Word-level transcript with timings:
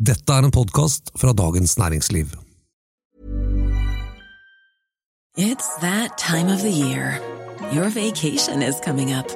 Dette 0.00 0.32
er 0.32 0.46
en 0.48 0.50
podkast 0.50 1.10
fra 1.20 1.32
Dagens 1.36 1.74
Næringsliv. 1.76 2.30
It's 5.36 5.68
that 5.80 6.16
time 6.16 6.48
of 6.48 6.62
the 6.62 6.70
year. 6.70 7.20
Your 7.72 7.90
vacation 7.90 8.62
is 8.62 8.80
coming 8.80 9.12
up. 9.12 9.28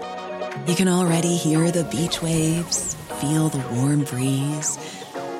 You 0.66 0.74
can 0.74 0.88
already 0.88 1.36
hear 1.36 1.70
the 1.70 1.84
beach 1.84 2.22
waves, 2.22 2.96
feel 3.20 3.50
the 3.50 3.60
warm 3.74 4.04
breeze, 4.04 4.78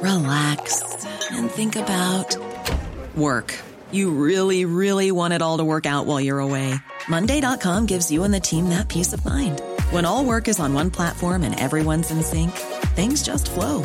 relax, 0.03 0.83
and 1.31 1.51
think 1.51 1.77
about 1.77 2.37
work. 3.17 3.55
You 3.93 4.11
really, 4.11 4.67
really 4.67 5.11
want 5.11 5.33
it 5.33 5.41
all 5.41 5.57
to 5.57 5.65
work 5.65 5.87
out 5.87 6.05
while 6.05 6.21
you're 6.21 6.47
away. 6.49 6.75
Monday.com 7.09 7.87
gives 7.87 8.11
you 8.11 8.25
and 8.25 8.35
the 8.35 8.41
team 8.41 8.69
that 8.69 8.89
peace 8.89 9.15
of 9.15 9.25
mind. 9.25 9.63
When 9.91 10.05
all 10.05 10.27
work 10.27 10.49
is 10.49 10.61
on 10.61 10.75
one 10.75 10.91
platform 10.91 11.45
and 11.45 11.59
everyone's 11.59 12.11
in 12.11 12.23
sync, 12.23 12.53
things 12.95 13.23
just 13.23 13.51
flow 13.51 13.85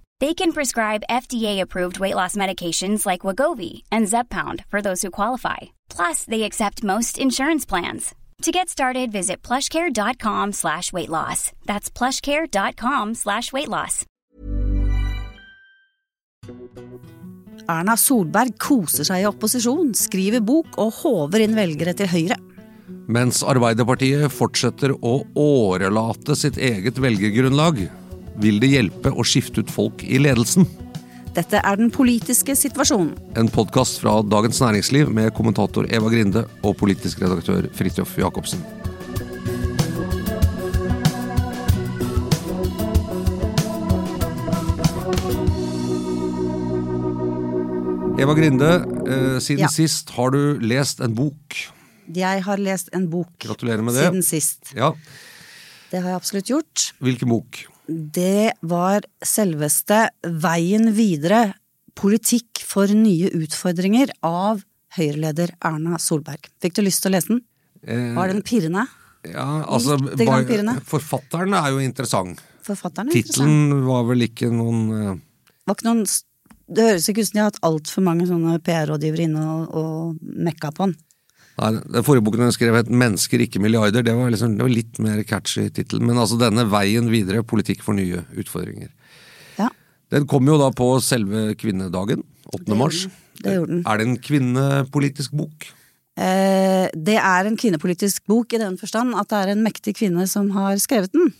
They 0.21 0.35
can 0.35 0.51
prescribe 0.51 1.03
FDA-approved 1.09 1.99
weight 1.99 2.13
loss 2.13 2.35
medications 2.35 3.07
like 3.07 3.25
Wagovi 3.25 3.81
and 3.91 4.05
Zeppound 4.05 4.63
for 4.69 4.79
those 4.79 5.01
who 5.01 5.09
qualify. 5.09 5.57
Plus, 5.89 6.25
they 6.25 6.43
accept 6.43 6.83
most 6.83 7.17
insurance 7.17 7.65
plans. 7.65 8.13
To 8.43 8.51
get 8.51 8.69
started, 8.69 9.11
visit 9.11 9.41
plushcare.com 9.41 10.51
slash 10.53 10.93
weight 10.93 11.09
loss. 11.09 11.51
That's 11.65 11.89
plushcare.com 11.89 13.15
slash 13.15 13.51
weight 13.51 13.67
loss. 13.67 14.05
Erna 17.67 17.95
Solberg 17.97 18.59
koser 18.61 19.07
seg 19.07 19.23
i 19.23 19.27
opposisjon, 19.29 19.95
skriver 19.97 20.43
bok 20.45 20.77
og 20.77 20.93
håver 20.99 21.47
inn 21.47 21.57
velgere 21.57 21.95
til 21.97 22.11
Høyre. 22.13 22.37
Mens 23.09 23.41
Arbeiderpartiet 23.41 24.29
fortsetter 24.29 24.93
å 25.01 25.23
årelate 25.33 26.37
sitt 26.37 26.61
eget 26.61 27.01
velgergrunnlag, 27.01 27.87
vil 28.39 28.59
det 28.59 28.69
hjelpe 28.71 29.11
å 29.11 29.23
skifte 29.25 29.59
ut 29.63 29.71
folk 29.71 30.03
i 30.03 30.17
ledelsen. 30.21 30.67
Dette 31.33 31.61
er 31.63 31.75
den 31.79 31.89
politiske 31.91 32.55
situasjonen. 32.59 33.13
En 33.39 33.47
podkast 33.47 34.01
fra 34.03 34.17
Dagens 34.21 34.59
Næringsliv 34.59 35.07
med 35.15 35.31
kommentator 35.33 35.87
Eva 35.89 36.09
Grinde 36.11 36.45
og 36.63 36.75
politisk 36.77 37.21
redaktør 37.23 37.69
Fridtjof 37.73 38.17
Jacobsen. 38.19 38.59
Eva 48.21 48.33
Grinde, 48.37 48.69
eh, 49.07 49.39
siden 49.41 49.59
Ja. 49.65 49.67
sist 49.67 50.09
har 50.11 50.29
du 50.31 50.59
lest 50.59 50.99
en 51.01 51.13
bok. 51.15 51.55
Jeg 52.13 52.43
har 52.43 52.57
lest 52.57 52.89
en 52.93 53.07
bok 53.09 53.29
Gratulerer 53.39 53.81
med 53.83 53.93
det. 53.95 54.03
siden 54.11 54.21
sist. 54.23 54.73
Ja, 54.75 54.93
Det 55.91 56.01
har 56.01 56.09
jeg 56.11 56.15
absolutt 56.21 56.45
gjort. 56.47 56.93
Hvilken 57.01 57.27
bok? 57.27 57.65
Det 57.87 58.53
var 58.61 59.05
selveste 59.25 60.05
Veien 60.23 60.91
videre, 60.95 61.53
politikk 61.97 62.61
for 62.65 62.91
nye 62.95 63.31
utfordringer 63.35 64.13
av 64.25 64.61
Høyre-leder 64.95 65.53
Erna 65.63 65.99
Solberg. 65.99 66.47
Fikk 66.63 66.77
du 66.77 66.83
lyst 66.85 67.03
til 67.03 67.11
å 67.11 67.15
lese 67.15 67.31
den? 67.33 67.41
Eh, 67.83 68.13
Var 68.15 68.31
den 68.33 68.43
pirrende? 68.45 68.87
ja, 69.27 69.45
altså, 69.67 69.97
pirrende. 70.17 70.79
Forfatteren 70.87 71.53
er 71.57 71.69
jo 71.73 71.81
interessant. 71.83 72.41
Forfatteren 72.65 73.09
er 73.09 73.15
interessant. 73.15 73.45
Tittelen 73.45 73.85
var 73.87 74.03
vel 74.09 74.25
ikke 74.27 74.49
noen 74.53 74.81
eh, 74.95 75.15
Var 75.67 75.77
ikke 75.77 75.87
noen 75.87 76.03
Det 76.71 76.85
høres 76.87 77.07
ikke 77.09 77.21
ut 77.21 77.29
som 77.29 77.37
de 77.37 77.41
har 77.41 77.49
hatt 77.51 77.63
altfor 77.67 78.05
mange 78.05 78.27
sånne 78.29 78.59
PR-rådgivere 78.65 79.25
inne 79.27 79.41
og, 79.43 79.73
og 79.75 80.19
mekka 80.21 80.71
på 80.71 80.87
den. 80.87 80.95
Nei, 81.61 81.71
Den 81.93 82.05
forrige 82.05 82.25
boken 82.25 82.47
hun 82.47 82.55
skrev 82.55 82.75
het 82.75 82.89
'Mennesker, 82.89 83.41
ikke 83.45 83.61
milliarder'. 83.61 84.03
Det 84.03 84.15
var, 84.15 84.29
liksom, 84.33 84.57
det 84.57 84.65
var 84.65 84.73
litt 84.73 84.99
mer 84.99 85.23
catchy 85.23 85.69
tittel. 85.69 86.01
Men 86.01 86.17
altså 86.17 86.39
denne 86.39 86.65
'Veien 86.65 87.09
videre 87.09 87.43
politikk 87.43 87.83
for 87.83 87.93
nye 87.93 88.25
utfordringer'. 88.35 88.89
Ja, 89.57 89.69
Den 90.09 90.25
kom 90.27 90.45
jo 90.47 90.57
da 90.57 90.71
på 90.71 90.99
selve 91.01 91.55
kvinnedagen, 91.55 92.23
8. 92.53 92.75
mars. 92.75 93.07
det 93.43 93.57
gjorde 93.57 93.67
den. 93.67 93.83
Er 93.85 93.97
det 93.97 94.07
en 94.07 94.17
kvinnepolitisk 94.17 95.31
bok? 95.31 95.67
Eh, 96.17 96.89
det 96.93 97.17
er 97.17 97.47
en 97.47 97.57
kvinnepolitisk 97.57 98.25
bok 98.27 98.53
i 98.53 98.57
den 98.57 98.77
forstand 98.77 99.15
at 99.15 99.29
det 99.29 99.37
er 99.37 99.51
en 99.53 99.63
mektig 99.63 99.95
kvinne 99.95 100.27
som 100.27 100.49
har 100.51 100.75
skrevet 100.77 101.11
den. 101.13 101.31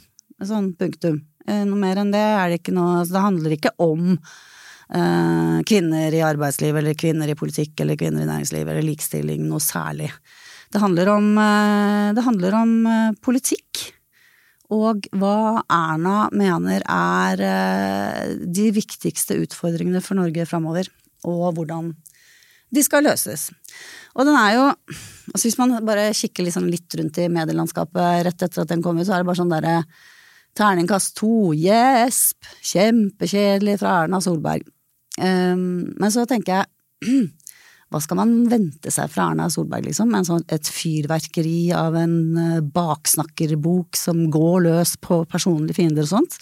Sånn 0.42 0.76
punktum. 0.78 1.22
Eh, 1.48 1.64
noe 1.66 1.78
mer 1.78 1.98
enn 1.98 2.12
det 2.14 2.22
er 2.22 2.50
det 2.50 2.62
ikke 2.62 2.74
noe 2.74 3.02
altså, 3.02 3.14
Det 3.14 3.22
handler 3.22 3.52
ikke 3.58 3.74
om 3.80 4.20
kvinner 4.92 6.12
i 6.12 6.24
arbeidsliv 6.26 6.76
eller 6.76 6.98
kvinner 7.00 7.30
i 7.32 7.36
politikk 7.40 7.80
eller 7.80 7.96
kvinner 7.96 8.26
i 8.26 8.28
næringsliv 8.28 8.68
eller 8.68 8.84
likestilling 8.84 9.46
noe 9.48 9.64
særlig. 9.64 10.10
Det 10.72 10.80
handler 10.80 11.10
om, 11.12 11.38
eh, 11.38 12.14
det 12.16 12.24
handler 12.24 12.56
om 12.56 12.86
eh, 12.88 13.12
politikk. 13.22 13.92
Og 14.72 15.04
hva 15.20 15.60
Erna 15.68 16.30
mener 16.32 16.84
er 16.88 17.44
eh, 17.44 18.36
de 18.40 18.70
viktigste 18.72 19.36
utfordringene 19.44 20.00
for 20.04 20.16
Norge 20.16 20.48
framover, 20.48 20.88
og 21.28 21.58
hvordan 21.58 21.92
de 22.72 22.84
skal 22.84 23.04
løses. 23.04 23.50
Og 24.16 24.24
den 24.28 24.36
er 24.36 24.56
jo 24.56 24.64
altså 25.32 25.48
Hvis 25.48 25.58
man 25.60 25.86
bare 25.86 26.12
kikker 26.16 26.44
liksom 26.44 26.66
litt 26.68 26.92
rundt 26.96 27.18
i 27.20 27.30
medielandskapet 27.32 28.26
rett 28.26 28.42
etter 28.44 28.64
at 28.64 28.72
den 28.72 28.82
kom 28.84 28.98
ut, 29.00 29.06
så 29.08 29.16
er 29.16 29.22
det 29.22 29.28
bare 29.28 29.40
sånn 29.40 29.52
derre 29.52 29.84
Terningkast 30.52 31.16
to, 31.16 31.54
gjesp, 31.56 32.44
kjempekjedelig 32.60 33.78
fra 33.80 34.02
Erna 34.02 34.20
Solberg. 34.20 34.66
Um, 35.22 35.92
men 36.02 36.14
så 36.14 36.26
tenker 36.30 36.62
jeg 36.62 37.30
hva 37.92 38.00
skal 38.00 38.22
man 38.22 38.34
vente 38.50 38.92
seg 38.94 39.12
fra 39.12 39.30
Erna 39.32 39.50
Solberg, 39.52 39.90
liksom? 39.90 40.14
Sånn, 40.24 40.46
et 40.48 40.68
fyrverkeri 40.72 41.74
av 41.76 41.98
en 42.00 42.14
eh, 42.40 42.62
baksnakkerbok 42.64 44.00
som 44.00 44.30
går 44.32 44.62
løs 44.70 44.94
på 45.04 45.18
personlige 45.28 45.76
fiender 45.82 46.08
og 46.08 46.14
sånt? 46.14 46.38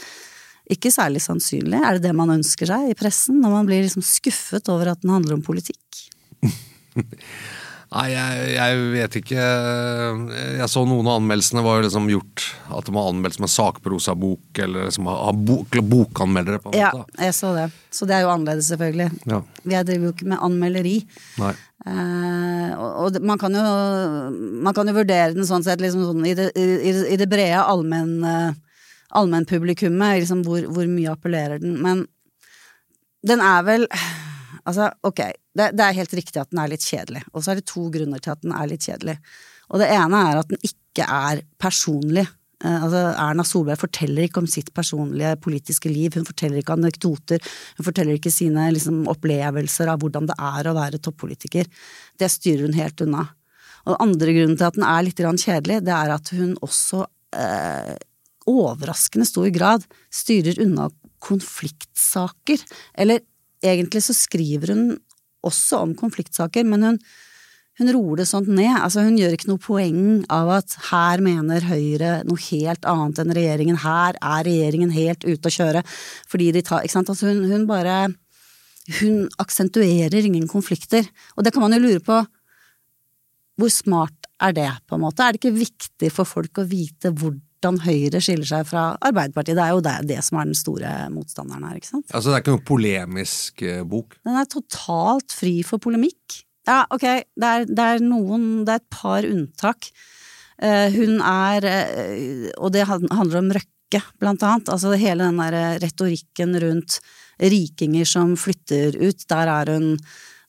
Ikke 0.69 0.91
særlig 0.93 1.23
sannsynlig. 1.25 1.79
Er 1.81 1.97
det 1.97 2.05
det 2.05 2.13
man 2.13 2.35
ønsker 2.35 2.69
seg 2.69 2.91
i 2.91 2.97
pressen, 2.97 3.39
når 3.41 3.55
man 3.55 3.69
blir 3.71 3.81
liksom 3.81 4.05
skuffet 4.05 4.69
over 4.69 4.91
at 4.91 5.01
den 5.01 5.15
handler 5.15 5.39
om 5.39 5.45
politikk? 5.45 6.03
Nei, 7.89 8.03
jeg, 8.13 8.41
jeg 8.53 8.81
vet 8.93 9.15
ikke. 9.17 9.45
Jeg 10.59 10.67
så 10.69 10.83
noen 10.85 11.07
av 11.09 11.15
anmeldelsene 11.17 11.63
var 11.65 11.79
jo 11.79 11.85
liksom 11.87 12.09
gjort 12.11 12.43
at 12.77 12.85
de 12.85 12.93
har 12.93 13.07
anmeldt 13.09 13.37
som 13.39 13.47
en 13.47 13.51
sakprosabok, 13.53 14.59
eller 14.61 14.91
som 14.93 15.09
har 15.09 15.33
bok, 15.33 15.73
bokanmeldere, 15.89 16.59
på 16.61 16.69
en 16.69 16.77
Ja, 16.77 16.91
måte. 16.93 17.17
jeg 17.25 17.33
så 17.33 17.55
det. 17.57 17.65
Så 17.89 18.05
det 18.05 18.19
er 18.19 18.27
jo 18.27 18.29
annerledes, 18.35 18.69
selvfølgelig. 18.69 19.09
Ja. 19.31 19.41
Jeg 19.73 19.87
driver 19.89 20.05
jo 20.05 20.13
ikke 20.13 20.29
med 20.29 20.45
anmelderi. 20.45 20.95
Nei. 21.41 21.55
Uh, 21.87 22.69
og 22.77 22.89
og 23.07 23.17
man, 23.25 23.39
kan 23.41 23.55
jo, 23.57 23.65
man 24.67 24.75
kan 24.77 24.89
jo 24.91 24.93
vurdere 24.99 25.33
den 25.33 25.47
sånn 25.49 25.63
sett 25.65 25.81
liksom 25.81 26.03
sånn, 26.11 26.25
i, 26.29 26.35
det, 26.37 26.49
i, 26.59 26.93
i 27.15 27.17
det 27.17 27.29
brede 27.31 27.65
allmenn, 27.65 28.19
Uh, 28.21 28.51
allmennpublikummet, 29.17 30.19
liksom 30.21 30.43
hvor, 30.45 30.61
hvor 30.69 30.85
mye 30.85 31.09
appellerer 31.15 31.57
den. 31.63 31.79
Men 31.81 32.03
den 33.25 33.41
er 33.41 33.63
vel 33.65 33.87
Altså, 34.67 34.89
ok, 35.07 35.21
det, 35.57 35.69
det 35.77 35.85
er 35.85 35.99
helt 35.99 36.17
riktig 36.17 36.41
at 36.41 36.51
den 36.51 36.61
er 36.63 36.71
litt 36.71 36.85
kjedelig. 36.85 37.23
Og 37.33 37.43
så 37.43 37.53
er 37.53 37.59
det 37.59 37.69
to 37.69 37.85
grunner 37.93 38.21
til 38.23 38.33
at 38.33 38.43
den 38.43 38.55
er 38.55 38.69
litt 38.71 38.85
kjedelig. 38.87 39.15
Og 39.69 39.81
det 39.81 39.89
ene 39.93 40.25
er 40.31 40.41
at 40.41 40.51
den 40.51 40.61
ikke 40.65 41.05
er 41.05 41.41
personlig. 41.61 42.25
Eh, 42.63 42.83
altså, 42.83 43.03
Erna 43.13 43.45
Solberg 43.47 43.79
forteller 43.79 44.27
ikke 44.27 44.41
om 44.43 44.49
sitt 44.49 44.73
personlige 44.75 45.35
politiske 45.43 45.91
liv, 45.91 46.15
hun 46.17 46.27
forteller 46.27 46.59
ikke 46.59 46.75
anekdoter, 46.75 47.43
hun 47.77 47.87
forteller 47.87 48.17
ikke 48.17 48.33
sine 48.33 48.67
liksom, 48.75 49.05
opplevelser 49.11 49.91
av 49.93 50.01
hvordan 50.03 50.29
det 50.31 50.37
er 50.49 50.69
å 50.69 50.75
være 50.77 51.01
toppolitiker. 51.05 51.69
Det 52.19 52.31
styrer 52.31 52.67
hun 52.67 52.79
helt 52.79 53.05
unna. 53.05 53.29
Og 53.85 53.93
den 53.93 54.03
andre 54.09 54.35
grunnen 54.35 54.59
til 54.59 54.67
at 54.67 54.77
den 54.77 54.87
er 54.89 55.05
litt 55.07 55.23
kjedelig, 55.23 55.81
det 55.87 55.95
er 55.95 56.15
at 56.17 56.33
hun 56.35 56.57
også 56.65 57.05
eh, 57.37 57.95
overraskende 58.49 59.27
stor 59.29 59.47
grad 59.55 59.85
styrer 60.11 60.59
unna 60.63 60.89
konfliktsaker. 61.23 62.61
Eller 62.99 63.23
egentlig 63.65 64.03
så 64.05 64.15
skriver 64.15 64.73
hun 64.73 64.85
også 65.45 65.83
om 65.85 65.95
konfliktsaker, 65.97 66.65
men 66.67 66.85
hun, 66.85 66.99
hun 67.79 67.91
roer 67.95 68.21
det 68.21 68.27
sånt 68.29 68.49
ned. 68.51 68.71
Altså, 68.75 69.03
hun 69.05 69.17
gjør 69.19 69.35
ikke 69.35 69.51
noe 69.51 69.63
poeng 69.63 70.01
av 70.33 70.51
at 70.59 70.75
her 70.89 71.23
mener 71.23 71.67
Høyre 71.69 72.13
noe 72.27 72.41
helt 72.49 72.87
annet 72.89 73.21
enn 73.23 73.35
regjeringen. 73.35 73.79
Her 73.83 74.19
er 74.19 74.47
regjeringen 74.47 74.91
helt 74.95 75.23
ute 75.27 75.51
å 75.51 75.55
kjøre. 75.59 75.83
Fordi 76.31 76.51
de 76.55 76.65
tar 76.65 76.83
Ikke 76.83 76.97
sant. 76.97 77.11
Altså, 77.11 77.31
hun, 77.31 77.45
hun 77.51 77.69
bare 77.69 78.09
Hun 78.99 79.27
aksentuerer 79.37 80.25
ingen 80.25 80.47
konflikter. 80.49 81.05
Og 81.37 81.45
det 81.45 81.53
kan 81.53 81.61
man 81.61 81.75
jo 81.75 81.83
lure 81.83 82.01
på. 82.01 82.23
Hvor 83.59 83.69
smart 83.69 84.25
er 84.41 84.55
det, 84.55 84.71
på 84.87 84.95
en 84.95 85.03
måte? 85.03 85.21
Er 85.21 85.35
det 85.35 85.41
ikke 85.43 85.59
viktig 85.59 86.09
for 86.15 86.25
folk 86.25 86.61
å 86.61 86.67
vite 86.67 87.11
hvordan 87.11 87.43
Høyre 87.83 88.21
skiller 88.23 88.47
seg 88.47 88.67
fra 88.69 88.83
Arbeiderpartiet? 89.05 89.57
Det 89.57 89.63
er 89.65 89.73
jo 89.75 89.81
det, 89.83 89.95
det 90.09 90.19
som 90.25 90.39
er 90.39 90.49
den 90.49 90.57
store 90.57 90.91
motstanderen 91.13 91.65
her, 91.67 91.79
ikke 91.79 91.91
sant? 91.91 92.05
Altså, 92.13 92.29
det 92.29 92.37
er 92.37 92.43
ikke 92.43 92.55
noe 92.55 92.67
polemisk 92.69 93.63
eh, 93.65 93.81
bok. 93.87 94.15
Den 94.27 94.39
er 94.39 94.47
totalt 94.49 95.35
fri 95.35 95.59
for 95.67 95.81
polemikk. 95.83 96.39
Ja, 96.69 96.83
ok, 96.93 97.05
det 97.39 97.49
er, 97.49 97.65
det 97.65 97.85
er 97.95 98.03
noen 98.03 98.63
Det 98.67 98.75
er 98.75 98.81
et 98.81 98.93
par 98.93 99.25
unntak. 99.25 99.91
Eh, 100.61 100.95
hun 100.95 101.21
er 101.23 101.65
eh, 101.65 102.49
Og 102.59 102.73
det 102.75 102.87
handler 102.87 103.39
om 103.41 103.53
Røkke, 103.57 104.03
blant 104.21 104.43
annet. 104.45 104.71
Altså 104.71 104.93
hele 104.99 105.27
den 105.27 105.39
der 105.41 105.79
retorikken 105.83 106.57
rundt 106.61 106.99
rikinger 107.39 108.05
som 108.07 108.35
flytter 108.37 108.99
ut. 108.99 109.23
Der 109.31 109.55
er 109.59 109.73
hun 109.75 109.95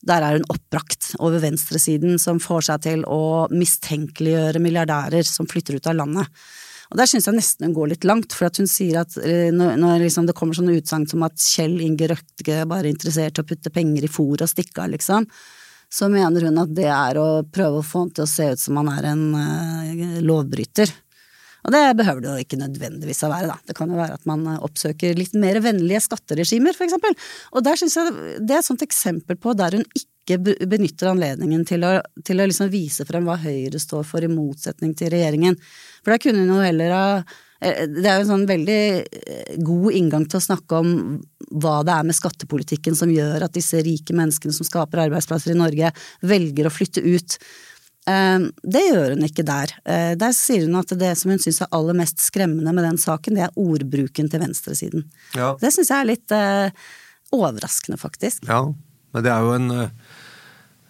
der 0.01 0.23
er 0.25 0.39
hun 0.39 0.47
oppbrakt 0.49 1.11
over 1.21 1.41
venstresiden, 1.43 2.17
som 2.17 2.39
får 2.41 2.67
seg 2.71 2.85
til 2.87 3.03
å 3.05 3.47
mistenkeliggjøre 3.53 4.61
milliardærer 4.63 5.27
som 5.27 5.45
flytter 5.49 5.77
ut 5.77 5.89
av 5.91 5.99
landet. 5.99 6.41
Og 6.91 6.99
der 6.99 7.07
syns 7.07 7.29
jeg 7.29 7.37
nesten 7.37 7.69
hun 7.69 7.75
går 7.75 7.93
litt 7.93 8.05
langt, 8.07 8.33
for 8.35 8.49
at 8.49 8.59
hun 8.59 8.67
sier 8.67 8.99
at 9.05 9.15
eh, 9.23 9.47
når, 9.55 9.77
når 9.79 10.03
liksom 10.03 10.27
det 10.27 10.35
kommer 10.35 10.57
sånne 10.57 10.75
utsagn 10.75 11.07
som 11.07 11.23
at 11.23 11.39
Kjell 11.39 11.77
Inge 11.85 12.09
Røkke 12.11 12.65
bare 12.67 12.83
er 12.83 12.91
interessert 12.91 13.39
i 13.39 13.43
å 13.43 13.47
putte 13.47 13.71
penger 13.71 14.07
i 14.07 14.11
fôr 14.11 14.43
og 14.43 14.51
stikke 14.51 14.83
av, 14.83 14.91
liksom, 14.91 15.27
så 15.91 16.09
mener 16.11 16.47
hun 16.47 16.59
at 16.59 16.73
det 16.75 16.89
er 16.91 17.19
å 17.19 17.29
prøve 17.47 17.79
å 17.79 17.85
få 17.85 18.05
han 18.05 18.11
til 18.15 18.25
å 18.25 18.31
se 18.31 18.49
ut 18.51 18.59
som 18.59 18.79
han 18.79 18.91
er 18.91 19.07
en 19.11 19.23
uh, 19.35 20.19
lovbryter. 20.23 20.91
Og 21.61 21.73
det 21.75 21.81
behøver 21.99 22.23
det 22.23 22.29
jo 22.31 22.43
ikke 22.45 22.59
nødvendigvis 22.59 23.23
å 23.27 23.31
være, 23.31 23.51
da. 23.51 23.57
Det 23.69 23.75
kan 23.77 23.91
jo 23.91 23.99
være 23.99 24.15
at 24.17 24.23
man 24.29 24.47
eh, 24.49 24.61
oppsøker 24.65 25.19
litt 25.19 25.35
mer 25.37 25.59
vennlige 25.61 26.01
skatteregimer, 26.07 26.73
for 26.73 26.87
eksempel. 26.87 27.13
Og 27.53 27.65
der 27.67 27.77
syns 27.77 27.99
jeg 27.99 28.15
det 28.41 28.55
er 28.55 28.63
et 28.63 28.67
sånt 28.67 28.81
eksempel 28.85 29.37
på 29.37 29.53
der 29.59 29.77
hun 29.77 29.85
ikke 29.93 30.10
benytter 30.29 31.11
anledningen 31.11 31.63
til 31.65 31.83
å, 31.85 31.95
til 32.25 32.41
å 32.41 32.47
liksom 32.49 32.69
vise 32.71 33.05
frem 33.07 33.25
hva 33.25 33.39
Høyre 33.41 33.79
står 33.81 34.03
for, 34.07 34.23
i 34.23 34.31
motsetning 34.31 34.93
til 34.97 35.11
regjeringen. 35.13 35.57
For 36.03 36.13
da 36.13 36.19
kunne 36.21 36.43
hun 36.43 36.53
jo 36.53 36.61
heller 36.61 36.93
ha 36.95 37.05
eh, 37.17 37.87
det 37.89 38.05
er 38.05 38.19
jo 38.19 38.27
en 38.27 38.31
sånn 38.33 38.45
veldig 38.49 38.83
eh, 39.01 39.57
god 39.65 39.97
inngang 39.97 40.27
til 40.29 40.39
å 40.39 40.45
snakke 40.45 40.83
om 40.83 40.93
hva 41.51 41.81
det 41.87 41.95
er 41.95 42.07
med 42.07 42.17
skattepolitikken 42.17 42.97
som 42.97 43.11
gjør 43.11 43.47
at 43.47 43.57
disse 43.57 43.81
rike 43.83 44.15
menneskene 44.17 44.55
som 44.55 44.67
skaper 44.67 45.07
arbeidsplasser 45.07 45.55
i 45.55 45.59
Norge, 45.59 45.91
velger 46.21 46.69
å 46.69 46.73
flytte 46.73 47.03
ut. 47.03 47.37
Ehm, 48.09 48.47
det 48.61 48.85
gjør 48.87 49.15
hun 49.15 49.25
ikke 49.27 49.45
der. 49.47 49.73
Eh, 49.83 50.13
der 50.21 50.37
sier 50.37 50.67
hun 50.67 50.79
at 50.79 50.93
det 51.01 51.11
som 51.19 51.33
hun 51.33 51.41
syns 51.41 51.63
er 51.65 51.73
aller 51.75 51.97
mest 51.97 52.21
skremmende 52.23 52.73
med 52.77 52.87
den 52.87 53.01
saken, 53.01 53.37
det 53.37 53.49
er 53.49 53.59
ordbruken 53.59 54.29
til 54.31 54.45
venstresiden. 54.45 55.09
Ja. 55.35 55.55
Det 55.61 55.73
syns 55.73 55.91
jeg 55.91 55.97
er 55.97 56.11
litt 56.13 56.37
overraskende, 57.31 57.99
faktisk. 57.99 58.45
Ja, 58.49 58.63
men 59.11 59.25
det 59.25 59.31
er 59.31 59.45
jo 59.45 59.53
en, 59.55 59.69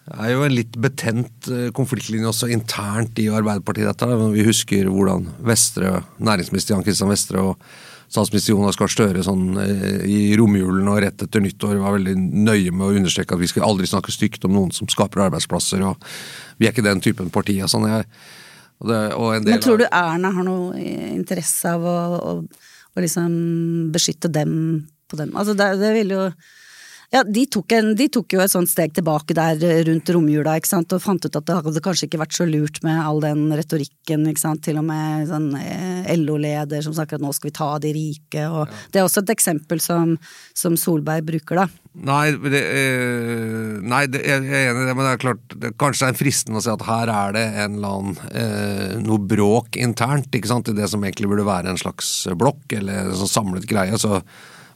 eh, 0.08 0.26
er 0.26 0.34
jo 0.34 0.42
en 0.46 0.56
litt 0.56 0.76
betent 0.80 1.52
konfliktlinje 1.76 2.30
også 2.32 2.50
internt 2.54 3.18
i 3.22 3.30
Arbeiderpartiet, 3.30 3.88
dette. 3.92 4.20
Vi 4.34 4.48
husker 4.48 4.90
hvordan 4.90 5.30
Vestre, 5.46 6.02
næringsminister 6.18 6.76
Jan 6.76 6.86
Kristian 6.86 7.12
Vestre 7.12 7.42
og 7.52 7.72
statsminister 8.12 8.52
Jonas 8.52 8.76
Gahr 8.76 8.92
Støre 8.92 9.24
sånn, 9.24 9.56
eh, 9.62 10.04
i 10.04 10.20
romjulen 10.38 10.88
og 10.92 11.00
rett 11.04 11.24
etter 11.24 11.42
nyttår 11.42 11.78
var 11.80 11.96
veldig 11.96 12.14
nøye 12.18 12.72
med 12.74 12.86
å 12.86 12.94
understreke 12.98 13.36
at 13.36 13.40
vi 13.40 13.48
skal 13.50 13.66
aldri 13.68 13.88
snakke 13.88 14.12
stygt 14.12 14.44
om 14.48 14.54
noen 14.56 14.72
som 14.74 14.90
skaper 14.90 15.24
arbeidsplasser, 15.28 15.84
og 15.86 16.02
vi 16.60 16.68
er 16.68 16.74
ikke 16.74 16.84
den 16.84 17.00
typen 17.04 17.32
parti. 17.32 17.60
og 17.62 17.72
sånn. 17.72 17.88
Jeg, 17.88 18.08
og 18.82 18.88
det, 18.90 19.00
og 19.16 19.46
Men 19.46 19.64
tror 19.64 19.80
du 19.80 19.86
Erna 19.88 20.32
har 20.34 20.44
noe 20.44 20.76
interesse 21.12 21.70
av 21.70 21.86
å, 21.86 21.98
å, 22.18 22.32
å 22.92 23.04
liksom 23.04 23.92
beskytte 23.94 24.28
dem 24.28 24.88
på 25.08 25.16
dem? 25.16 25.32
Altså 25.36 25.56
det, 25.56 25.70
det 25.80 25.94
vil 25.96 26.12
jo 26.16 26.26
ja, 27.12 27.20
de 27.28 27.42
tok, 27.44 27.72
en, 27.76 27.90
de 27.92 28.06
tok, 28.08 28.32
jo 28.32 28.40
et 28.40 28.48
sånt 28.48 28.70
steg 28.70 28.94
tilbake 28.96 29.34
der 29.36 29.60
rundt 29.84 30.08
romjula 30.14 30.54
ikke 30.56 30.70
sant, 30.70 30.94
og 30.96 31.02
fant 31.04 31.20
ut 31.26 31.34
at 31.36 31.44
det 31.44 31.56
hadde 31.58 31.82
kanskje 31.84 32.06
ikke 32.08 32.20
vært 32.22 32.36
så 32.38 32.46
lurt 32.48 32.78
med 32.86 33.02
all 33.02 33.20
den 33.20 33.42
retorikken. 33.52 34.24
ikke 34.30 34.40
sant, 34.40 34.62
Til 34.64 34.78
og 34.80 34.86
med 34.88 35.28
sånn 35.28 35.50
eh, 35.60 36.08
LO-leder 36.16 36.80
som 36.80 36.94
snakker 36.96 37.20
at 37.20 37.24
nå 37.24 37.34
skal 37.36 37.50
vi 37.50 37.54
ta 37.58 37.68
de 37.84 37.90
rike. 37.92 38.46
og 38.48 38.62
ja. 38.64 38.78
Det 38.88 39.00
er 39.00 39.04
også 39.04 39.20
et 39.26 39.32
eksempel 39.34 39.82
som, 39.84 40.14
som 40.56 40.78
Solberg 40.80 41.26
bruker, 41.28 41.60
da. 41.60 41.66
Nei, 42.08 42.32
det, 42.32 42.64
eh, 42.80 43.76
nei 43.84 44.06
det, 44.08 44.24
jeg 44.24 44.40
er 44.48 44.70
enig 44.70 44.86
i 44.86 44.88
det, 44.88 44.96
men 44.96 45.04
det 45.04 45.12
er 45.12 45.22
klart 45.26 45.52
det, 45.52 45.74
kanskje 45.76 46.08
det 46.08 46.14
er 46.14 46.20
fristende 46.22 46.62
å 46.62 46.64
si 46.64 46.72
at 46.72 46.86
her 46.88 47.12
er 47.12 47.36
det 47.36 47.44
en 47.66 47.76
eller 47.76 47.98
annen 47.98 48.32
eh, 48.32 48.96
noe 49.04 49.20
bråk 49.20 49.76
internt 49.76 50.32
ikke 50.32 50.48
sant, 50.54 50.72
i 50.72 50.78
det 50.80 50.88
som 50.88 51.04
egentlig 51.04 51.28
burde 51.28 51.44
være 51.44 51.76
en 51.76 51.84
slags 51.84 52.14
blokk 52.40 52.72
eller 52.80 53.10
en 53.10 53.20
sånn 53.20 53.34
samlet 53.36 53.68
greie. 53.68 54.00
så 54.00 54.22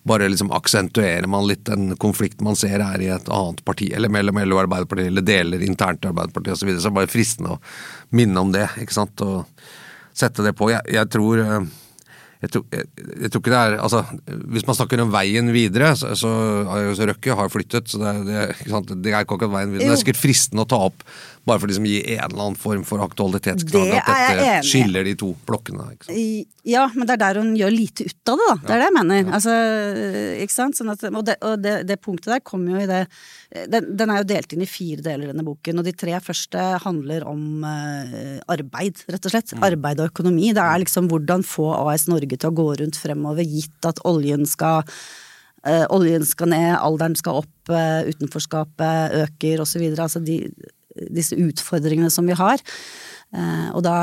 bare 0.06 0.28
liksom 0.30 0.52
aksentuerer 0.54 1.26
man 1.26 1.48
litt 1.48 1.68
en 1.68 1.96
konflikt 1.98 2.40
man 2.44 2.56
ser 2.58 2.82
er 2.84 3.02
i 3.02 3.08
et 3.10 3.30
annet 3.32 3.64
parti, 3.66 3.88
eller 3.94 4.12
mellom 4.12 4.38
LO 4.44 4.58
og 4.58 4.66
Arbeiderpartiet, 4.66 5.10
eller 5.10 5.26
deler 5.26 5.64
internt 5.66 6.04
i 6.04 6.10
Arbeiderpartiet 6.12 6.54
osv. 6.54 6.70
Så, 6.70 6.78
så 6.78 6.86
det 6.86 6.92
er 6.92 6.98
bare 7.00 7.10
fristende 7.10 7.56
å 7.56 7.60
minne 8.14 8.44
om 8.44 8.52
det, 8.54 8.68
ikke 8.82 8.94
sant, 8.94 9.24
og 9.26 9.66
sette 10.16 10.46
det 10.46 10.54
på. 10.56 10.70
Jeg, 10.72 10.86
jeg 10.94 11.10
tror 11.12 11.42
eh, 11.42 11.66
jeg 12.46 12.52
tror, 12.54 12.64
jeg, 12.70 12.88
jeg 13.24 13.30
tror, 13.32 13.42
ikke 13.42 13.52
det 13.52 13.60
er 13.60 13.76
altså, 13.82 14.02
Hvis 14.54 14.66
man 14.68 14.76
snakker 14.78 15.02
om 15.02 15.14
veien 15.14 15.50
videre, 15.54 15.92
så, 15.98 16.12
så, 16.18 16.32
så 16.94 17.08
Røkke 17.10 17.38
har 17.38 17.50
flyttet, 17.52 17.90
så 17.90 18.00
det, 18.02 18.12
det, 18.28 18.98
det 19.02 19.12
er 19.12 19.24
ikke 19.24 19.38
akkurat 19.38 19.56
veien 19.58 19.72
videre. 19.72 19.88
Jo. 19.88 19.90
det 19.90 19.96
er 19.96 20.04
sikkert 20.04 20.22
fristende 20.22 20.66
å 20.66 20.70
ta 20.70 20.80
opp 20.88 21.02
bare 21.46 21.62
for 21.62 21.68
å 21.68 21.70
liksom 21.70 21.86
gi 21.86 21.98
en 22.16 22.24
eller 22.24 22.42
annen 22.42 22.58
form 22.58 22.82
for 22.86 23.02
aktualitetsgrad. 23.04 23.92
At 24.00 24.08
dette 24.10 24.54
skiller 24.66 25.06
de 25.06 25.14
to 25.18 25.30
blokkene. 25.46 25.92
Ja, 26.66 26.88
men 26.94 27.06
det 27.06 27.14
er 27.14 27.22
der 27.22 27.38
hun 27.38 27.52
gjør 27.58 27.70
lite 27.70 28.08
ut 28.08 28.32
av 28.32 28.40
det, 28.40 28.48
da. 28.48 28.56
Det 28.64 28.74
er 28.74 28.82
det 28.82 28.88
jeg 28.88 28.96
mener. 28.96 29.20
Ja. 29.20 29.34
Altså, 29.38 29.54
ikke 30.42 30.56
sant? 30.56 30.78
Sånn 30.78 30.90
at, 30.90 31.04
og, 31.12 31.22
det, 31.28 31.36
og 31.46 31.62
det, 31.62 31.76
det, 31.86 32.00
punktet 32.02 32.32
der 32.34 32.42
kommer 32.42 32.74
jo 32.74 32.82
i 32.82 32.90
det 32.90 33.04
den, 33.50 33.92
den, 33.98 34.10
er 34.10 34.22
jo 34.22 34.28
delt 34.32 34.54
inn 34.54 34.64
i 34.64 34.68
fire 34.68 35.04
deler, 35.04 35.30
denne 35.30 35.44
boken. 35.46 35.80
Og 35.80 35.86
de 35.86 35.94
tre 35.96 36.16
første 36.24 36.64
handler 36.82 37.26
om 37.28 37.64
uh, 37.66 38.40
arbeid, 38.52 39.04
rett 39.10 39.28
og 39.28 39.34
slett. 39.34 39.54
Mm. 39.54 39.66
Arbeid 39.70 40.02
og 40.02 40.10
økonomi. 40.10 40.50
Det 40.56 40.64
er 40.64 40.82
liksom 40.82 41.10
hvordan 41.12 41.46
få 41.46 41.68
AS 41.78 42.08
Norge 42.10 42.36
til 42.36 42.50
å 42.50 42.56
gå 42.56 42.68
rundt 42.82 42.98
fremover, 43.00 43.46
gitt 43.46 43.88
at 43.88 44.02
oljen 44.08 44.46
skal 44.50 44.82
uh, 44.82 45.84
oljen 45.94 46.26
skal 46.26 46.50
ned, 46.52 46.72
alderen 46.78 47.18
skal 47.18 47.44
opp, 47.44 47.54
uh, 47.70 48.02
utenforskapet 48.08 49.20
øker 49.24 49.62
osv. 49.62 49.86
Altså 49.94 50.22
de, 50.24 50.40
disse 51.14 51.36
utfordringene 51.38 52.10
som 52.12 52.26
vi 52.28 52.36
har. 52.38 52.62
Eh, 53.34 53.70
og 53.74 53.82
da 53.84 53.96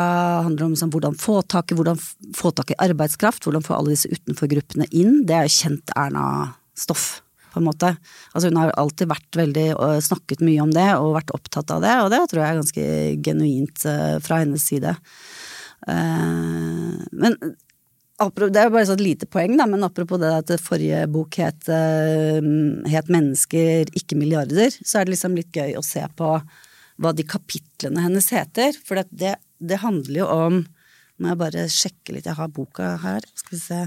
handler 0.43 0.59
det 0.59 0.67
om 0.67 0.77
sånn, 0.77 0.91
hvordan, 0.93 1.15
få 1.19 1.39
tak 1.47 1.71
i, 1.71 1.77
hvordan 1.77 1.99
få 2.35 2.51
tak 2.55 2.73
i 2.73 2.79
arbeidskraft, 2.83 3.45
hvordan 3.45 3.63
få 3.65 3.77
alle 3.77 3.95
disse 3.95 4.11
utenforgruppene 4.11 4.89
inn. 4.91 5.21
Det 5.27 5.37
er 5.37 5.47
jo 5.47 5.55
kjent 5.55 5.93
Erna-stoff, 5.97 7.22
på 7.53 7.61
en 7.61 7.67
måte. 7.67 7.93
Altså 8.33 8.49
hun 8.49 8.59
har 8.59 8.73
alltid 8.79 9.11
vært 9.11 9.39
veldig, 9.39 9.67
snakket 10.03 10.41
mye 10.45 10.63
om 10.63 10.73
det 10.73 10.89
og 10.97 11.17
vært 11.19 11.33
opptatt 11.37 11.73
av 11.75 11.83
det, 11.85 11.93
og 12.01 12.09
det 12.13 12.23
tror 12.29 12.41
jeg 12.41 12.49
er 12.49 12.61
ganske 12.61 12.87
genuint 13.27 13.85
eh, 13.89 14.15
fra 14.25 14.41
hennes 14.41 14.65
side. 14.71 14.95
Eh, 15.87 16.97
men 17.11 17.37
det 18.23 18.59
er 18.61 18.69
bare 18.71 18.85
et 18.87 19.01
lite 19.03 19.27
poeng, 19.27 19.55
da, 19.59 19.65
men 19.67 19.83
apropos 19.83 20.21
det 20.21 20.29
at 20.31 20.51
forrige 20.61 21.01
bok 21.11 21.39
het, 21.41 21.65
het 21.67 23.09
'Mennesker, 23.09 23.89
ikke 23.91 24.15
milliarder', 24.15 24.77
så 24.85 24.99
er 24.99 25.05
det 25.05 25.15
liksom 25.15 25.35
litt 25.35 25.51
gøy 25.51 25.75
å 25.75 25.83
se 25.83 26.05
på 26.15 26.37
hva 27.01 27.11
de 27.15 27.23
kapitlene 27.23 28.05
hennes 28.05 28.29
heter. 28.29 28.77
For 28.85 29.01
det, 29.11 29.35
det, 29.59 29.81
handler 29.83 30.23
jo 30.23 30.27
om 30.29 30.65
Må 31.21 31.29
jeg 31.29 31.37
bare 31.37 31.63
sjekke 31.69 32.15
litt, 32.15 32.25
jeg 32.25 32.35
har 32.35 32.49
boka 32.49 32.97
her. 32.97 33.21
Skal 33.37 33.53
vi 33.53 33.59
se. 33.61 33.81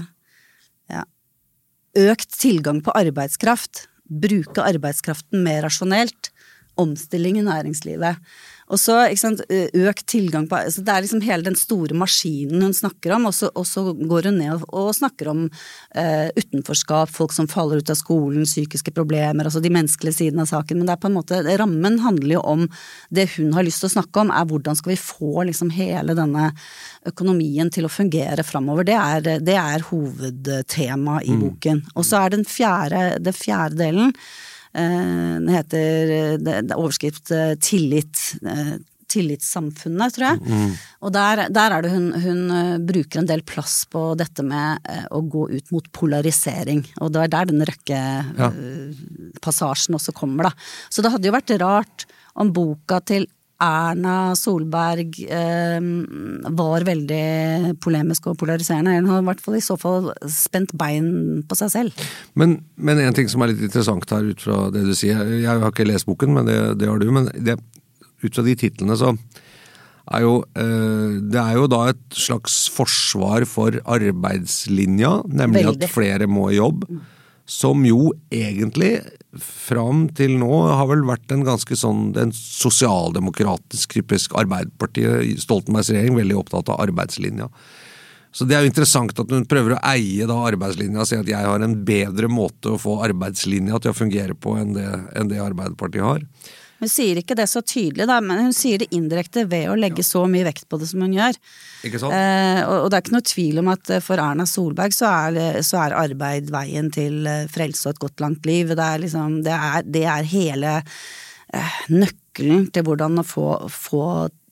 Økt 1.97 2.35
tilgang 2.37 2.83
på 2.85 2.93
arbeidskraft. 2.93 3.87
Bruke 4.05 4.61
arbeidskraften 4.61 5.41
mer 5.41 5.63
rasjonelt. 5.65 6.29
Omstilling 6.77 7.39
i 7.39 7.45
næringslivet. 7.47 8.19
Og 8.67 8.79
så 8.81 8.97
økt 9.07 10.05
tilgang 10.11 10.47
på 10.49 10.59
så 10.71 10.81
Det 10.83 10.91
er 10.91 11.03
liksom 11.05 11.21
hele 11.23 11.45
den 11.45 11.55
store 11.55 11.95
maskinen 11.95 12.65
hun 12.65 12.75
snakker 12.75 13.13
om, 13.15 13.27
og 13.29 13.35
så, 13.35 13.49
og 13.55 13.67
så 13.67 13.83
går 13.95 14.27
hun 14.29 14.39
ned 14.41 14.53
og, 14.57 14.65
og 14.75 14.89
snakker 14.95 15.29
om 15.31 15.45
eh, 15.95 16.27
utenforskap, 16.35 17.11
folk 17.13 17.35
som 17.35 17.47
faller 17.47 17.79
ut 17.79 17.91
av 17.93 17.99
skolen, 17.99 18.47
psykiske 18.47 18.91
problemer, 18.95 19.47
altså 19.47 19.61
de 19.63 19.71
menneskelige 19.71 20.19
sidene 20.19 20.43
av 20.43 20.51
saken. 20.51 20.79
Men 20.79 20.89
det 20.89 20.97
er 20.97 21.03
på 21.03 21.11
en 21.11 21.15
måte, 21.15 21.39
rammen 21.61 21.99
handler 22.03 22.37
jo 22.37 22.43
om 22.55 22.65
det 23.13 23.29
hun 23.37 23.55
har 23.55 23.67
lyst 23.67 23.83
til 23.83 23.91
å 23.91 23.95
snakke 23.95 24.25
om, 24.25 24.33
er 24.35 24.49
hvordan 24.49 24.79
skal 24.79 24.93
vi 24.93 24.99
få 24.99 25.47
liksom 25.47 25.71
hele 25.77 26.17
denne 26.17 26.49
økonomien 27.07 27.71
til 27.71 27.87
å 27.87 27.93
fungere 27.93 28.43
framover. 28.47 28.87
Det 28.87 28.99
er, 28.99 29.31
det 29.47 29.57
er 29.61 29.87
hovedtema 29.87 31.21
i 31.23 31.37
mm. 31.37 31.41
boken. 31.45 31.81
Og 31.95 32.07
så 32.07 32.25
er 32.25 32.35
den 32.35 32.45
fjerde, 32.47 33.07
den 33.23 33.35
fjerde 33.37 33.79
delen 33.79 34.15
den 34.77 35.49
heter 35.53 36.37
det, 36.41 36.53
er 36.61 36.77
overskrift 36.77 37.31
eh, 37.35 37.55
tillit. 37.63 38.17
Eh, 38.45 38.75
tillitssamfunnet, 39.07 40.13
tror 40.17 40.25
jeg. 40.27 40.37
Mm. 40.43 40.71
Og 41.07 41.09
der, 41.15 41.35
der, 41.55 41.69
er 41.71 41.79
det 41.85 41.91
hun, 41.93 42.07
hun, 42.19 42.41
bruker 42.89 43.17
en 43.21 43.29
del 43.29 43.43
plass 43.47 43.75
på 43.87 44.01
dette 44.19 44.43
med 44.43 44.83
å 45.15 45.19
gå 45.23 45.47
ut 45.53 45.67
mot 45.71 45.87
polarisering. 45.95 46.83
Og 46.99 47.07
det 47.15 47.21
er 47.23 47.31
der 47.31 47.47
den 47.47 47.63
Røkke-passasjen 47.69 49.95
ja. 49.95 49.97
også 50.01 50.11
kommer, 50.11 50.43
da. 50.49 50.53
Så 50.91 50.99
det 51.05 51.13
hadde 51.13 51.27
jo 51.29 51.37
vært 51.37 51.55
rart 51.63 52.03
om 52.35 52.51
boka 52.51 52.99
til 53.07 53.31
Erna 53.63 54.35
Solberg 54.37 55.15
eh, 55.25 55.87
var 56.59 56.85
veldig 56.85 57.73
polemisk 57.81 58.29
og 58.29 58.37
polariserende. 58.37 58.93
Hun 58.99 59.09
har 59.09 59.23
i 59.23 59.27
hvert 59.31 59.41
fall 59.41 59.57
i 59.57 59.63
så 59.65 59.77
fall 59.81 60.11
spent 60.29 60.75
bein 60.77 61.41
på 61.47 61.57
seg 61.57 61.73
selv. 61.73 62.05
Men, 62.37 62.59
men 62.77 63.01
en 63.01 63.17
ting 63.17 63.31
som 63.31 63.41
er 63.41 63.53
litt 63.53 63.65
interessant 63.65 64.13
her 64.13 64.29
ut 64.29 64.45
fra 64.45 64.67
det 64.73 64.85
du 64.85 64.93
sier, 64.97 65.23
jeg 65.39 65.49
har 65.49 65.71
ikke 65.71 65.87
lest 65.89 66.09
boken, 66.09 66.35
men 66.37 66.49
det, 66.49 66.59
det 66.81 66.91
har 66.91 67.01
du. 67.01 67.09
men 67.13 67.31
det, 67.33 67.57
ut 68.21 68.33
fra 68.33 68.45
de 68.45 68.55
titlene 68.57 68.97
så 68.97 69.11
er 70.07 70.23
jo 70.23 70.37
eh, 70.57 71.17
Det 71.33 71.41
er 71.41 71.57
jo 71.57 71.67
da 71.71 71.81
et 71.91 72.03
slags 72.15 72.65
forsvar 72.73 73.45
for 73.49 73.75
arbeidslinja, 73.83 75.21
nemlig 75.27 75.65
Veldig. 75.65 75.89
at 75.89 75.93
flere 75.93 76.29
må 76.31 76.49
i 76.51 76.59
jobb. 76.61 76.85
Som 77.47 77.85
jo 77.87 78.11
egentlig, 78.31 78.99
fram 79.43 80.05
til 80.17 80.37
nå, 80.39 80.51
har 80.67 80.87
vel 80.89 81.03
vært 81.07 81.31
en 81.33 81.45
ganske 81.47 81.77
sånn 81.77 82.11
en 82.19 82.33
sosialdemokratisk, 82.35 83.97
typisk 83.97 84.37
Arbeiderpartiet, 84.39 85.41
Stoltenbergs 85.43 85.91
regjering, 85.93 86.17
veldig 86.19 86.39
opptatt 86.39 86.71
av 86.73 86.81
arbeidslinja. 86.85 87.49
Så 88.37 88.45
det 88.45 88.57
er 88.57 88.65
jo 88.65 88.69
interessant 88.69 89.17
at 89.17 89.31
hun 89.33 89.47
prøver 89.49 89.73
å 89.73 89.81
eie 89.89 90.27
da 90.29 90.35
arbeidslinja 90.49 91.01
og 91.01 91.09
si 91.09 91.17
at 91.17 91.29
jeg 91.31 91.47
har 91.47 91.63
en 91.63 91.77
bedre 91.87 92.29
måte 92.29 92.75
å 92.75 92.81
få 92.81 92.99
arbeidslinja 93.07 93.79
til 93.81 93.93
å 93.93 93.97
fungere 93.97 94.35
på 94.37 94.53
enn 94.59 94.75
det, 94.75 94.87
enn 95.17 95.31
det 95.31 95.41
Arbeiderpartiet 95.41 96.05
har. 96.05 96.25
Hun 96.77 96.91
sier 96.91 97.17
ikke 97.17 97.35
det 97.37 97.47
så 97.49 97.63
tydelig, 97.65 98.05
da, 98.09 98.19
men 98.21 98.47
hun 98.47 98.53
sier 98.55 98.83
det 98.83 98.91
indirekte 98.93 99.47
ved 99.49 99.71
å 99.71 99.77
legge 99.79 100.05
så 100.05 100.23
mye 100.29 100.45
vekt 100.45 100.67
på 100.69 100.77
det 100.77 100.89
som 100.91 101.01
hun 101.01 101.15
gjør. 101.15 101.39
Ikke 101.87 102.01
sant? 102.01 102.13
Eh, 102.13 102.61
og, 102.67 102.83
og 102.83 102.89
det 102.91 102.99
er 102.99 103.05
ikke 103.05 103.15
noe 103.15 103.29
tvil 103.31 103.61
om 103.63 103.71
at 103.73 103.93
eh, 103.95 104.03
for 104.03 104.21
Erna 104.21 104.45
Solberg 104.49 104.93
så 104.95 105.09
er, 105.09 105.61
så 105.65 105.81
er 105.85 105.97
arbeid 105.97 106.51
veien 106.53 106.91
til 106.93 107.25
eh, 107.29 107.47
frelse 107.49 107.87
og 107.87 107.95
et 107.95 108.03
godt 108.05 108.25
langt 108.25 108.49
liv. 108.49 108.75
Det 108.77 108.89
er 108.93 109.05
liksom, 109.05 109.39
det 109.47 109.55
er, 109.57 109.87
det 109.97 110.05
er 110.13 110.29
hele 110.29 110.75
eh, 110.77 111.79
nøkkelen 111.93 112.69
til 112.75 112.85
hvordan 112.85 113.23
å 113.23 113.25
få, 113.25 113.47
få 113.73 114.05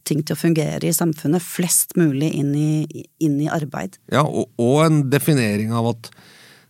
ting 0.05 0.25
til 0.25 0.37
å 0.37 0.39
fungere 0.39 0.89
i 0.89 0.95
samfunnet. 0.95 1.45
Flest 1.45 1.93
mulig 1.99 2.31
inn 2.39 2.53
i, 2.57 3.05
inn 3.21 3.37
i 3.41 3.51
arbeid. 3.51 3.99
Ja, 4.13 4.25
og, 4.25 4.49
og 4.61 4.81
en 4.85 5.03
definering 5.13 5.73
av 5.77 5.93
at 5.93 6.09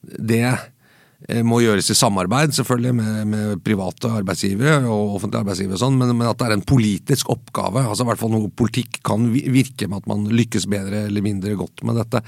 det 0.04 0.44
må 1.46 1.58
gjøres 1.64 1.88
i 1.90 1.96
samarbeid, 1.98 2.54
selvfølgelig, 2.54 2.94
med, 2.98 3.14
med 3.32 3.62
private 3.66 4.12
arbeidsgivere 4.20 4.84
og 4.84 5.16
offentlige 5.18 5.42
arbeidsgivere, 5.42 5.78
og 5.78 5.82
sånn, 5.82 5.98
men, 5.98 6.12
men 6.14 6.30
at 6.30 6.38
det 6.38 6.48
er 6.48 6.56
en 6.58 6.66
politisk 6.70 7.32
oppgave. 7.34 7.82
altså 7.82 8.06
i 8.06 8.10
hvert 8.12 8.22
fall 8.22 8.34
noe 8.34 8.52
Politikk 8.56 9.00
kan 9.06 9.26
virke 9.34 9.90
med 9.90 10.04
at 10.04 10.10
man 10.10 10.28
lykkes 10.30 10.68
bedre 10.72 11.06
eller 11.10 11.26
mindre 11.26 11.56
godt 11.58 11.82
med 11.88 11.98
dette. 12.00 12.22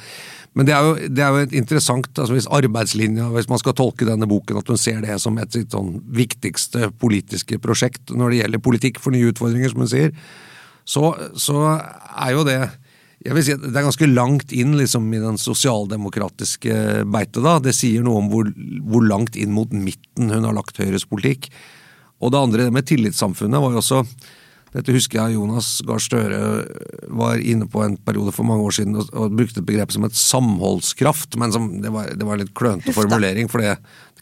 Men 0.58 0.68
det 0.68 0.74
er 0.74 0.88
jo, 0.88 0.96
det 1.14 1.24
er 1.24 1.30
jo 1.36 1.46
et 1.46 1.56
interessant, 1.60 2.10
altså 2.16 2.34
hvis 2.34 2.50
arbeidslinja, 2.58 3.30
hvis 3.36 3.50
man 3.52 3.62
skal 3.62 3.78
tolke 3.78 4.08
denne 4.08 4.30
boken, 4.30 4.58
at 4.58 4.74
hun 4.74 4.82
ser 4.82 5.04
det 5.06 5.20
som 5.22 5.38
et 5.38 5.54
sitt 5.54 5.76
sånn 5.76 6.00
viktigste 6.18 6.90
politiske 6.98 7.62
prosjekt 7.62 8.16
når 8.16 8.34
det 8.34 8.42
gjelder 8.42 8.66
politikk 8.66 9.02
for 9.04 9.14
nye 9.14 9.30
utfordringer, 9.30 9.74
som 9.74 9.86
hun 9.86 9.94
sier, 9.94 10.12
så, 10.88 11.12
så 11.38 11.62
er 11.76 12.34
jo 12.34 12.46
det 12.48 12.62
jeg 13.28 13.36
vil 13.36 13.44
si 13.44 13.56
at 13.58 13.64
Det 13.66 13.76
er 13.76 13.88
ganske 13.90 14.10
langt 14.10 14.54
inn 14.56 14.78
liksom, 14.80 15.10
i 15.12 15.20
den 15.22 15.40
sosialdemokratiske 15.42 17.04
beitet. 17.12 17.44
da. 17.44 17.58
Det 17.60 17.76
sier 17.76 18.06
noe 18.06 18.22
om 18.24 18.32
hvor, 18.32 18.50
hvor 18.88 19.04
langt 19.04 19.36
inn 19.36 19.52
mot 19.56 19.72
midten 19.76 20.32
hun 20.32 20.48
har 20.48 20.56
lagt 20.56 20.80
Høyres 20.80 21.08
politikk. 21.10 21.50
Og 22.24 22.32
det 22.34 22.42
andre 22.42 22.68
det 22.68 22.74
med 22.74 22.88
tillitssamfunnet 22.88 23.62
var 23.62 23.76
jo 23.76 23.84
også 23.84 24.04
dette 24.76 24.94
husker 24.94 25.22
jeg 25.22 25.38
Jonas 25.38 25.68
Gahr 25.88 26.02
Støre 26.04 26.40
var 27.16 27.40
inne 27.40 27.66
på 27.72 27.82
en 27.86 27.96
periode 28.04 28.34
for 28.36 28.46
mange 28.46 28.66
år 28.68 28.76
siden 28.76 28.98
og, 29.00 29.08
og 29.16 29.38
brukte 29.38 29.62
et 29.62 29.68
begrep 29.70 29.94
som 29.96 30.06
et 30.06 30.18
samholdskraft, 30.18 31.38
men 31.40 31.54
som, 31.56 31.70
det, 31.82 31.92
var, 31.94 32.12
det 32.12 32.28
var 32.28 32.36
en 32.36 32.44
litt 32.44 32.54
klønete 32.58 32.94
formulering. 32.96 33.50
for 33.52 33.64
det 33.64 33.78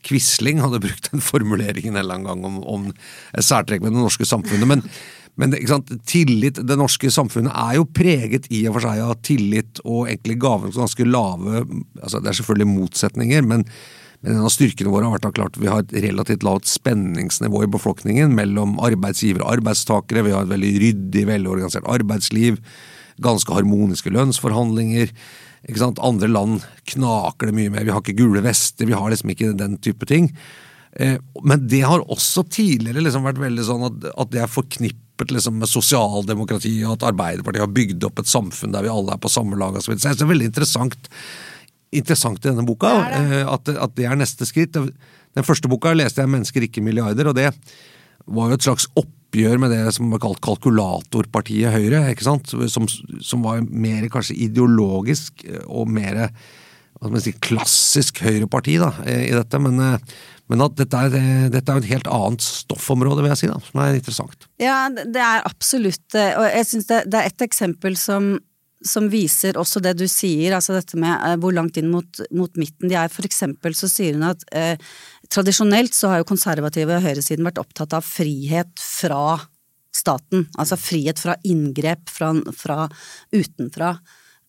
Quisling 0.05 0.61
hadde 0.61 0.83
brukt 0.83 1.09
den 1.09 1.23
formuleringen 1.23 1.95
en 1.95 2.03
eller 2.03 2.19
annen 2.19 2.27
gang 2.29 2.45
om, 2.45 2.59
om 2.61 2.83
særtrekk 3.33 3.81
ved 3.81 3.95
det 3.95 4.03
norske 4.03 4.27
samfunnet. 4.29 4.69
Men, 4.69 4.85
men 5.35 5.51
tillit, 6.07 6.61
det 6.63 6.77
norske 6.79 7.09
samfunnet 7.11 7.51
er 7.51 7.75
jo 7.79 7.89
preget 7.91 8.47
i 8.55 8.61
og 8.69 8.77
for 8.77 8.87
seg 8.87 9.03
av 9.03 9.17
tillit 9.25 9.81
og 9.83 10.07
egentlig 10.07 10.37
gavens 10.39 10.79
ganske 10.79 11.07
lave 11.07 11.65
altså 11.65 12.21
Det 12.21 12.31
er 12.31 12.37
selvfølgelig 12.39 12.69
motsetninger, 12.71 13.47
men, 13.49 13.65
men 14.23 14.37
en 14.37 14.47
av 14.47 14.53
styrkene 14.53 14.93
våre 14.93 15.09
har 15.09 15.17
vært 15.17 15.27
at 15.29 15.37
klart 15.39 15.59
vi 15.59 15.71
har 15.71 15.83
et 15.83 15.95
relativt 16.07 16.45
lavt 16.47 16.69
spenningsnivå 16.71 17.65
i 17.65 17.71
befolkningen 17.75 18.35
mellom 18.37 18.77
arbeidsgivere 18.79 19.43
og 19.43 19.57
arbeidstakere. 19.57 20.23
Vi 20.23 20.35
har 20.35 20.47
et 20.47 20.53
veldig 20.53 20.73
ryddig, 20.85 21.25
velorganisert 21.27 21.89
arbeidsliv. 21.91 22.61
Ganske 23.23 23.55
harmoniske 23.55 24.11
lønnsforhandlinger. 24.15 25.11
Ikke 25.67 25.81
sant? 25.81 25.99
Andre 26.03 26.29
land 26.31 26.63
knaker 26.93 27.49
det 27.49 27.57
mye 27.57 27.73
mer. 27.73 27.87
Vi 27.87 27.91
har 27.91 28.03
ikke 28.03 28.19
gule 28.21 28.43
vester, 28.45 28.87
vi 28.87 28.95
har 28.95 29.11
liksom 29.11 29.35
ikke 29.35 29.55
den 29.59 29.79
type 29.83 30.07
ting. 30.07 30.31
Eh, 30.95 31.17
Men 31.43 31.67
det 31.67 31.83
har 31.83 32.05
også 32.07 32.45
tidligere 32.47 33.03
liksom 33.03 33.25
vært 33.27 33.41
veldig 33.41 33.65
sånn 33.67 33.89
at, 33.89 34.13
at 34.15 34.31
det 34.31 34.45
er 34.45 34.51
forknippet 34.51 35.04
liksom 35.23 35.59
med 35.59 35.69
sosialdemokrati, 35.69 36.73
og 36.85 36.97
at 36.97 37.09
Arbeiderpartiet 37.11 37.63
har 37.63 37.73
bygd 37.73 38.05
opp 38.07 38.19
et 38.19 38.29
samfunn 38.31 38.73
der 38.75 38.85
vi 38.85 38.91
alle 38.91 39.15
er 39.15 39.21
på 39.21 39.31
samme 39.31 39.57
lag. 39.59 39.75
og 39.75 39.83
Så 39.83 39.91
videre. 39.91 40.13
Så 40.13 40.19
det 40.19 40.25
er 40.27 40.33
veldig 40.33 40.49
interessant, 40.51 41.09
interessant 41.95 42.39
i 42.43 42.49
denne 42.49 42.65
boka 42.67 42.91
eh, 43.15 43.43
At, 43.47 43.69
at 43.69 43.95
det 43.95 44.05
er 44.05 44.19
neste 44.19 44.45
skritt. 44.45 44.75
Den 44.75 45.47
første 45.47 45.71
boka 45.71 45.93
leste 45.93 46.21
jeg 46.21 46.29
'Mennesker, 46.29 46.67
ikke 46.67 46.83
milliarder', 46.83 47.29
og 47.29 47.35
det 47.35 47.51
var 48.27 48.49
jo 48.49 48.57
et 48.57 48.63
slags 48.63 48.87
oppgjør 48.97 49.59
med 49.59 49.71
det 49.71 49.93
som 49.93 50.09
var 50.11 50.19
kalt 50.19 50.41
kalkulatorpartiet 50.41 51.71
Høyre, 51.71 52.09
ikke 52.11 52.25
sant? 52.25 52.49
Som, 52.71 52.87
som 53.21 53.43
var 53.43 53.61
mer 53.61 54.07
kanskje 54.09 54.37
ideologisk 54.47 55.45
eh, 55.45 55.63
og 55.67 55.89
mer 55.89 56.31
hva 56.95 57.09
skal 57.09 57.17
man 57.17 57.23
si, 57.25 57.33
klassisk 57.43 58.21
høyreparti 58.23 58.77
da, 58.79 58.93
eh, 59.05 59.27
i 59.27 59.35
dette, 59.35 59.59
men, 59.59 59.79
eh, 59.83 60.15
men 60.51 60.61
at 60.61 60.75
dette 60.77 61.03
er, 61.07 61.15
eh, 61.17 61.45
dette 61.53 61.71
er 61.71 61.79
jo 61.79 61.83
et 61.85 61.93
helt 61.95 62.09
annet 62.11 62.43
stoffområde, 62.45 63.23
vil 63.23 63.33
jeg 63.33 63.41
si, 63.41 63.51
da, 63.51 63.59
som 63.65 63.81
er 63.81 63.95
interessant. 63.97 64.49
Ja, 64.61 64.77
det 64.89 65.21
er 65.21 65.45
absolutt 65.47 66.03
det, 66.13 66.27
og 66.37 66.45
jeg 66.49 66.67
syns 66.69 66.91
det, 66.91 66.99
det 67.09 67.21
er 67.21 67.31
et 67.31 67.45
eksempel 67.47 67.97
som, 67.97 68.35
som 68.85 69.09
viser 69.09 69.57
også 69.57 69.81
det 69.81 69.95
du 69.97 70.05
sier, 70.11 70.53
altså 70.57 70.77
dette 70.77 70.99
med 71.01 71.13
eh, 71.15 71.37
hvor 71.41 71.55
langt 71.55 71.79
inn 71.81 71.89
mot, 71.93 72.21
mot 72.35 72.61
midten 72.61 72.91
de 72.91 72.99
er. 72.99 73.09
For 73.13 73.25
eksempel 73.25 73.77
så 73.77 73.89
sier 73.89 74.17
hun 74.17 74.27
at 74.29 74.45
eh, 74.53 74.77
tradisjonelt 75.33 75.97
så 75.97 76.13
har 76.13 76.21
jo 76.21 76.29
konservative 76.29 76.99
og 76.99 77.07
høyresiden 77.07 77.47
vært 77.47 77.63
opptatt 77.63 77.97
av 77.97 78.05
frihet 78.05 78.77
fra 78.81 79.39
staten, 79.95 80.45
altså 80.59 80.77
frihet 80.77 81.21
fra 81.21 81.37
inngrep 81.47 82.11
fra, 82.11 82.33
fra 82.53 82.85
utenfra. 83.33 83.95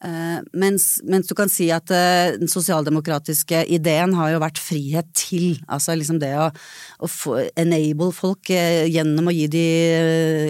Eh, 0.04 0.40
mens, 0.52 0.98
mens 1.08 1.24
du 1.24 1.32
kan 1.32 1.48
si 1.48 1.70
at 1.72 1.88
eh, 1.94 2.34
den 2.36 2.50
sosialdemokratiske 2.52 3.62
ideen 3.72 4.12
har 4.18 4.34
jo 4.34 4.42
vært 4.42 4.60
frihet 4.60 5.08
til, 5.16 5.54
altså 5.72 5.96
liksom 5.96 6.18
det 6.20 6.34
å, 6.36 6.50
å 7.00 7.08
enable 7.56 8.10
folk 8.12 8.52
eh, 8.52 8.84
gjennom 8.92 9.30
å 9.30 9.32
gi 9.32 9.46
de 9.54 9.64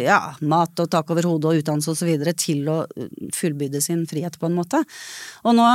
ja, 0.02 0.18
mat 0.42 0.82
og 0.82 0.90
tak 0.90 1.14
over 1.14 1.30
hodet 1.30 1.52
og 1.52 1.62
utdannelse 1.62 2.08
videre 2.08 2.34
til 2.34 2.66
å 2.72 2.80
fullbyrde 3.36 3.84
sin 3.84 4.02
frihet 4.10 4.34
på 4.40 4.50
en 4.50 4.58
måte. 4.58 4.82
Og 5.46 5.54
nå, 5.54 5.68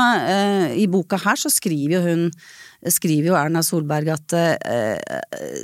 i 0.76 0.90
boka 0.92 1.22
her 1.24 1.40
så 1.40 1.52
skriver 1.52 1.96
jo 1.96 2.04
hun 2.10 2.28
skriver 2.90 3.30
jo 3.30 3.38
Erna 3.38 3.62
Solberg 3.66 4.10
at 4.16 4.34
eh, 4.38 4.98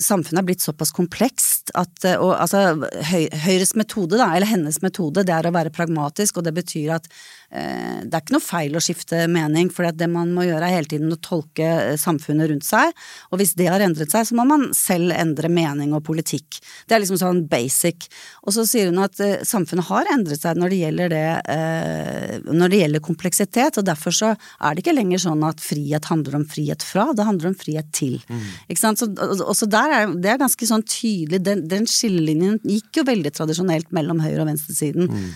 samfunnet 0.03 0.41
er 0.43 0.47
blitt 0.51 0.63
såpass 0.63 0.91
komplekst 0.93 1.71
at 1.77 2.05
eh, 2.05 2.19
og, 2.21 2.35
altså, 2.37 2.75
høy, 3.09 3.25
Høyres 3.47 3.73
metode, 3.79 4.19
da, 4.19 4.29
eller 4.35 4.49
hennes 4.49 4.79
metode, 4.83 5.25
det 5.25 5.33
er 5.33 5.49
å 5.49 5.53
være 5.55 5.73
pragmatisk, 5.73 6.37
og 6.37 6.47
det 6.47 6.53
betyr 6.57 6.93
at 6.99 7.09
eh, 7.49 8.03
det 8.05 8.13
er 8.13 8.23
ikke 8.23 8.35
noe 8.37 8.45
feil 8.45 8.77
å 8.77 8.83
skifte 8.83 9.23
mening, 9.31 9.71
for 9.73 9.89
det 9.89 10.09
man 10.11 10.33
må 10.35 10.45
gjøre 10.47 10.69
er 10.69 10.77
hele 10.77 10.91
tiden 10.93 11.13
å 11.13 11.19
tolke 11.23 11.65
eh, 11.65 11.97
samfunnet 11.99 12.51
rundt 12.51 12.67
seg, 12.67 12.93
og 13.31 13.41
hvis 13.41 13.55
det 13.57 13.69
har 13.71 13.83
endret 13.83 14.13
seg, 14.13 14.27
så 14.29 14.37
må 14.37 14.45
man 14.47 14.69
selv 14.77 15.15
endre 15.17 15.51
mening 15.51 15.95
og 15.97 16.05
politikk. 16.07 16.59
Det 16.87 16.97
er 16.97 17.03
liksom 17.03 17.19
sånn 17.21 17.43
basic. 17.49 18.07
Og 18.45 18.53
så 18.55 18.65
sier 18.67 18.91
hun 18.91 19.01
at 19.03 19.19
eh, 19.23 19.41
samfunnet 19.47 19.89
har 19.89 20.13
endret 20.13 20.43
seg 20.43 20.59
når 20.59 20.73
det 20.73 20.81
gjelder 20.83 21.13
det 21.13 21.25
eh, 21.53 22.37
når 22.47 22.71
det 22.71 22.81
gjelder 22.83 23.03
kompleksitet, 23.03 23.79
og 23.79 23.87
derfor 23.87 24.15
så 24.15 24.33
er 24.35 24.75
det 24.75 24.85
ikke 24.85 24.95
lenger 24.95 25.25
sånn 25.25 25.43
at 25.47 25.63
frihet 25.63 26.11
handler 26.11 26.39
om 26.39 26.47
frihet 26.47 26.85
fra, 26.85 27.06
det 27.15 27.25
handler 27.27 27.47
om 27.51 27.55
frihet 27.55 27.91
til. 27.95 28.17
Ikke 28.69 28.79
sant? 28.81 28.99
Så, 28.99 29.07
og- 29.13 29.45
og 29.47 29.55
så 29.55 29.67
der 29.69 29.93
er 30.01 30.15
det 30.15 30.31
er 30.33 30.37
ganske 30.41 30.67
sånn 30.67 30.83
tydelig, 30.83 31.39
den, 31.43 31.67
den 31.67 31.85
skillelinjen 31.85 32.59
gikk 32.65 32.97
jo 32.99 33.03
veldig 33.07 33.31
tradisjonelt 33.31 33.91
mellom 33.95 34.19
høyre- 34.19 34.41
og 34.43 34.47
venstresiden. 34.51 35.07
Mm. 35.07 35.29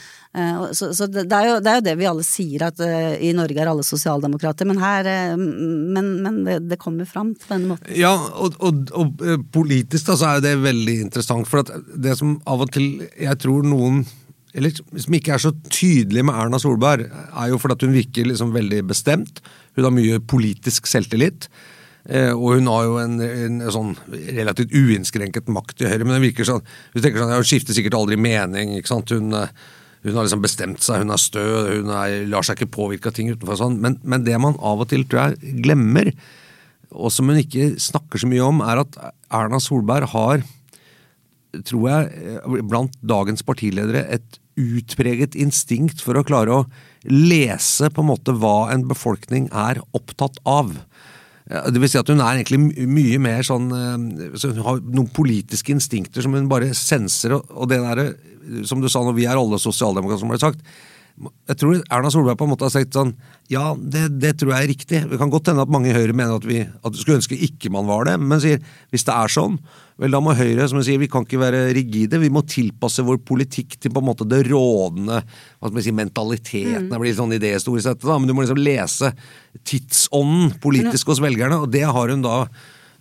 så 0.73 0.93
så 0.95 1.07
det, 1.11 1.25
er 1.31 1.47
jo, 1.49 1.55
det 1.59 1.67
er 1.67 1.75
jo 1.75 1.83
det 1.89 1.97
vi 1.99 2.05
alle 2.07 2.23
sier, 2.23 2.63
at 2.63 2.79
uh, 2.79 3.17
i 3.19 3.33
Norge 3.35 3.59
er 3.59 3.67
alle 3.67 3.83
sosialdemokrater, 3.83 4.65
men 4.65 4.77
her 4.79 5.03
uh, 5.33 5.37
Men, 5.37 6.21
men 6.23 6.43
det, 6.45 6.69
det 6.69 6.79
kommer 6.79 7.05
fram 7.05 7.33
på 7.35 7.49
denne 7.51 7.67
måten. 7.73 7.91
Ja, 7.99 8.13
og, 8.15 8.55
og, 8.63 8.87
og 8.95 9.21
eh, 9.27 9.37
politisk 9.51 10.07
da, 10.07 10.15
så 10.15 10.29
er 10.37 10.41
det 10.45 10.53
veldig 10.63 10.95
interessant, 11.01 11.47
for 11.51 11.63
det 11.95 12.15
som 12.17 12.37
av 12.47 12.61
og 12.63 12.71
til 12.71 13.03
jeg 13.19 13.37
tror 13.43 13.63
noen 13.67 14.05
eller 14.53 14.73
som 14.75 15.15
ikke 15.15 15.35
er 15.35 15.43
så 15.43 15.51
tydelig 15.71 16.23
med 16.27 16.35
Erna 16.35 16.59
Solberg, 16.59 17.07
er 17.09 17.51
jo 17.51 17.59
fordi 17.61 17.87
hun 17.87 17.95
virker 17.95 18.27
liksom 18.27 18.51
veldig 18.55 18.81
bestemt. 18.89 19.39
Hun 19.77 19.87
har 19.87 19.93
mye 19.95 20.19
politisk 20.19 20.89
selvtillit. 20.91 21.47
Eh, 22.09 22.31
og 22.33 22.57
hun 22.57 22.67
har 22.71 22.87
jo 22.87 22.97
en, 22.97 23.19
en 23.21 23.61
sånn 23.71 23.93
relativt 24.09 24.73
uinnskrenket 24.73 25.51
makt 25.53 25.83
i 25.83 25.91
Høyre, 25.91 26.07
men 26.07 26.17
det 26.17 26.23
virker 26.23 26.47
sånn 26.49 26.63
hun 26.65 27.03
tenker 27.03 27.21
sånn, 27.21 27.29
ja, 27.29 27.37
Hun 27.37 27.45
skifter 27.45 27.77
sikkert 27.77 27.99
aldri 27.99 28.17
mening. 28.17 28.73
ikke 28.79 28.89
sant? 28.89 29.13
Hun, 29.13 29.29
eh, 29.37 29.53
hun 30.01 30.17
har 30.17 30.25
liksom 30.25 30.41
bestemt 30.41 30.81
seg, 30.81 31.03
hun 31.03 31.13
er 31.13 31.21
stø, 31.21 31.47
hun 31.77 31.91
er, 31.93 32.23
lar 32.31 32.45
seg 32.47 32.57
ikke 32.57 32.73
påvirke 32.73 33.11
av 33.11 33.17
ting 33.17 33.29
utenfor. 33.29 33.59
sånn, 33.59 33.77
men, 33.83 33.99
men 34.01 34.25
det 34.25 34.39
man 34.41 34.57
av 34.57 34.81
og 34.81 34.89
til 34.91 35.05
tror 35.05 35.29
jeg 35.29 35.61
glemmer, 35.61 36.09
og 36.91 37.13
som 37.13 37.29
hun 37.29 37.39
ikke 37.39 37.75
snakker 37.79 38.19
så 38.19 38.27
mye 38.27 38.43
om, 38.43 38.65
er 38.65 38.81
at 38.81 38.97
Erna 39.31 39.61
Solberg 39.63 40.09
har 40.11 40.41
tror 41.67 41.87
jeg, 41.89 42.35
eh, 42.41 42.61
blant 42.65 42.95
dagens 43.05 43.43
partiledere 43.45 44.05
et 44.17 44.40
utpreget 44.61 45.37
instinkt 45.39 46.03
for 46.03 46.17
å 46.17 46.25
klare 46.27 46.55
å 46.55 46.65
lese 47.09 47.89
på 47.89 48.03
en 48.03 48.11
måte 48.11 48.35
hva 48.37 48.71
en 48.73 48.85
befolkning 48.89 49.49
er 49.49 49.81
opptatt 49.97 50.37
av. 50.47 50.73
Det 51.51 51.81
vil 51.81 51.89
si 51.91 51.99
at 51.99 52.07
hun 52.07 52.21
er 52.23 52.39
egentlig 52.39 52.87
mye 52.87 53.17
mer 53.19 53.41
sånn 53.43 53.65
eh, 53.75 54.35
så 54.39 54.53
Hun 54.53 54.61
har 54.63 54.77
noen 54.85 55.09
politiske 55.11 55.73
instinkter 55.73 56.23
som 56.23 56.37
hun 56.37 56.47
bare 56.51 56.69
senser, 56.77 57.33
og, 57.35 57.65
det 57.67 57.81
derre 57.81 58.05
Som 58.67 58.79
du 58.79 58.87
sa 58.89 59.01
når 59.03 59.17
vi 59.17 59.25
er 59.27 59.39
alle 59.39 59.59
sosialdemokrater, 59.59 60.21
som 60.21 60.31
ble 60.31 60.39
sagt. 60.39 60.63
Jeg 61.51 61.57
tror 61.59 61.79
Erna 61.93 62.09
Solberg 62.13 62.37
på 62.39 62.45
en 62.47 62.51
måte 62.53 62.65
har 62.65 62.73
sagt 62.73 62.95
sånn 62.95 63.11
Ja, 63.51 63.71
det, 63.75 64.05
det 64.21 64.33
tror 64.39 64.53
jeg 64.53 64.65
er 64.65 64.71
riktig. 64.71 65.01
Det 65.11 65.19
kan 65.19 65.31
godt 65.33 65.51
hende 65.51 65.65
at 65.65 65.71
mange 65.73 65.91
i 65.91 65.95
Høyre 65.95 66.15
mener 66.15 66.39
at 66.39 66.47
vi 66.47 66.61
at 66.63 66.97
skulle 66.97 67.19
ønske 67.19 67.37
ikke 67.47 67.71
man 67.73 67.87
var 67.89 68.07
det, 68.07 68.15
men 68.21 68.41
sier 68.43 68.61
hvis 68.93 69.05
det 69.07 69.13
er 69.13 69.31
sånn, 69.31 69.57
vel 70.01 70.15
da 70.15 70.21
må 70.23 70.35
Høyre 70.37 70.67
som 70.71 70.81
sier, 70.81 71.01
vi 71.01 71.09
kan 71.11 71.27
ikke 71.27 71.41
være 71.41 71.61
rigide. 71.77 72.19
Vi 72.21 72.31
må 72.33 72.43
tilpasse 72.49 73.05
vår 73.05 73.21
politikk 73.27 73.77
til 73.77 73.93
på 73.93 74.01
en 74.01 74.09
måte 74.09 74.27
det 74.29 74.43
rådende 74.49 75.21
hva 75.21 75.69
skal 75.69 75.77
man 75.77 75.87
si, 75.87 75.95
mentaliteten. 75.99 76.91
Det 76.91 77.01
blir 77.03 77.17
sånn 77.17 77.37
idéhistorisk 77.37 77.89
sett, 77.89 78.05
da, 78.05 78.17
men 78.17 78.29
du 78.31 78.35
må 78.37 78.45
liksom 78.45 78.61
lese 78.61 79.11
tidsånden 79.67 80.55
politisk 80.63 81.11
hos 81.11 81.21
velgerne, 81.23 81.61
og 81.61 81.73
det 81.73 81.85
har 81.85 82.13
hun 82.15 82.25
da 82.25 82.37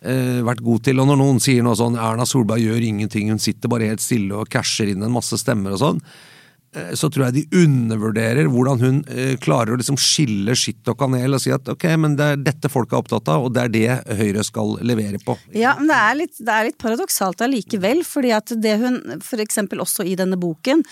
eh, 0.02 0.40
vært 0.46 0.64
god 0.66 0.84
til. 0.88 1.00
Og 1.00 1.08
når 1.10 1.20
noen 1.20 1.40
sier 1.42 1.64
noe 1.66 1.78
sånn 1.78 1.98
Erna 2.00 2.26
Solberg 2.28 2.64
gjør 2.64 2.88
ingenting, 2.90 3.30
hun 3.32 3.42
sitter 3.42 3.72
bare 3.72 3.90
helt 3.90 4.04
stille 4.04 4.36
og 4.36 4.50
casher 4.52 4.90
inn 4.92 5.04
en 5.06 5.14
masse 5.14 5.38
stemmer 5.40 5.76
og 5.76 5.82
sånn, 5.84 6.04
så 6.94 7.08
tror 7.10 7.26
jeg 7.26 7.40
de 7.40 7.62
undervurderer 7.64 8.46
hvordan 8.50 8.78
hun 8.78 8.98
eh, 9.10 9.34
klarer 9.42 9.74
å 9.74 9.78
liksom 9.80 9.98
skille 9.98 10.54
skitt 10.58 10.86
og 10.90 11.00
kanel 11.00 11.34
og 11.34 11.42
si 11.42 11.50
at 11.54 11.66
ok, 11.72 11.86
men 11.98 12.14
det 12.18 12.28
er 12.30 12.44
dette 12.46 12.70
folk 12.70 12.92
er 12.92 13.00
opptatt 13.00 13.30
av, 13.32 13.48
og 13.48 13.54
det 13.56 13.64
er 13.64 13.72
det 13.74 14.18
Høyre 14.20 14.44
skal 14.46 14.76
levere 14.86 15.18
på. 15.24 15.34
Ja, 15.56 15.74
men 15.80 15.90
det 15.90 15.98
er 15.98 16.18
litt, 16.20 16.36
det 16.38 16.54
er 16.54 16.68
litt 16.68 16.78
paradoksalt 16.78 17.42
allikevel, 17.42 18.04
fordi 18.06 18.30
at 18.36 18.54
det 18.54 18.76
hun 18.78 19.00
eksempel 19.42 19.82
også 19.82 20.06
i 20.06 20.14
denne 20.18 20.38
boken, 20.38 20.84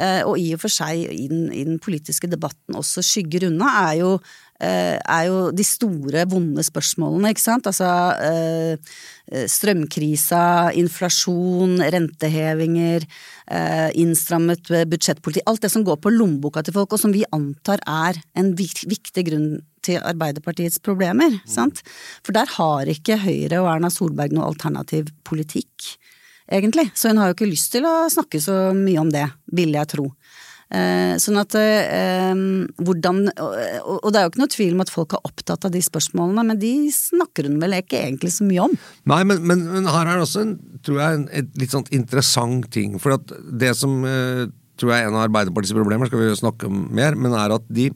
eh, 0.00 0.22
og 0.24 0.40
i 0.40 0.54
og 0.56 0.62
for 0.64 0.72
seg 0.72 1.04
i 1.12 1.28
den, 1.28 1.48
i 1.52 1.64
den 1.68 1.76
politiske 1.82 2.30
debatten 2.30 2.78
også 2.78 3.04
skygger 3.04 3.50
unna, 3.50 3.68
er 3.90 4.00
jo, 4.00 4.14
eh, 4.16 4.47
er 4.66 5.28
jo 5.28 5.50
de 5.54 5.64
store, 5.66 6.24
vonde 6.30 6.64
spørsmålene, 6.66 7.30
ikke 7.30 7.44
sant? 7.44 7.68
Altså 7.70 7.88
eh, 8.26 8.96
strømkrisa, 9.46 10.72
inflasjon, 10.78 11.76
rentehevinger, 11.94 13.06
eh, 13.54 13.88
innstrammet 14.02 14.72
budsjettpolitikk, 14.90 15.46
alt 15.46 15.62
det 15.62 15.72
som 15.72 15.86
går 15.86 16.00
på 16.02 16.12
lommeboka 16.14 16.64
til 16.66 16.74
folk, 16.76 16.92
og 16.92 17.02
som 17.02 17.14
vi 17.14 17.26
antar 17.34 17.82
er 17.86 18.18
en 18.38 18.54
viktig 18.58 19.26
grunn 19.30 19.50
til 19.86 20.02
Arbeiderpartiets 20.02 20.80
problemer, 20.84 21.38
sant? 21.48 21.82
For 22.26 22.36
der 22.36 22.50
har 22.58 22.90
ikke 22.90 23.20
Høyre 23.22 23.62
og 23.62 23.70
Erna 23.76 23.92
Solberg 23.92 24.34
noe 24.34 24.48
alternativ 24.50 25.12
politikk, 25.28 25.94
egentlig. 26.50 26.88
Så 26.98 27.12
hun 27.12 27.20
har 27.22 27.30
jo 27.30 27.38
ikke 27.38 27.52
lyst 27.52 27.72
til 27.74 27.86
å 27.88 28.08
snakke 28.12 28.40
så 28.42 28.72
mye 28.76 29.00
om 29.00 29.12
det, 29.14 29.26
vil 29.54 29.76
jeg 29.76 29.92
tro. 29.94 30.10
Eh, 30.68 31.14
sånn 31.16 31.38
at 31.40 31.54
eh, 31.56 32.34
hvordan 32.84 33.22
og, 33.32 34.08
det 34.12 34.18
er 34.20 34.26
jo 34.26 34.32
ikke 34.34 34.42
noe 34.42 34.52
tvil 34.52 34.74
om 34.76 34.82
at 34.84 34.92
folk 34.92 35.14
er 35.16 35.24
opptatt 35.24 35.64
av 35.64 35.72
de 35.72 35.80
spørsmålene, 35.80 36.44
men 36.50 36.60
de 36.60 36.72
snakker 36.92 37.48
hun 37.48 37.56
vel 37.62 37.78
ikke 37.78 38.02
egentlig 38.02 38.34
så 38.36 38.44
mye 38.44 38.66
om. 38.66 38.76
Nei, 39.08 39.22
men, 39.30 39.40
men, 39.48 39.64
men 39.72 39.88
her 39.88 40.04
er 40.04 40.18
det 40.18 40.26
også 40.26 40.44
tror 40.84 41.00
jeg, 41.00 41.22
en 41.24 41.50
litt 41.60 41.72
sånn 41.72 41.88
interessant 41.96 42.68
ting. 42.74 42.98
For 43.00 43.16
at 43.16 43.32
det 43.48 43.72
som 43.80 44.02
eh, 44.04 44.44
tror 44.78 44.92
jeg 44.92 45.06
er 45.06 45.08
en 45.08 45.16
av 45.16 45.24
Arbeiderpartiets 45.26 45.76
problemer, 45.76 46.10
skal 46.10 46.26
vi 46.26 46.36
snakke 46.36 46.68
om 46.68 46.86
mer, 46.94 47.16
men 47.18 47.36
er 47.36 47.58
at 47.58 47.68
de 47.72 47.90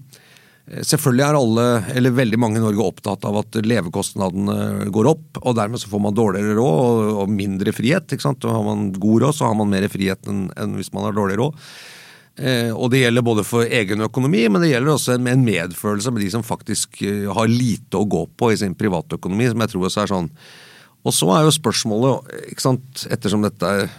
Selvfølgelig 0.62 1.24
er 1.26 1.36
alle, 1.36 1.64
eller 1.98 2.14
veldig 2.14 2.38
mange 2.38 2.60
i 2.60 2.62
Norge, 2.62 2.84
opptatt 2.86 3.24
av 3.26 3.34
at 3.40 3.56
levekostnadene 3.66 4.86
går 4.94 5.08
opp, 5.10 5.40
og 5.42 5.56
dermed 5.58 5.82
så 5.82 5.90
får 5.90 6.00
man 6.04 6.14
dårligere 6.14 6.54
råd 6.54 7.00
og, 7.18 7.32
mindre 7.34 7.74
frihet. 7.74 8.06
ikke 8.06 8.22
sant? 8.22 8.46
Og 8.46 8.54
har 8.54 8.62
man 8.64 8.86
god 8.94 9.24
råd, 9.24 9.36
så 9.36 9.50
har 9.50 9.58
man 9.58 9.72
mer 9.74 9.88
frihet 9.90 10.30
enn 10.30 10.78
hvis 10.78 10.92
man 10.94 11.08
har 11.08 11.18
dårlig 11.18 11.40
råd. 11.42 11.58
Eh, 12.40 12.70
og 12.72 12.88
det 12.92 13.02
gjelder 13.02 13.24
både 13.24 13.44
for 13.44 13.68
egen 13.68 14.06
økonomi, 14.06 14.46
men 14.48 14.64
det 14.64 14.70
gjelder 14.70 14.94
også 14.94 15.18
en, 15.18 15.44
medfølelse 15.44 16.12
med 16.14 16.24
de 16.24 16.30
som 16.32 16.44
faktisk 16.46 17.02
eh, 17.04 17.26
har 17.28 17.50
lite 17.50 17.98
å 17.98 18.08
gå 18.08 18.24
på 18.38 18.52
i 18.52 18.60
sin 18.60 18.76
privatøkonomi, 18.78 19.50
som 19.50 19.64
jeg 19.64 19.72
tror 19.74 19.88
også 19.88 20.04
er 20.04 20.12
sånn. 20.14 20.30
Og 21.02 21.12
så 21.16 21.28
er 21.34 21.44
jo 21.44 21.52
spørsmålet, 21.52 22.32
ikke 22.54 22.64
sant, 22.64 23.04
ettersom 23.12 23.44
dette 23.44 23.68
er 23.68 23.92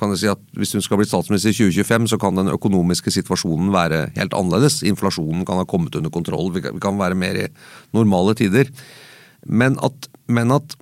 kan 0.00 0.14
jeg 0.14 0.22
si 0.22 0.28
at 0.32 0.40
Hvis 0.56 0.72
hun 0.72 0.80
skal 0.84 0.96
bli 0.96 1.04
statsminister 1.04 1.52
i 1.52 1.56
2025, 1.58 2.06
så 2.14 2.18
kan 2.20 2.38
den 2.38 2.48
økonomiske 2.48 3.12
situasjonen 3.12 3.68
være 3.74 4.06
helt 4.16 4.32
annerledes. 4.32 4.80
Inflasjonen 4.88 5.44
kan 5.44 5.60
ha 5.60 5.66
kommet 5.68 5.98
under 5.98 6.12
kontroll, 6.14 6.48
vi 6.54 6.62
kan 6.80 6.96
være 6.96 7.18
mer 7.18 7.36
i 7.36 7.48
normale 7.92 8.32
tider. 8.38 8.70
Men 9.44 9.76
at, 9.84 10.08
men 10.24 10.56
at 10.56 10.72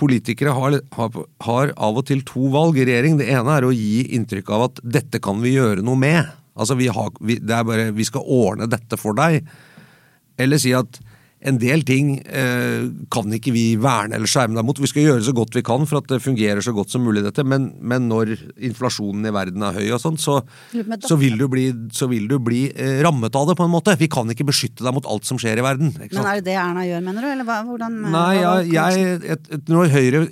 politikere 0.00 0.54
har, 0.56 0.76
har, 0.96 1.18
har 1.46 1.72
av 1.76 2.00
og 2.00 2.06
til 2.10 2.22
to 2.26 2.50
valg 2.52 2.78
i 2.78 2.86
regjering. 2.88 3.18
Det 3.20 3.28
ene 3.32 3.56
er 3.56 3.66
å 3.66 3.74
gi 3.74 4.06
inntrykk 4.16 4.52
av 4.56 4.66
at 4.68 4.82
dette 4.98 5.20
kan 5.22 5.40
vi 5.42 5.54
gjøre 5.56 5.84
noe 5.86 5.98
med. 6.00 6.30
Altså 6.60 6.76
vi, 6.78 6.90
har, 6.92 7.12
vi, 7.24 7.38
det 7.40 7.56
er 7.56 7.66
bare, 7.66 7.90
vi 7.96 8.06
skal 8.06 8.26
ordne 8.26 8.68
dette 8.70 8.98
for 9.00 9.16
deg. 9.16 9.46
Eller 10.40 10.60
si 10.60 10.74
at 10.76 11.00
en 11.42 11.56
del 11.56 11.80
ting 11.88 12.18
eh, 12.28 12.82
kan 13.08 13.32
ikke 13.32 13.52
vi 13.54 13.62
verne 13.80 14.12
eller 14.18 14.28
skjerme 14.28 14.58
deg 14.58 14.66
mot. 14.68 14.76
Vi 14.82 14.88
skal 14.90 15.06
gjøre 15.06 15.22
så 15.24 15.32
godt 15.32 15.54
vi 15.56 15.62
kan 15.64 15.86
for 15.88 16.02
at 16.02 16.08
det 16.12 16.18
fungerer 16.20 16.60
så 16.60 16.74
godt 16.76 16.90
som 16.92 17.00
mulig, 17.06 17.22
dette. 17.24 17.44
Men, 17.48 17.70
men 17.80 18.08
når 18.10 18.34
inflasjonen 18.60 19.24
i 19.24 19.32
verden 19.32 19.62
er 19.64 19.72
høy 19.78 19.86
og 19.96 20.02
sånn, 20.02 20.18
så, 20.20 20.40
så 21.06 21.16
vil 21.20 21.38
du 21.40 21.46
bli, 21.48 21.64
så 21.96 22.08
vil 22.10 22.26
du 22.28 22.36
bli 22.44 22.66
eh, 22.74 22.98
rammet 23.06 23.34
av 23.40 23.48
det 23.48 23.56
på 23.56 23.64
en 23.64 23.72
måte. 23.72 23.94
Vi 24.00 24.08
kan 24.12 24.28
ikke 24.34 24.44
beskytte 24.50 24.84
deg 24.84 24.92
mot 24.98 25.08
alt 25.08 25.24
som 25.28 25.40
skjer 25.40 25.62
i 25.62 25.64
verden. 25.64 25.94
Men 25.96 26.20
er 26.26 26.40
det 26.42 26.44
det 26.50 26.56
Erna 26.60 26.84
gjør, 26.84 27.04
mener 27.08 27.24
du, 27.24 27.30
eller 27.32 27.48
hva, 27.48 27.58
hvordan 27.68 27.96
Nei, 28.10 28.36
hva- 28.42 28.60
jeg, 28.68 29.00
jeg, 29.00 29.16
et, 29.36 29.48
et, 29.56 29.64
når 29.72 29.90
Høyre 29.96 30.22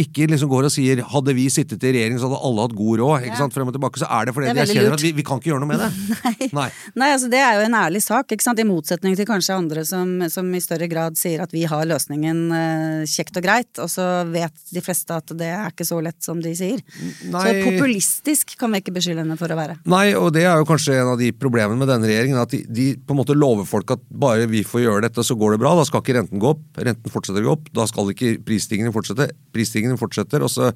ikke 0.00 0.30
liksom 0.32 0.48
går 0.50 0.70
og 0.70 0.72
sier 0.74 1.04
'hadde 1.04 1.34
vi 1.36 1.46
sittet 1.52 1.84
i 1.84 1.92
regjering, 1.92 2.16
så 2.20 2.28
hadde 2.30 2.40
alle 2.48 2.64
hatt 2.66 2.76
god 2.78 2.98
råd', 3.04 3.20
ikke 3.28 3.34
Ja. 3.36 3.42
sant, 3.44 3.52
frem 3.56 3.68
og 3.68 3.74
tilbake, 3.76 4.00
så 4.00 4.08
er 4.08 4.24
det 4.30 4.34
fordi 4.34 4.48
Det 4.48 4.56
er 4.56 4.60
jeg 4.64 4.64
veldig 4.64 4.76
kjenner 4.80 4.90
lurt. 4.90 5.00
at 5.00 5.06
vi, 5.06 5.12
vi 5.12 5.22
kan 5.28 5.38
ikke 5.40 5.50
gjøre 5.52 5.60
noe 5.60 5.72
med 5.74 5.84
det. 5.84 6.52
Nei. 6.58 6.68
Nei, 6.96 7.10
altså 7.12 7.28
det 7.30 7.40
er 7.44 7.60
jo 7.60 7.66
en 7.68 7.78
ærlig 7.84 8.02
sak, 8.02 8.32
ikke 8.32 8.42
sant? 8.48 8.58
i 8.64 8.64
motsetning 8.64 9.16
til 9.18 9.26
kanskje 9.28 9.56
andre 9.58 9.84
som, 9.84 10.22
som 10.30 10.53
i 10.56 10.62
større 10.62 10.88
grad 10.90 11.18
sier 11.18 11.42
at 11.44 11.52
vi 11.54 11.64
har 11.68 11.86
løsningen 11.88 12.40
eh, 12.54 13.04
kjekt 13.10 13.38
og 13.40 13.44
greit, 13.46 13.70
og 13.82 13.90
så 13.92 14.06
vet 14.30 14.54
de 14.74 14.82
fleste 14.84 15.16
at 15.16 15.34
det 15.38 15.50
er 15.52 15.72
ikke 15.72 15.86
så 15.88 16.00
lett 16.04 16.20
som 16.24 16.40
de 16.42 16.54
sier. 16.56 16.82
Nei. 17.30 17.44
Så 17.44 17.54
populistisk 17.66 18.56
kan 18.60 18.74
vi 18.74 18.82
ikke 18.82 18.94
beskylde 18.96 19.24
henne 19.24 19.38
for 19.40 19.52
å 19.52 19.58
være. 19.58 19.78
Nei, 19.90 20.06
og 20.18 20.32
det 20.36 20.46
er 20.46 20.60
jo 20.60 20.68
kanskje 20.68 20.98
en 21.00 21.14
av 21.14 21.20
de 21.20 21.30
problemene 21.36 21.80
med 21.80 21.90
denne 21.90 22.10
regjeringen, 22.10 22.40
at 22.40 22.54
de, 22.54 22.62
de 22.68 22.90
på 22.98 23.16
en 23.16 23.22
måte 23.22 23.38
lover 23.38 23.68
folk 23.68 23.96
at 23.96 24.04
bare 24.10 24.48
vi 24.50 24.64
får 24.66 24.86
gjøre 24.86 25.06
dette, 25.08 25.26
så 25.26 25.38
går 25.38 25.54
det 25.54 25.62
bra. 25.64 25.74
Da 25.78 25.86
skal 25.88 26.04
ikke 26.04 26.18
renten 26.18 26.42
gå 26.42 26.54
opp. 26.54 26.64
Renten 26.78 27.12
fortsetter 27.12 27.44
å 27.44 27.50
gå 27.50 27.56
opp. 27.58 27.72
Da 27.74 27.88
skal 27.90 28.12
ikke 28.14 28.36
prisstigningen 28.46 28.94
fortsette. 28.94 29.30
Prisstigningen 29.54 30.00
fortsetter, 30.00 30.44
og 30.44 30.52
så 30.52 30.72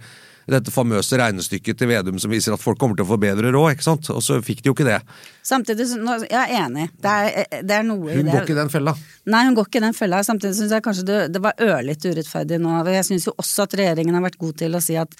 dette 0.48 0.72
famøse 0.72 1.18
regnestykket 1.20 1.76
til 1.78 1.88
Vedum 1.90 2.18
som 2.18 2.30
viser 2.32 2.54
at 2.56 2.62
folk 2.62 2.78
kommer 2.80 2.96
til 2.96 3.04
å 3.04 3.10
få 3.10 3.18
bedre 3.20 3.50
råd, 3.52 3.74
ikke 3.76 3.84
sant. 3.84 4.08
Og 4.14 4.22
så 4.24 4.38
fikk 4.44 4.62
de 4.64 4.70
jo 4.70 4.74
ikke 4.76 4.86
det. 4.88 5.00
Samtidig, 5.44 5.86
så- 5.90 5.98
nå- 6.00 6.16
jeg 6.28 6.38
er 6.38 6.54
enig, 6.64 6.88
det 7.00 7.10
er, 7.12 7.62
det 7.62 7.76
er 7.78 7.82
noe 7.82 8.14
Hun 8.14 8.24
går 8.30 8.42
ikke 8.46 8.56
i 8.56 8.60
den 8.62 8.68
fella. 8.72 8.94
Nei, 9.26 9.44
hun 9.44 9.54
går 9.54 9.66
ikke 9.68 9.82
i 9.82 9.86
den 9.86 9.92
fella. 9.94 10.22
Samtidig 10.24 10.54
syns 10.56 10.70
jeg 10.70 10.82
kanskje 10.82 11.04
det, 11.04 11.18
det 11.32 11.42
var 11.42 11.52
ørlite 11.60 12.12
urettferdig 12.14 12.60
nå. 12.60 12.78
Jeg 12.92 13.04
syns 13.04 13.26
jo 13.28 13.34
også 13.38 13.62
at 13.68 13.76
regjeringen 13.76 14.14
har 14.14 14.22
vært 14.24 14.38
god 14.38 14.56
til 14.56 14.72
å 14.72 14.82
si 14.82 14.96
at 14.96 15.14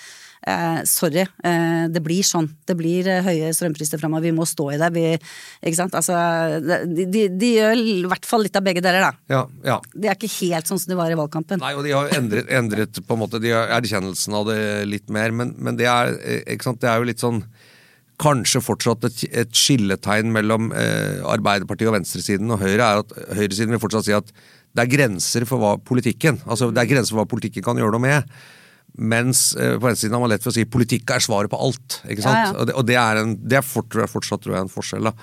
eh, 0.46 0.80
sorry, 0.88 1.24
eh, 1.44 1.84
det 1.92 2.02
blir 2.04 2.26
sånn. 2.26 2.48
Det 2.68 2.76
blir 2.78 3.08
eh, 3.10 3.22
høye 3.24 3.52
strømpriser 3.56 4.00
framover, 4.00 4.28
vi 4.28 4.34
må 4.36 4.46
stå 4.48 4.70
i 4.74 4.80
det. 4.80 4.90
Vi, 4.94 5.04
ikke 5.62 5.78
sant. 5.78 5.96
Altså, 5.98 6.16
de, 6.62 7.06
de, 7.06 7.24
de 7.34 7.52
gjør 7.56 7.82
i 7.82 7.96
hvert 8.08 8.28
fall 8.28 8.44
litt 8.46 8.58
av 8.58 8.66
begge 8.66 8.82
deler, 8.84 9.08
da. 9.08 9.12
Ja, 9.32 9.44
ja. 9.66 9.78
Det 9.94 10.10
er 10.10 10.18
ikke 10.18 10.32
helt 10.38 10.70
sånn 10.70 10.82
som 10.82 10.92
det 10.92 11.00
var 11.00 11.14
i 11.14 11.18
valgkampen. 11.18 11.62
Nei, 11.62 11.74
og 11.78 11.86
de 11.86 11.96
har 11.96 12.12
endret, 12.18 12.50
endret 12.60 13.00
på 13.04 13.16
en 13.16 13.24
måte, 13.24 13.42
de 13.42 13.54
har 13.54 13.72
erkjennelsen 13.78 14.38
av 14.38 14.48
det 14.50 14.60
litt 14.88 15.08
mer, 15.12 15.34
men, 15.34 15.56
men 15.58 15.80
det, 15.80 15.88
er, 15.90 16.14
eh, 16.22 16.68
det 16.68 16.90
er 16.90 17.02
jo 17.02 17.10
litt 17.10 17.24
sånn 17.24 17.42
Kanskje 18.18 18.58
fortsatt 18.58 19.04
et, 19.06 19.20
et 19.44 19.50
skilletegn 19.54 20.32
mellom 20.34 20.72
eh, 20.74 21.20
Arbeiderpartiet 21.30 21.86
og 21.86 21.94
venstresiden 21.94 22.50
og 22.50 22.58
Høyre 22.64 22.82
er 22.82 23.02
at 23.04 23.12
høyresiden 23.38 23.76
vil 23.76 23.82
fortsatt 23.84 24.08
si 24.08 24.16
at 24.16 24.32
det 24.74 24.82
er 24.82 24.90
grenser 24.90 25.46
for 25.46 25.62
hva 25.62 25.76
politikken 25.78 26.40
altså 26.42 26.72
det 26.74 26.82
er 26.82 26.90
grenser 26.90 27.14
for 27.14 27.22
hva 27.22 27.30
politikken 27.30 27.62
kan 27.62 27.78
gjøre 27.78 27.94
noe 27.94 28.02
med. 28.02 28.34
Mens 28.98 29.52
på 29.54 29.86
den 29.86 29.98
siden 29.98 30.16
har 30.16 30.24
man 30.24 30.32
lett 30.32 30.42
for 30.42 30.50
å 30.50 30.56
si 30.56 30.66
politikk 30.66 31.12
er 31.14 31.22
svaret 31.22 31.52
på 31.52 31.60
alt. 31.68 32.00
ikke 32.08 32.24
sant? 32.24 32.34
Ja, 32.34 32.48
ja. 32.48 32.56
Og, 32.56 32.66
det, 32.66 32.74
og 32.80 32.88
det 32.88 32.98
er, 32.98 33.22
en, 33.22 33.36
det 33.46 33.60
er 33.60 33.66
fort, 33.66 33.94
fortsatt 34.10 34.42
tror 34.42 34.56
jeg, 34.56 34.66
en 34.66 34.72
forskjell. 34.72 35.10
da. 35.10 35.14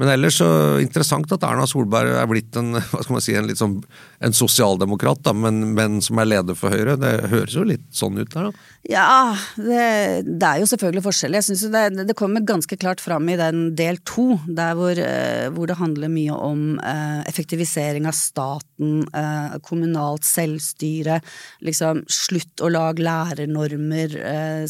Men 0.00 0.08
ellers 0.08 0.38
så 0.40 0.48
interessant 0.80 1.32
at 1.34 1.44
Erna 1.44 1.66
Solberg 1.68 2.14
er 2.16 2.28
blitt 2.30 2.56
en 2.56 2.76
hva 2.92 3.02
skal 3.02 3.16
man 3.16 3.24
si, 3.24 3.36
en 3.36 3.48
litt 3.48 3.60
sånn 3.60 3.80
en 4.22 4.34
sosialdemokrat, 4.36 5.20
da, 5.26 5.34
men, 5.34 5.72
men 5.76 5.98
som 6.04 6.20
er 6.22 6.30
leder 6.30 6.56
for 6.58 6.72
Høyre. 6.72 6.94
Det 7.00 7.10
høres 7.32 7.56
jo 7.56 7.64
litt 7.66 7.88
sånn 7.94 8.20
ut 8.20 8.30
der, 8.30 8.48
da. 8.48 8.68
Ja, 8.86 9.34
det, 9.54 9.82
det 10.26 10.46
er 10.46 10.58
jo 10.62 10.68
selvfølgelig 10.70 11.04
forskjell. 11.04 11.36
Jeg 11.38 11.46
synes 11.46 11.64
det, 11.70 12.06
det 12.08 12.16
kommer 12.18 12.42
ganske 12.46 12.78
klart 12.78 13.02
fram 13.02 13.28
i 13.30 13.36
den 13.38 13.68
del 13.78 14.00
to, 14.06 14.40
der 14.46 14.74
hvor, 14.78 14.98
eh, 14.98 15.46
hvor 15.54 15.70
det 15.70 15.78
handler 15.78 16.10
mye 16.10 16.34
om 16.34 16.64
eh, 16.78 17.20
effektivisering 17.30 18.08
av 18.10 18.16
staten, 18.18 19.04
eh, 19.14 19.58
kommunalt 19.66 20.26
selvstyre, 20.26 21.20
liksom 21.62 22.02
slutt 22.10 22.62
å 22.62 22.70
lage 22.72 23.02
lærernormer 23.02 24.18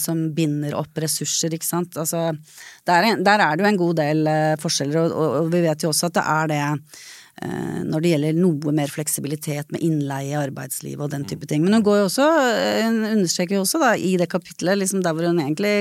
som 0.01 0.27
binder 0.37 0.77
opp 0.77 0.99
ressurser, 1.01 1.53
ikke 1.53 1.69
sant. 1.69 1.97
Altså, 2.01 2.31
der, 2.89 3.09
er- 3.13 3.23
der 3.23 3.43
er 3.47 3.57
det 3.57 3.65
jo 3.67 3.71
en 3.73 3.81
god 3.81 3.99
del 4.03 4.27
eh, 4.31 4.55
forskjeller, 4.63 5.03
og, 5.05 5.13
og, 5.17 5.37
og 5.45 5.51
vi 5.55 5.61
vet 5.67 5.85
jo 5.85 5.93
også 5.93 6.11
at 6.11 6.17
det 6.19 6.25
er 6.35 6.51
det 6.53 6.63
eh, 7.45 7.79
når 7.87 8.03
det 8.05 8.13
gjelder 8.15 8.41
noe 8.43 8.75
mer 8.77 8.91
fleksibilitet 8.93 9.71
med 9.75 9.85
innleie 9.87 10.33
i 10.35 10.41
arbeidslivet 10.41 11.07
og 11.07 11.15
den 11.15 11.25
type 11.31 11.47
ting. 11.51 11.63
Men 11.65 11.79
hun 11.79 11.87
går 11.87 12.03
jo 12.03 12.11
også, 12.11 12.29
hun 12.89 13.01
understreker 13.15 13.59
jo 13.59 13.65
også 13.67 13.83
da 13.83 13.95
i 13.97 14.17
det 14.21 14.31
kapitlet 14.33 14.83
liksom 14.83 15.03
der 15.05 15.15
hvor 15.17 15.31
hun 15.31 15.41
egentlig 15.43 15.75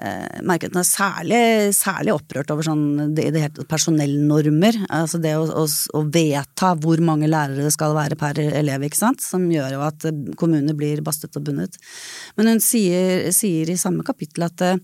eh, 0.00 0.38
merket 0.46 0.72
hun 0.76 0.80
er 0.82 0.88
særlig, 0.88 1.42
særlig 1.76 2.14
opprørt 2.14 2.52
over 2.54 2.68
sånn 2.68 3.12
det, 3.16 3.30
det 3.34 3.44
heter 3.48 3.68
personellnormer. 3.68 4.82
Altså 5.00 5.20
det 5.22 5.34
å, 5.40 5.44
å, 5.62 5.66
å, 5.66 6.04
vedta 6.12 6.74
hvor 6.80 7.00
mange 7.04 7.28
lærere 7.32 7.64
det 7.66 7.74
skal 7.76 7.96
være 7.96 8.20
per 8.20 8.40
elev, 8.44 8.84
ikke 8.88 9.00
sant. 9.02 9.24
Som 9.24 9.48
gjør 9.52 9.76
jo 9.78 9.86
at 9.88 10.08
kommuner 10.40 10.76
blir 10.76 11.00
bastet 11.04 11.36
og 11.40 11.48
bundet. 11.48 11.80
Men 12.36 12.54
hun 12.54 12.64
sier, 12.64 13.30
sier 13.36 13.72
i 13.72 13.80
samme 13.80 14.04
kapittel 14.06 14.48
at 14.52 14.68
Eh, 14.70 14.76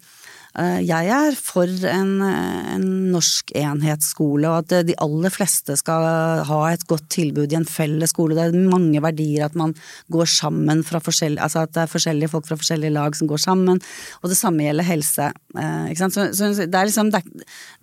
jeg 0.56 1.10
er 1.12 1.34
for 1.36 1.68
en, 1.90 2.12
en, 2.24 2.84
norsk 3.12 3.50
enhetsskole, 3.58 4.48
og 4.48 4.64
at 4.64 4.86
de 4.88 4.94
aller 5.04 5.32
fleste 5.32 5.76
skal 5.76 6.04
ha 6.48 6.60
et 6.70 6.86
godt 6.88 7.10
tilbud 7.12 7.52
i 7.52 7.58
en 7.58 7.68
felles 7.68 8.12
skole. 8.14 8.36
Det 8.38 8.46
er 8.46 8.70
mange 8.72 9.02
verdier 9.04 9.46
at 9.46 9.56
man 9.58 9.74
går 10.12 10.30
sammen 10.30 10.82
fra 10.86 11.00
forskjellige 11.02 11.44
Altså 11.44 11.64
at 11.66 11.74
det 11.74 11.82
er 11.82 11.90
forskjellige 11.92 12.30
folk 12.32 12.46
fra 12.48 12.56
forskjellige 12.58 12.94
lag 12.94 13.16
som 13.18 13.28
går 13.28 13.42
sammen, 13.42 13.80
og 14.22 14.32
det 14.32 14.38
samme 14.38 14.64
gjelder 14.64 14.88
helse. 14.88 15.28
Eh? 15.58 15.92
Så, 16.00 16.26
så 16.36 16.50
det 16.56 16.80
er 16.80 16.88
liksom 16.88 17.12
det, 17.12 17.22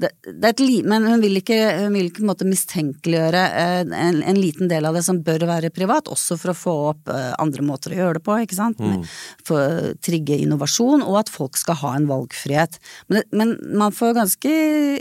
det, 0.01 0.11
det 0.25 0.49
er 0.49 0.55
et, 0.55 0.63
Men 0.89 1.05
hun 1.07 1.21
vil 1.23 1.37
ikke, 1.39 1.59
hun 1.83 1.97
vil 1.97 2.09
ikke 2.09 2.25
måte, 2.27 2.47
mistenkeliggjøre 2.49 3.43
eh, 3.61 3.79
en, 3.85 4.21
en, 4.23 4.41
liten 4.41 4.71
del 4.71 4.89
av 4.89 4.97
det 4.97 5.05
som 5.05 5.21
bør 5.23 5.45
være 5.49 5.71
privat, 5.75 6.09
også 6.11 6.39
for 6.41 6.53
å 6.53 6.57
få 6.57 6.75
opp 6.89 7.13
andre 7.13 7.63
måter 7.65 7.93
å 7.93 7.99
gjøre 7.99 8.17
det 8.17 8.25
på, 8.25 8.35
ikke 8.43 8.57
sant. 8.57 8.81
Mm. 8.81 9.05
For, 9.45 9.93
trigge 10.03 10.39
innovasjon, 10.41 11.05
og 11.05 11.21
at 11.21 11.31
folk 11.31 11.57
skal 11.59 11.77
ha 11.83 11.93
en 11.97 12.09
valgfrihet 12.09 12.62
mulighet. 12.63 12.79
Men, 13.07 13.23
men, 13.31 13.77
man 13.77 13.91
får 13.91 14.15
ganske 14.15 14.49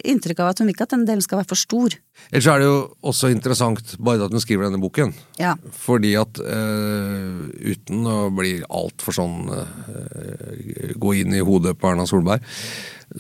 inntrykk 0.05 0.41
av 0.41 0.53
at 0.53 0.59
hun 0.59 0.67
vil 0.67 0.75
ikke 0.75 0.85
at 0.89 0.95
den 0.95 1.07
delen 1.07 1.23
skal 1.23 1.39
være 1.41 1.49
for 1.49 1.57
stor. 1.57 1.95
Ellers 2.33 2.49
er 2.49 2.63
det 2.63 2.69
jo 2.69 2.77
også 3.11 3.29
interessant 3.33 3.95
bare 4.01 4.25
at 4.25 4.33
hun 4.33 4.41
skriver 4.41 4.69
denne 4.69 4.81
boken. 4.81 5.13
Ja. 5.41 5.53
Fordi 5.83 6.15
at 6.21 6.41
uh, 6.41 7.45
uten 7.61 8.09
å 8.09 8.19
bli 8.33 8.55
altfor 8.69 9.17
sånn 9.17 9.53
uh, 9.53 10.97
Gå 11.03 11.15
inn 11.21 11.35
i 11.37 11.45
hodet 11.45 11.77
på 11.81 11.91
Erna 11.91 12.07
Solberg 12.09 12.45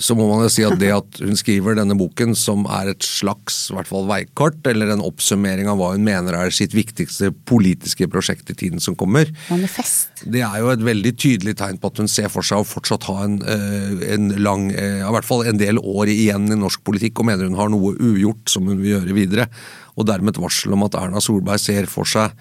så 0.01 0.15
må 0.17 0.27
man 0.29 0.45
jo 0.45 0.51
si 0.53 0.65
at 0.65 0.79
det 0.81 0.91
at 0.95 1.21
hun 1.21 1.37
skriver 1.37 1.77
denne 1.77 1.97
boken, 1.99 2.35
som 2.39 2.65
er 2.71 2.93
et 2.93 3.05
slags 3.05 3.59
i 3.71 3.77
hvert 3.77 3.89
fall 3.91 4.07
veikart, 4.09 4.61
eller 4.69 4.93
en 4.95 5.05
oppsummering 5.05 5.69
av 5.71 5.81
hva 5.81 5.93
hun 5.95 6.05
mener 6.07 6.37
er 6.39 6.55
sitt 6.55 6.77
viktigste 6.77 7.33
politiske 7.49 8.09
prosjekt 8.13 8.51
i 8.53 8.57
tiden 8.59 8.83
som 8.83 8.97
kommer, 8.99 9.29
Manifest. 9.51 10.25
det 10.25 10.45
er 10.47 10.59
jo 10.63 10.73
et 10.73 10.85
veldig 10.87 11.15
tydelig 11.21 11.57
tegn 11.61 11.81
på 11.83 11.93
at 11.93 12.03
hun 12.03 12.11
ser 12.11 12.31
for 12.33 12.47
seg 12.47 12.63
å 12.63 12.69
fortsatt 12.69 13.09
ha 13.11 13.19
en, 13.27 13.39
uh, 13.45 14.07
en 14.15 14.31
lang, 14.41 14.69
i 14.73 15.13
hvert 15.17 15.29
fall 15.29 15.45
en 15.49 15.61
del 15.61 15.81
år 15.83 16.13
igjen 16.13 16.49
i 16.53 16.61
norsk 16.61 16.85
politikk, 16.87 17.21
og 17.21 17.29
mener 17.29 17.51
hun 17.51 17.61
har 17.61 17.73
noe 17.73 17.95
ugjort 17.99 18.53
som 18.53 18.71
hun 18.71 18.82
vil 18.83 18.97
gjøre 18.97 19.17
videre. 19.17 19.49
Og 19.97 20.09
dermed 20.09 20.35
et 20.35 20.43
varsel 20.43 20.75
om 20.77 20.85
at 20.87 20.99
Erna 20.99 21.23
Solberg 21.23 21.63
ser 21.63 21.89
for 21.91 22.09
seg 22.09 22.37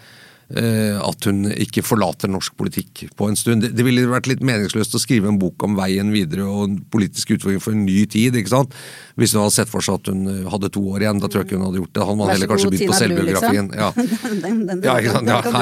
Eh, 0.51 0.97
at 0.99 1.25
hun 1.29 1.45
ikke 1.47 1.83
forlater 1.85 2.27
norsk 2.31 2.57
politikk 2.59 3.05
på 3.15 3.29
en 3.29 3.37
stund. 3.39 3.63
Det, 3.63 3.85
ville 3.87 4.03
vært 4.09 4.27
litt 4.27 4.41
meningsløst 4.43 4.97
å 4.97 4.99
skrive 4.99 5.29
en 5.31 5.39
bok 5.39 5.63
om 5.63 5.77
veien 5.77 6.09
videre 6.11 6.43
og 6.43 6.63
en 6.65 6.75
politisk 6.91 7.31
utfordring 7.37 7.61
for 7.63 7.75
en 7.75 7.85
ny 7.85 8.03
tid. 8.11 8.35
ikke 8.35 8.51
sant? 8.51 8.75
Hvis 9.15 9.35
hun 9.35 9.45
hadde 9.45 9.55
sett 9.55 9.71
for 9.71 9.85
seg 9.85 10.01
at 10.01 10.11
hun 10.11 10.25
eh, 10.27 10.49
hadde 10.51 10.71
to 10.75 10.83
år 10.91 11.05
igjen. 11.05 11.21
Da 11.23 11.29
tror 11.31 11.43
jeg 11.43 11.49
ikke 11.49 11.59
hun 11.59 11.67
hadde 11.69 11.83
gjort 11.83 11.93
det. 11.95 12.07
Han 12.09 12.23
hadde 12.23 12.35
heller 12.35 12.51
kanskje 12.51 12.71
begynt 12.73 12.91
på 12.91 12.99
selvbiografien. 12.99 13.71
Liksom. 13.71 14.81
Ja. 14.83 14.91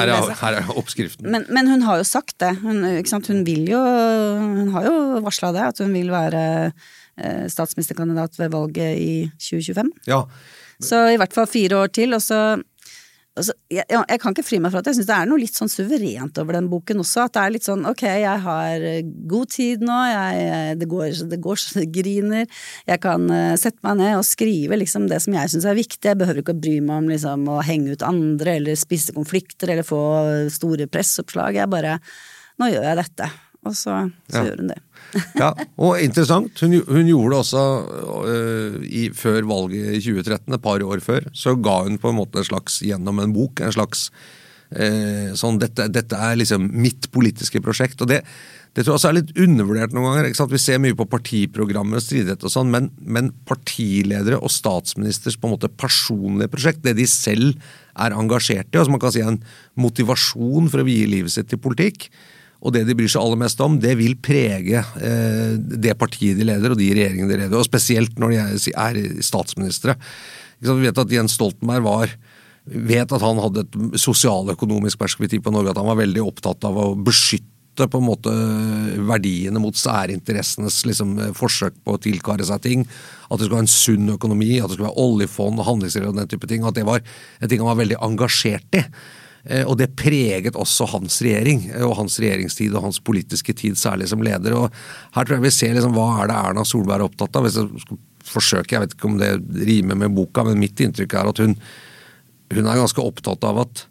er, 0.00 0.32
her 0.42 0.58
er 0.58 0.72
oppskriften. 0.74 1.30
Men, 1.36 1.46
men, 1.54 1.70
hun 1.70 1.86
har 1.86 2.00
jo 2.02 2.08
sagt 2.08 2.40
det. 2.42 2.56
Hun, 2.64 2.82
hun 2.82 3.44
vil 3.46 3.70
jo 3.70 3.80
Hun 3.80 4.72
har 4.74 4.88
jo 4.88 4.96
varsla 5.22 5.52
det, 5.54 5.68
at 5.70 5.84
hun 5.84 5.94
vil 5.94 6.10
være 6.10 6.42
eh, 6.66 7.44
statsministerkandidat 7.52 8.40
ved 8.42 8.50
valget 8.56 8.98
i 8.98 9.12
2025. 9.38 9.94
Ja. 10.10 10.24
Så 10.82 11.04
i 11.12 11.18
hvert 11.20 11.36
fall 11.36 11.48
fire 11.50 11.84
år 11.84 11.94
til, 11.94 12.16
og 12.16 12.24
så 12.24 12.40
Altså, 13.38 13.54
jeg, 13.70 13.86
jeg, 13.88 14.18
kan 14.20 14.34
ikke 14.34 14.42
fri 14.44 14.58
meg 14.60 14.72
fra 14.72 14.80
at 14.82 14.88
jeg 14.90 14.96
syns 14.98 15.06
det 15.08 15.14
er 15.14 15.28
noe 15.30 15.40
litt 15.40 15.56
sånn 15.56 15.70
suverent 15.70 16.38
over 16.42 16.56
den 16.58 16.66
boken 16.68 16.98
også. 17.00 17.28
At 17.28 17.36
det 17.36 17.42
er 17.42 17.52
litt 17.54 17.66
sånn 17.66 17.86
ok, 17.88 18.02
jeg 18.20 18.40
har 18.44 18.86
eh, 18.88 19.12
god 19.30 19.52
tid 19.54 19.84
nå, 19.86 19.98
jeg, 20.10 20.78
det, 20.80 20.88
går, 20.90 21.06
det 21.30 21.38
går 21.44 21.62
griner. 21.94 22.64
Jeg 22.90 23.02
kan 23.04 23.28
uh, 23.30 23.54
sette 23.60 23.80
meg 23.86 24.00
ned 24.02 24.18
og 24.18 24.26
skrive 24.26 24.80
liksom 24.80 25.06
det 25.08 25.22
som 25.22 25.36
jeg 25.38 25.52
syns 25.54 25.68
er 25.70 25.78
viktig. 25.78 26.02
Jeg 26.10 26.20
behøver 26.20 26.42
ikke 26.42 26.56
å 26.58 26.62
bry 26.66 26.74
meg 26.82 27.04
om 27.04 27.12
liksom, 27.12 27.46
å 27.54 27.60
henge 27.64 27.94
ut 27.94 28.04
andre 28.04 28.58
eller 28.58 28.80
spisse 28.80 29.14
konflikter 29.16 29.72
eller 29.72 29.86
få 29.86 30.02
store 30.52 30.90
presseoppslag. 30.90 31.62
Jeg 31.62 31.70
bare 31.70 32.00
Nå 32.60 32.66
gjør 32.68 32.90
jeg 32.90 32.98
dette. 32.98 33.26
Og 33.68 33.76
så, 33.76 33.96
så 34.30 34.40
ja. 34.40 34.44
gjør 34.48 34.62
hun 34.62 34.72
det. 34.72 34.78
ja, 35.42 35.50
Og 35.82 36.00
interessant, 36.00 36.60
hun, 36.62 36.78
hun 36.86 37.08
gjorde 37.08 37.32
det 37.32 37.40
også 37.42 37.64
uh, 38.24 38.76
i, 38.86 39.08
før 39.16 39.48
valget 39.50 39.98
i 39.98 40.02
2013, 40.04 40.54
et 40.56 40.64
par 40.64 40.84
år 40.86 41.02
før. 41.04 41.26
Så 41.36 41.56
ga 41.60 41.82
hun 41.84 41.98
på 42.00 42.12
en 42.12 42.20
måte 42.22 42.40
en 42.40 42.46
slags, 42.46 42.80
gjennom 42.86 43.20
en 43.20 43.34
bok, 43.34 43.60
en 43.60 43.74
slags 43.74 44.08
uh, 44.10 45.36
sånn 45.36 45.60
dette, 45.60 45.90
dette, 45.92 46.16
er 46.16 46.40
liksom 46.40 46.70
mitt 46.72 47.10
politiske 47.12 47.60
prosjekt. 47.64 48.00
og 48.00 48.08
det, 48.12 48.22
det 48.72 48.86
tror 48.86 48.94
jeg 48.94 49.00
også 49.00 49.10
er 49.10 49.18
litt 49.18 49.36
undervurdert 49.44 49.92
noen 49.96 50.08
ganger. 50.08 50.50
Vi 50.54 50.62
ser 50.62 50.80
mye 50.80 50.96
på 50.96 51.08
partiprogrammer 51.10 52.00
og 52.00 52.06
stridighet 52.06 52.46
og 52.46 52.56
sånn, 52.56 52.72
men, 52.72 52.90
men, 53.02 53.32
partiledere 53.50 54.40
og 54.40 54.52
statsministers 54.54 55.36
på 55.36 55.50
en 55.50 55.56
måte 55.58 55.72
personlige 55.74 56.54
prosjekt, 56.54 56.84
det 56.86 56.96
de 56.96 57.08
selv 57.10 57.58
er 58.00 58.16
engasjert 58.16 58.70
i, 58.70 58.78
og 58.78 58.86
som 58.86 58.96
man 58.96 59.02
kan 59.02 59.12
si 59.12 59.24
er 59.24 59.34
en 59.34 59.42
motivasjon 59.80 60.70
for 60.70 60.80
å 60.80 60.86
vie 60.88 61.08
livet 61.10 61.34
sitt 61.34 61.50
til 61.50 61.60
politikk, 61.60 62.08
og 62.60 62.74
det 62.74 62.84
de 62.88 62.96
bryr 62.96 63.08
seg 63.08 63.22
aller 63.22 63.40
mest 63.40 63.60
om, 63.64 63.78
det 63.80 63.94
vil 64.00 64.18
prege 64.20 64.82
eh, 65.00 65.54
det 65.56 65.96
partiet 66.00 66.36
de 66.36 66.44
leder 66.48 66.74
og 66.74 66.80
de 66.80 66.90
regjeringene 66.92 67.30
de 67.30 67.38
leder, 67.44 67.56
og 67.56 67.68
spesielt 67.68 68.18
når 68.20 68.34
de 68.34 68.74
er 68.74 69.00
statsministre. 69.24 69.96
Vi 70.60 70.74
vet 70.82 71.00
at 71.00 71.14
Jens 71.14 71.38
Stoltenberg 71.38 71.86
var 71.86 72.18
vet 72.70 73.12
at 73.12 73.22
han 73.24 73.40
hadde 73.40 73.64
et 73.64 73.78
sosialøkonomisk 74.00 75.00
perspektiv 75.00 75.42
på 75.44 75.52
Norge, 75.54 75.72
at 75.72 75.80
han 75.80 75.88
var 75.88 76.02
veldig 76.02 76.22
opptatt 76.22 76.66
av 76.68 76.76
å 76.76 76.90
beskytte 76.94 77.86
på 77.88 78.00
en 78.00 78.04
måte 78.04 78.32
verdiene 79.08 79.62
mot 79.62 79.76
særinteressenes 79.78 80.82
liksom, 80.90 81.14
forsøk 81.38 81.78
på 81.86 81.94
å 81.96 82.02
tilkare 82.02 82.44
seg 82.44 82.60
ting. 82.66 82.84
At 83.30 83.40
det 83.40 83.46
skulle 83.46 83.60
være 83.60 83.68
en 83.68 83.72
sunn 83.72 84.12
økonomi, 84.16 84.52
at 84.58 84.68
det 84.68 84.76
skulle 84.76 84.90
være 84.90 85.06
oljefond 85.06 85.62
og 85.62 85.68
handlingsregler 85.70 86.12
og 86.12 86.20
den 86.20 86.30
type 86.30 86.50
ting. 86.50 86.66
At 86.68 86.76
det 86.76 86.84
var 86.88 87.00
en 87.00 87.48
ting 87.48 87.62
han 87.62 87.70
var 87.70 87.80
veldig 87.80 88.00
engasjert 88.04 88.78
i. 88.78 88.84
Eh, 89.44 89.64
og 89.64 89.78
det 89.80 89.92
preget 89.98 90.58
også 90.58 90.88
hans 90.92 91.20
regjering 91.24 91.64
eh, 91.70 91.84
og 91.86 91.96
hans 92.02 92.18
regjeringstid 92.20 92.74
og 92.74 92.88
hans 92.88 93.00
politiske 93.04 93.54
tid, 93.56 93.78
særlig 93.80 94.10
som 94.10 94.24
leder. 94.24 94.56
og 94.56 94.68
Her 95.16 95.24
tror 95.26 95.38
jeg 95.38 95.46
vi 95.48 95.54
ser 95.54 95.76
liksom, 95.76 95.96
hva 95.96 96.22
er 96.22 96.30
det 96.30 96.40
Erna 96.40 96.64
Solberg 96.68 97.00
er 97.00 97.06
opptatt 97.08 97.38
av. 97.38 97.46
Hvis 97.46 97.60
jeg 97.60 97.84
skal 97.84 98.02
forsøke, 98.30 98.74
jeg 98.74 98.84
vet 98.84 98.96
ikke 98.96 99.08
om 99.10 99.20
det 99.20 99.30
rimer 99.68 99.98
med 100.02 100.16
boka, 100.16 100.44
men 100.46 100.60
mitt 100.60 100.80
inntrykk 100.80 101.16
er 101.16 101.30
at 101.32 101.40
hun, 101.42 101.56
hun 102.52 102.66
er 102.66 102.82
ganske 102.82 103.06
opptatt 103.06 103.46
av 103.48 103.64
at 103.64 103.86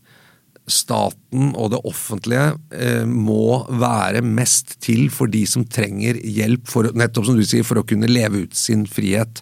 staten 0.69 1.49
og 1.57 1.71
det 1.73 1.79
offentlige 1.89 2.51
eh, 2.77 3.05
må 3.09 3.63
være 3.81 4.21
mest 4.21 4.75
til 4.85 5.07
for 5.13 5.31
de 5.31 5.41
som 5.49 5.65
trenger 5.65 6.19
hjelp, 6.21 6.67
for, 6.69 6.91
nettopp 6.93 7.25
som 7.25 7.39
du 7.39 7.45
sier, 7.47 7.65
for 7.65 7.81
å 7.81 7.88
kunne 7.89 8.09
leve 8.09 8.45
ut 8.45 8.57
sin 8.57 8.85
frihet. 8.89 9.41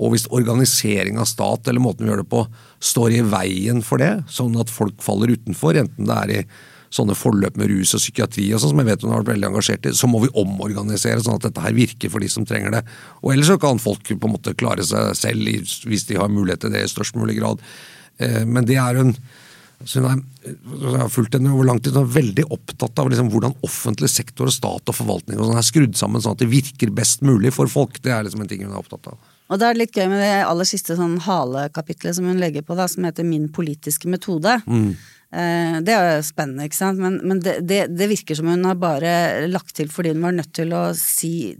Og 0.00 0.14
hvis 0.14 0.28
organisering 0.32 1.18
av 1.20 1.28
stat 1.28 1.68
eller 1.68 1.82
måten 1.82 2.06
vi 2.06 2.12
gjør 2.12 2.22
det 2.22 2.30
på 2.30 2.44
står 2.80 3.16
i 3.18 3.22
veien 3.28 3.82
for 3.84 4.00
det, 4.00 4.12
sånn 4.32 4.56
at 4.60 4.72
folk 4.72 5.02
faller 5.04 5.32
utenfor, 5.36 5.76
enten 5.80 6.08
det 6.08 6.18
er 6.24 6.34
i 6.40 6.44
sånne 6.90 7.14
forløp 7.14 7.58
med 7.60 7.70
rus 7.70 7.92
og 7.94 8.02
psykiatri 8.02 8.48
og 8.50 8.62
sånn, 8.62 8.72
som 8.72 8.80
jeg 8.82 8.88
vet 8.88 9.04
hun 9.04 9.12
har 9.12 9.20
vært 9.22 9.34
veldig 9.36 9.48
engasjert 9.52 9.86
i, 9.86 9.92
så 9.94 10.08
må 10.10 10.24
vi 10.24 10.32
omorganisere 10.40 11.22
sånn 11.22 11.38
at 11.38 11.46
dette 11.46 11.62
her 11.62 11.76
virker 11.76 12.10
for 12.10 12.24
de 12.24 12.30
som 12.32 12.46
trenger 12.48 12.74
det. 12.74 12.80
Og 13.22 13.34
ellers 13.34 13.52
så 13.52 13.60
kan 13.62 13.78
folk 13.82 14.10
på 14.10 14.26
en 14.26 14.34
måte 14.34 14.56
klare 14.58 14.86
seg 14.86 15.12
selv 15.18 15.46
hvis 15.86 16.08
de 16.08 16.18
har 16.18 16.32
mulighet 16.32 16.64
til 16.64 16.74
det 16.74 16.82
i 16.82 16.90
størst 16.90 17.20
mulig 17.20 17.38
grad. 17.38 17.62
Eh, 18.18 18.42
men 18.42 18.66
det 18.66 18.80
er 18.82 18.98
hun 18.98 19.14
så 19.88 20.02
jeg 20.04 20.90
har 20.92 21.08
fulgt 21.08 21.38
henne 21.38 21.54
over 21.54 21.64
lang 21.64 21.78
tid, 21.80 21.94
og 21.96 22.04
er 22.04 22.16
veldig 22.18 22.44
opptatt 22.52 23.00
av 23.00 23.08
liksom 23.08 23.30
hvordan 23.32 23.54
offentlig 23.64 24.10
sektor 24.12 24.50
og 24.50 24.52
stat 24.52 24.92
og 24.92 24.96
forvaltning 24.96 25.40
og 25.40 25.48
sånn 25.48 25.60
er 25.60 25.64
skrudd 25.64 25.96
sammen 25.96 26.20
sånn 26.20 26.36
at 26.36 26.42
det 26.42 26.50
virker 26.52 26.92
best 26.92 27.24
mulig 27.24 27.54
for 27.56 27.70
folk. 27.70 27.96
Det 28.04 28.12
er 28.12 28.26
liksom 28.26 28.44
en 28.44 28.50
ting 28.50 28.66
hun 28.66 28.74
er 28.74 28.82
opptatt 28.82 29.08
av. 29.14 29.29
Og 29.50 29.58
det 29.58 29.66
er 29.66 29.78
litt 29.78 29.96
gøy 29.96 30.06
med 30.10 30.20
det 30.22 30.34
aller 30.46 30.68
siste 30.68 30.94
sånn 30.98 31.18
halekapitlet 31.24 32.16
som 32.16 32.28
hun 32.30 32.38
legger 32.40 32.62
på, 32.66 32.76
da, 32.78 32.86
som 32.90 33.06
heter 33.06 33.26
Min 33.26 33.48
politiske 33.52 34.10
metode. 34.10 34.60
Mm. 34.70 34.92
Eh, 35.30 35.76
det 35.86 35.94
er 35.94 36.08
jo 36.16 36.22
spennende, 36.26 36.66
ikke 36.66 36.78
sant, 36.78 36.98
men, 36.98 37.20
men 37.22 37.38
det, 37.42 37.60
det, 37.62 37.84
det, 37.94 38.08
virker 38.10 38.34
som 38.34 38.48
hun 38.50 38.66
har 38.66 38.78
bare 38.82 39.12
lagt 39.46 39.76
til 39.78 39.90
fordi 39.90 40.10
hun 40.10 40.24
var 40.26 40.34
nødt 40.34 40.50
til 40.58 40.74
å 40.74 40.88
si, 40.98 41.52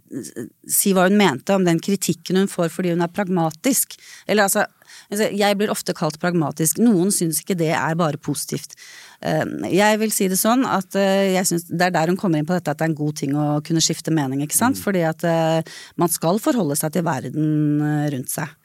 si 0.67 0.91
hva 0.97 1.05
hun 1.07 1.19
mente 1.21 1.55
om 1.55 1.67
den 1.67 1.79
kritikken 1.83 2.41
hun 2.41 2.51
får 2.51 2.73
fordi 2.75 2.97
hun 2.97 3.07
er 3.07 3.13
pragmatisk. 3.15 3.95
Eller 4.27 4.49
altså, 4.49 4.67
altså 5.07 5.31
jeg 5.39 5.59
blir 5.59 5.71
ofte 5.71 5.95
kalt 5.95 6.19
pragmatisk, 6.23 6.83
noen 6.83 7.15
syns 7.15 7.45
ikke 7.45 7.59
det 7.63 7.71
er 7.79 7.99
bare 7.99 8.19
positivt. 8.19 8.75
Eh, 9.21 9.73
jeg 9.77 9.99
vil 10.01 10.13
si 10.15 10.29
det 10.33 10.39
sånn 10.41 10.63
at 10.65 10.97
eh, 10.97 11.35
jeg 11.35 11.49
synes 11.49 11.67
det 11.69 11.91
er 11.91 11.93
der 11.93 12.13
hun 12.13 12.17
kommer 12.21 12.41
inn 12.41 12.49
på 12.49 12.57
dette 12.57 12.73
at 12.73 12.81
det 12.81 12.87
er 12.87 12.93
en 12.93 13.01
god 13.03 13.19
ting 13.21 13.35
å 13.37 13.49
kunne 13.65 13.83
skifte 13.85 14.15
mening, 14.15 14.41
ikke 14.47 14.57
sant. 14.57 14.81
Mm. 14.81 14.85
Fordi 14.87 15.03
at 15.09 15.27
eh, 15.29 15.77
man 16.01 16.13
skal 16.13 16.41
forholde 16.43 16.79
seg 16.81 16.95
til 16.95 17.05
verden 17.07 17.85
rundt 18.15 18.33
seg. 18.33 18.57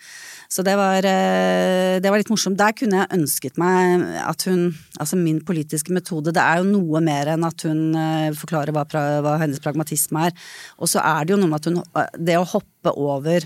Så 0.55 0.61
det 0.63 0.75
var, 0.77 1.01
det 1.01 2.05
var, 2.05 2.21
litt 2.21 2.29
morsomt. 2.29 2.55
Der 2.59 2.75
kunne 2.77 2.99
jeg 3.01 3.17
ønsket 3.17 3.57
meg 3.59 4.03
at 4.21 4.45
hun 4.45 4.67
Altså 5.01 5.17
min 5.19 5.41
politiske 5.43 5.91
metode, 5.91 6.31
det 6.31 6.39
er 6.39 6.61
jo 6.61 6.69
noe 6.69 7.01
mer 7.03 7.33
enn 7.33 7.43
at 7.43 7.65
hun 7.67 7.97
forklarer 8.39 8.71
hva, 8.71 8.85
hva 9.25 9.33
hennes 9.41 9.59
pragmatisme 9.59 10.29
er. 10.29 10.37
Og 10.79 10.87
så 10.87 11.01
er 11.03 11.25
det 11.25 11.33
jo 11.33 11.39
noe 11.41 11.51
med 11.51 11.59
at 11.59 11.67
hun 11.67 11.81
Det 12.29 12.37
å 12.39 12.45
hoppe 12.53 12.93
over 12.93 13.43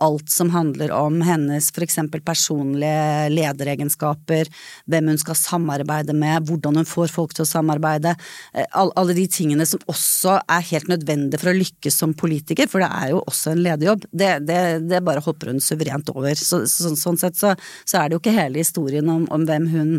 alt 0.00 0.30
som 0.32 0.50
handler 0.54 0.92
om 0.96 1.20
hennes 1.24 1.70
eksempel 1.80 2.22
personlige 2.24 3.28
lederegenskaper, 3.32 4.48
hvem 4.90 5.12
hun 5.12 5.20
skal 5.20 5.38
samarbeide 5.38 6.14
med, 6.16 6.48
hvordan 6.48 6.80
hun 6.80 6.88
får 6.88 7.12
folk 7.12 7.34
til 7.36 7.46
å 7.46 7.50
samarbeide, 7.50 8.14
eh, 8.54 8.66
all, 8.76 8.92
alle 9.00 9.16
de 9.16 9.26
tingene 9.30 9.66
som 9.68 9.82
også 9.90 10.38
er 10.40 10.66
helt 10.72 10.90
nødvendige 10.92 11.40
for 11.42 11.52
å 11.52 11.58
lykkes 11.58 12.00
som 12.02 12.14
politiker, 12.14 12.68
for 12.70 12.84
det 12.84 12.90
er 12.90 13.12
jo 13.14 13.22
også 13.26 13.54
en 13.54 13.64
lederjobb, 13.64 14.08
det, 14.12 14.32
det, 14.48 14.60
det 14.90 15.04
bare 15.06 15.24
hopper 15.24 15.52
hun 15.52 15.62
suverent 15.64 16.10
over. 16.14 16.34
Så, 16.36 16.64
så, 16.70 16.94
sånn 16.98 17.20
sett 17.20 17.38
så, 17.38 17.54
så, 17.84 18.00
er 18.00 18.08
det 18.08 18.16
jo 18.16 18.24
ikke 18.24 18.36
hele 18.36 18.60
historien 18.62 19.08
om, 19.12 19.26
om 19.32 19.46
hvem 19.48 19.68
hun 19.72 19.96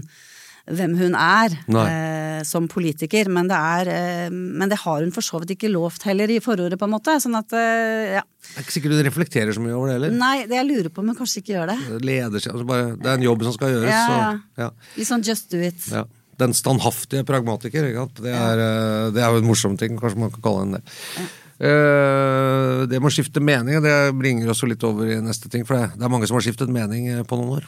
hvem 0.70 0.94
hun 1.00 1.16
er 1.18 1.56
eh, 1.58 2.44
som 2.48 2.68
politiker, 2.72 3.30
men 3.34 3.50
det, 3.50 3.58
er, 3.58 3.90
eh, 3.92 4.30
men 4.32 4.70
det 4.72 4.80
har 4.84 5.02
hun 5.02 5.14
for 5.16 5.26
så 5.26 5.42
vidt 5.42 5.56
ikke 5.56 5.72
lovt 5.74 6.06
heller 6.10 6.32
i 6.32 6.40
forordet, 6.44 6.80
på 6.80 6.88
en 6.88 6.94
måte. 6.94 7.18
Sånn 7.24 7.38
at, 7.40 7.54
eh, 7.58 8.18
ja. 8.20 8.24
Det 8.52 8.56
er 8.56 8.66
ikke 8.66 8.78
sikkert 8.78 8.96
hun 8.96 9.06
reflekterer 9.10 9.58
så 9.58 9.64
mye 9.64 9.76
over 9.76 9.92
det 9.92 9.98
heller. 9.98 10.16
Nei, 10.22 10.36
det 10.50 10.58
jeg 10.60 10.70
lurer 10.70 10.94
på, 10.94 11.06
men 11.06 11.18
kanskje 11.18 11.44
ikke 11.44 11.56
gjør 11.58 11.74
det. 11.74 11.78
Leder, 12.06 12.48
altså 12.54 12.70
bare, 12.70 12.96
det 12.96 13.12
er 13.12 13.20
en 13.20 13.28
jobb 13.28 13.46
som 13.48 13.58
skal 13.58 13.76
gjøres. 13.76 13.92
Ja, 13.92 14.08
så, 14.08 14.64
ja. 14.66 14.72
Litt 14.98 15.12
sånn 15.12 15.28
just 15.28 15.54
do 15.54 15.62
it. 15.66 15.92
Ja. 15.92 16.08
Den 16.42 16.56
standhaftige 16.58 17.26
pragmatiker, 17.28 17.86
det 18.22 18.34
er, 18.34 18.66
eh, 18.66 19.12
det 19.14 19.22
er 19.22 19.30
jo 19.30 19.44
en 19.44 19.50
morsom 19.50 19.78
ting, 19.78 20.00
kanskje 20.02 20.26
man 20.26 20.34
kan 20.34 20.46
kalle 20.46 20.66
henne 20.66 20.82
det. 20.82 21.30
Uh, 21.62 22.88
det 22.90 22.98
med 22.98 23.12
å 23.12 23.14
skifte 23.14 23.42
mening, 23.44 23.78
det 23.86 23.94
bringer 24.18 24.50
oss 24.50 24.64
jo 24.64 24.70
litt 24.72 24.82
over 24.88 25.06
i 25.14 25.20
neste 25.22 25.52
ting. 25.52 25.62
For 25.68 25.78
det, 25.78 26.00
det 26.00 26.08
er 26.08 26.10
mange 26.10 26.26
som 26.26 26.40
har 26.40 26.46
skiftet 26.46 26.72
mening 26.74 27.06
eh, 27.12 27.22
på 27.28 27.38
noen 27.38 27.60
år. 27.60 27.68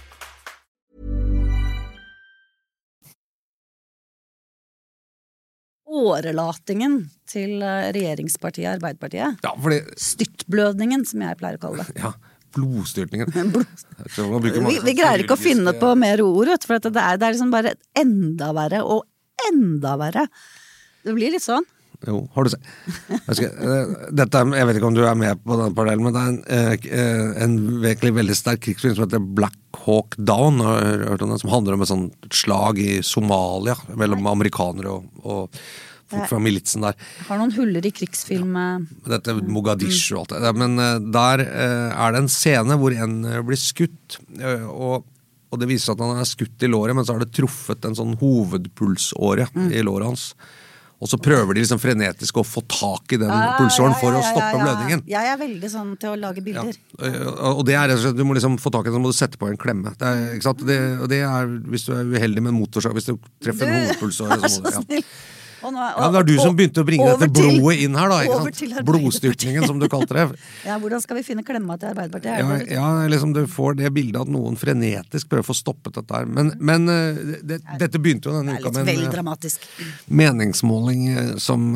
Årelatingen 5.91 7.01
til 7.27 7.59
eh, 7.59 7.89
regjeringspartiet 7.95 8.77
Arbeiderpartiet. 8.77 9.41
Ja, 9.43 9.55
fordi, 9.59 9.81
Styrtblødningen, 9.99 11.03
som 11.07 11.23
jeg 11.25 11.39
pleier 11.39 11.59
å 11.59 11.63
kalle 11.65 11.87
det. 11.87 11.97
ja, 12.03 12.13
blodstyrtningen. 12.55 13.31
Blod. 13.53 14.47
Vi, 14.47 14.79
vi 14.85 14.95
greier 14.97 15.25
ikke 15.25 15.37
å 15.37 15.41
finne 15.41 15.75
på 15.77 15.91
mer 15.99 16.23
ord, 16.23 16.53
for 16.63 16.79
det 16.79 16.93
er, 16.95 17.19
det 17.19 17.27
er 17.27 17.35
liksom 17.35 17.53
bare 17.53 17.75
enda 17.97 18.51
verre 18.55 18.81
og 18.87 19.05
enda 19.51 19.97
verre. 19.99 20.25
Det 21.03 21.15
blir 21.17 21.33
litt 21.33 21.45
sånn. 21.45 21.67
Jo, 22.07 22.23
har 22.33 22.45
du 22.45 22.49
sett 22.49 22.63
jeg, 23.27 23.35
skal, 23.37 23.49
eh, 23.61 23.89
dette 24.17 24.39
jeg 24.57 24.67
vet 24.67 24.77
ikke 24.79 24.89
om 24.89 24.95
du 24.97 25.03
er 25.05 25.17
med 25.17 25.41
på 25.45 25.57
den 25.59 25.75
parallellen, 25.77 26.07
men 26.07 26.15
det 26.15 26.21
er 26.21 26.31
en, 26.31 26.39
eh, 26.49 26.87
eh, 26.97 27.43
en 27.45 27.57
virkelig 27.83 28.15
veldig 28.17 28.37
sterk 28.37 28.63
krigsfilm 28.65 28.95
som 28.97 29.05
heter 29.05 29.21
Black 29.21 29.57
Hawk 29.85 30.17
Down, 30.17 30.59
som 31.41 31.53
handler 31.53 31.77
om 31.77 31.85
et 31.85 31.89
sånt 31.89 32.33
slag 32.35 32.81
i 32.81 32.99
Somalia 33.05 33.75
mellom 33.97 34.27
amerikanere 34.29 34.91
og, 34.93 35.07
og 35.25 35.61
folk 36.11 36.29
fra 36.29 36.39
militsen 36.43 36.85
der. 36.85 36.97
Har 37.27 37.39
noen 37.39 37.53
huller 37.55 37.85
i 37.87 37.93
krigsfilm 37.95 38.57
Ja. 38.57 38.67
Dette 39.15 39.35
Mogadishu 39.41 40.17
og 40.17 40.25
alt 40.25 40.35
det. 40.43 40.53
Men 40.59 40.79
eh, 40.81 40.97
der 41.13 41.45
eh, 41.45 41.89
er 41.95 42.13
det 42.13 42.23
en 42.23 42.31
scene 42.31 42.77
hvor 42.79 42.95
en 42.95 43.21
eh, 43.25 43.41
blir 43.47 43.59
skutt, 43.59 44.19
eh, 44.39 44.65
og, 44.67 45.07
og 45.51 45.61
det 45.61 45.69
viser 45.71 45.91
seg 45.91 45.99
at 45.99 46.05
han 46.07 46.23
er 46.23 46.29
skutt 46.29 46.65
i 46.67 46.71
låret, 46.71 46.97
men 46.97 47.07
så 47.07 47.15
har 47.15 47.23
det 47.23 47.33
truffet 47.35 47.87
en 47.87 47.97
sånn 47.97 48.17
hovedpulsåre 48.21 49.49
i 49.71 49.85
låret 49.85 50.11
hans. 50.11 50.31
Og 51.01 51.09
så 51.09 51.17
prøver 51.17 51.57
de 51.57 51.63
liksom 51.63 51.79
frenetisk 51.81 52.37
å 52.37 52.43
få 52.45 52.61
tak 52.69 53.15
i 53.15 53.17
den 53.17 53.31
Ah, 53.33 53.55
pulsåren 53.57 53.95
ja, 53.95 53.97
for 53.97 54.13
ja, 54.13 54.19
å 54.19 54.27
stoppe 54.27 54.45
ja, 54.45 54.53
ja. 54.53 54.61
blødningen. 54.61 55.01
Jeg 55.09 55.31
er 55.31 55.39
veldig 55.41 55.71
sånn 55.73 55.95
til 56.01 56.13
å 56.13 56.19
lage 56.21 56.43
bilder. 56.45 56.77
Og 57.49 57.63
det 57.65 57.73
er 57.73 57.89
rett 57.89 57.97
og 57.97 58.03
slett, 58.05 58.19
Du 58.19 58.23
må 58.27 58.37
liksom 58.37 58.59
få 58.61 58.69
tak 58.73 58.85
i 58.85 58.91
den, 58.91 58.99
så 58.99 59.01
må 59.01 59.09
du 59.09 59.17
sette 59.17 59.41
på 59.41 59.49
en 59.49 59.57
klemme. 59.57 59.95
Det 59.97 60.11
er, 60.11 60.23
ikke 60.37 60.49
sant? 60.51 60.61
Det, 60.67 60.77
det 61.09 61.23
er 61.25 61.49
hvis 61.73 61.87
du 61.87 61.95
er 61.97 62.05
uheldig 62.05 62.45
med 62.45 62.53
en 62.53 62.59
motorsag, 62.59 62.93
hvis 62.93 63.09
du 63.09 63.15
treffer 63.41 63.65
en 63.65 63.79
hovedpulsåre. 63.87 64.37
Så 64.45 64.61
må 64.61 64.75
du, 64.77 64.99
ja. 64.99 65.01
Og 65.61 65.73
nå 65.73 65.81
og, 65.81 65.99
Ja, 66.01 66.07
det 66.07 66.17
var 66.17 66.27
du 66.27 66.33
som 66.39 66.55
begynte 66.57 66.81
å 66.81 66.87
bringe 66.87 67.05
dette 67.05 67.27
dette 67.27 67.41
til- 67.41 67.59
blodet 67.61 67.83
inn 67.85 67.95
her, 67.95 68.09
da. 68.09 68.83
Blodstyrtningen, 68.87 69.67
som 69.67 69.79
du 69.79 69.87
kalte 69.91 70.15
det. 70.17 70.25
Ja, 70.67 70.77
hvordan 70.81 71.01
skal 71.01 71.17
vi 71.17 71.23
finne 71.25 71.43
klemma 71.45 71.77
til 71.79 71.91
Arbeiderpartiet? 71.91 72.33
Er 72.37 72.65
Ja, 72.71 72.77
ja 72.77 73.07
liksom 73.11 73.33
du 73.33 73.45
får 73.49 73.77
det 73.81 73.91
bildet 73.93 74.21
at 74.21 74.31
noen 74.31 74.57
frenetisk 74.59 75.29
prøver 75.29 75.45
å 75.45 75.49
få 75.51 75.57
stoppet 75.57 75.97
dette 75.97 76.15
her. 76.15 76.25
Men, 76.25 76.53
men 76.59 76.89
eh, 76.89 77.21
det, 77.43 77.61
dette 77.81 78.01
begynte 78.01 78.29
jo 78.29 78.37
denne 78.37 78.57
uka 78.57 78.71
med 78.71 78.89
en 78.89 79.37
eh, 79.41 79.59
meningsmåling 80.21 81.07
eh, 81.11 81.35
som 81.41 81.69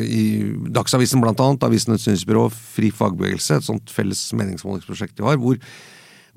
i 0.00 0.24
Dagsavisen 0.70 1.22
blant 1.22 1.40
annet, 1.40 1.66
Avisenes 1.66 2.06
Synsbyrå, 2.06 2.48
Fri 2.50 2.90
Fagbevegelse, 2.94 3.60
et 3.60 3.66
sånt 3.66 3.90
felles 3.94 4.22
meningsmålingsprosjekt 4.38 5.18
de 5.18 5.26
har, 5.26 5.40
hvor, 5.40 5.58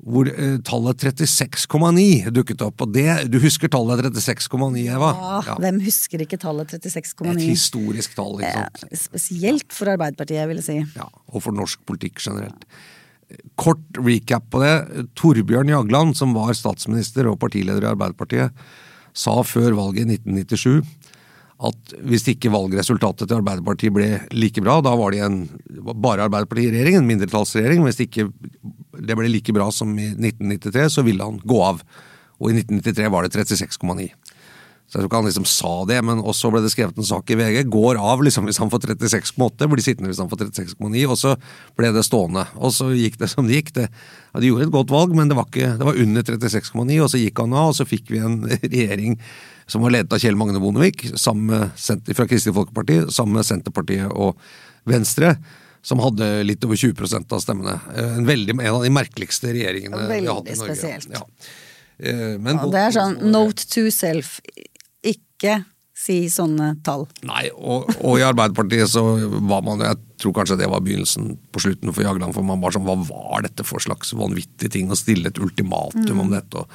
hvor 0.02 0.28
eh, 0.28 0.56
tallet 0.66 1.04
36,9 1.06 2.32
dukket 2.34 2.64
opp. 2.66 2.82
Og 2.84 2.94
det, 2.94 3.06
du 3.32 3.38
husker 3.42 3.70
tallet 3.72 4.02
36,9, 4.10 4.82
Eva? 4.84 5.12
Ja, 5.46 5.56
Hvem 5.62 5.80
husker 5.84 6.24
ikke 6.24 6.38
tallet 6.40 6.74
36,9? 6.74 7.30
Et 7.34 7.46
historisk 7.52 8.16
tall, 8.18 8.40
ikke 8.42 8.56
sant? 8.56 8.84
Eh, 8.88 9.04
spesielt 9.04 9.76
for 9.76 9.92
Arbeiderpartiet, 9.94 10.44
vil 10.50 10.60
jeg 10.60 10.66
si. 10.66 10.80
Ja, 10.98 11.08
og 11.30 11.46
for 11.46 11.56
norsk 11.56 11.84
politikk 11.88 12.20
generelt. 12.24 12.66
Kort 13.58 13.82
recap 13.98 14.50
på 14.52 14.60
det. 14.62 14.74
Torbjørn 15.18 15.72
Jagland, 15.72 16.18
som 16.18 16.34
var 16.36 16.52
statsminister 16.58 17.30
og 17.30 17.38
partileder 17.42 17.86
i 17.86 17.92
Arbeiderpartiet, 17.94 18.66
sa 19.14 19.38
før 19.46 19.76
valget 19.78 20.10
i 20.10 20.18
1997 20.18 21.03
at 21.64 21.94
hvis 22.04 22.26
ikke 22.32 22.52
valgresultatet 22.52 23.28
til 23.28 23.38
Arbeiderpartiet 23.40 23.94
ble 23.94 24.08
like 24.34 24.62
bra, 24.64 24.80
da 24.84 24.94
var 24.98 25.14
de 25.14 25.22
en, 25.24 25.38
bare 25.92 26.26
Arbeiderpartiet 26.28 26.70
i 26.70 26.74
regjering, 26.74 27.00
en 27.00 27.08
mindretallsregjering. 27.08 27.84
Hvis 27.86 28.02
ikke 28.04 28.28
det 29.00 29.16
ble 29.18 29.30
like 29.30 29.54
bra 29.56 29.70
som 29.74 29.92
i 29.98 30.10
1993, 30.12 30.88
så 30.98 31.06
ville 31.06 31.24
han 31.24 31.40
gå 31.44 31.60
av. 31.64 31.82
Og 32.40 32.50
i 32.50 32.58
1993 32.58 33.10
var 33.12 33.26
det 33.26 33.34
36,9. 33.36 34.10
Så 34.84 34.98
jeg 34.98 35.00
tror 35.00 35.08
ikke 35.08 35.18
han 35.22 35.26
liksom 35.26 35.46
sa 35.48 35.70
det, 35.88 35.96
men 36.04 36.20
også 36.20 36.50
ble 36.52 36.60
det 36.62 36.70
skrevet 36.74 36.98
en 37.00 37.06
sak 37.08 37.30
i 37.32 37.38
VG. 37.40 37.62
Går 37.72 37.98
av 37.98 38.20
liksom 38.22 38.44
hvis 38.46 38.60
han 38.60 38.70
får 38.70 38.84
36,8, 38.92 39.68
blir 39.72 39.82
sittende 39.82 40.10
hvis 40.12 40.20
han 40.20 40.28
får 40.30 40.44
36,9, 40.44 41.06
og 41.08 41.16
så 41.18 41.32
ble 41.78 41.90
det 41.94 42.04
stående. 42.04 42.44
Og 42.60 42.74
så 42.76 42.90
gikk 42.92 43.16
det 43.22 43.30
som 43.32 43.48
det 43.48 43.62
gikk. 43.62 43.72
Det, 43.78 43.88
ja, 43.88 44.42
de 44.42 44.52
gjorde 44.52 44.68
et 44.68 44.74
godt 44.76 44.92
valg, 44.92 45.16
men 45.16 45.32
det 45.32 45.38
var, 45.38 45.48
ikke, 45.48 45.72
det 45.80 45.88
var 45.88 45.98
under 46.04 46.28
36,9, 46.28 47.00
og 47.00 47.10
så 47.10 47.22
gikk 47.22 47.42
han 47.42 47.56
av, 47.56 47.72
og 47.72 47.78
så 47.80 47.88
fikk 47.88 48.12
vi 48.12 48.22
en 48.22 48.38
regjering 48.60 49.18
som 49.66 49.82
var 49.84 49.90
ledet 49.94 50.12
av 50.12 50.18
Kjell 50.22 50.36
Magne 50.36 50.60
Bondevik, 50.62 51.06
fra 51.16 52.26
Kristelig 52.28 52.54
Folkeparti, 52.56 52.98
sammen 53.14 53.38
med 53.40 53.46
Senterpartiet 53.48 54.10
og 54.12 54.36
Venstre. 54.88 55.36
Som 55.84 56.00
hadde 56.00 56.24
litt 56.48 56.64
over 56.64 56.78
20% 56.80 57.32
av 57.36 57.42
stemmene. 57.44 57.74
Eh, 57.92 58.14
En, 58.16 58.24
veldig, 58.24 58.54
en 58.56 58.74
av 58.74 58.82
de 58.86 58.88
merkeligste 58.92 59.50
regjeringene 59.52 59.98
vi 60.08 60.26
har 60.26 60.38
hatt 60.38 60.48
i 60.48 60.54
Veldig 60.54 60.58
Norge. 60.62 60.76
spesielt. 60.78 61.10
Ja. 61.12 61.26
Eh, 61.98 62.38
Men 62.40 62.56
ja, 62.56 62.66
det 62.72 62.80
er 62.86 62.94
sånn 62.96 63.18
note 63.30 63.66
to 63.68 63.90
self. 63.92 64.38
Ikke 65.04 65.58
si 65.94 66.24
sånne 66.32 66.70
tall. 66.82 67.04
Nei, 67.22 67.50
og, 67.54 67.86
og 68.00 68.16
i 68.18 68.24
Arbeiderpartiet 68.26 68.88
så 68.90 69.02
var 69.46 69.60
man 69.62 69.78
Jeg 69.84 70.00
tror 70.18 70.32
kanskje 70.40 70.56
det 70.58 70.66
var 70.72 70.80
begynnelsen 70.82 71.36
på 71.54 71.60
slutten 71.62 71.92
for 71.94 72.02
Jagland, 72.02 72.34
for 72.34 72.42
man 72.42 72.60
var 72.64 72.72
sånn 72.74 72.82
Hva 72.88 72.96
var 73.04 73.44
dette 73.46 73.62
for 73.68 73.78
slags 73.84 74.10
vanvittig 74.16 74.72
ting 74.74 74.88
å 74.90 74.96
stille 74.98 75.28
et 75.30 75.38
ultimatum 75.38 76.24
om 76.24 76.32
dette? 76.32 76.64
og 76.64 76.68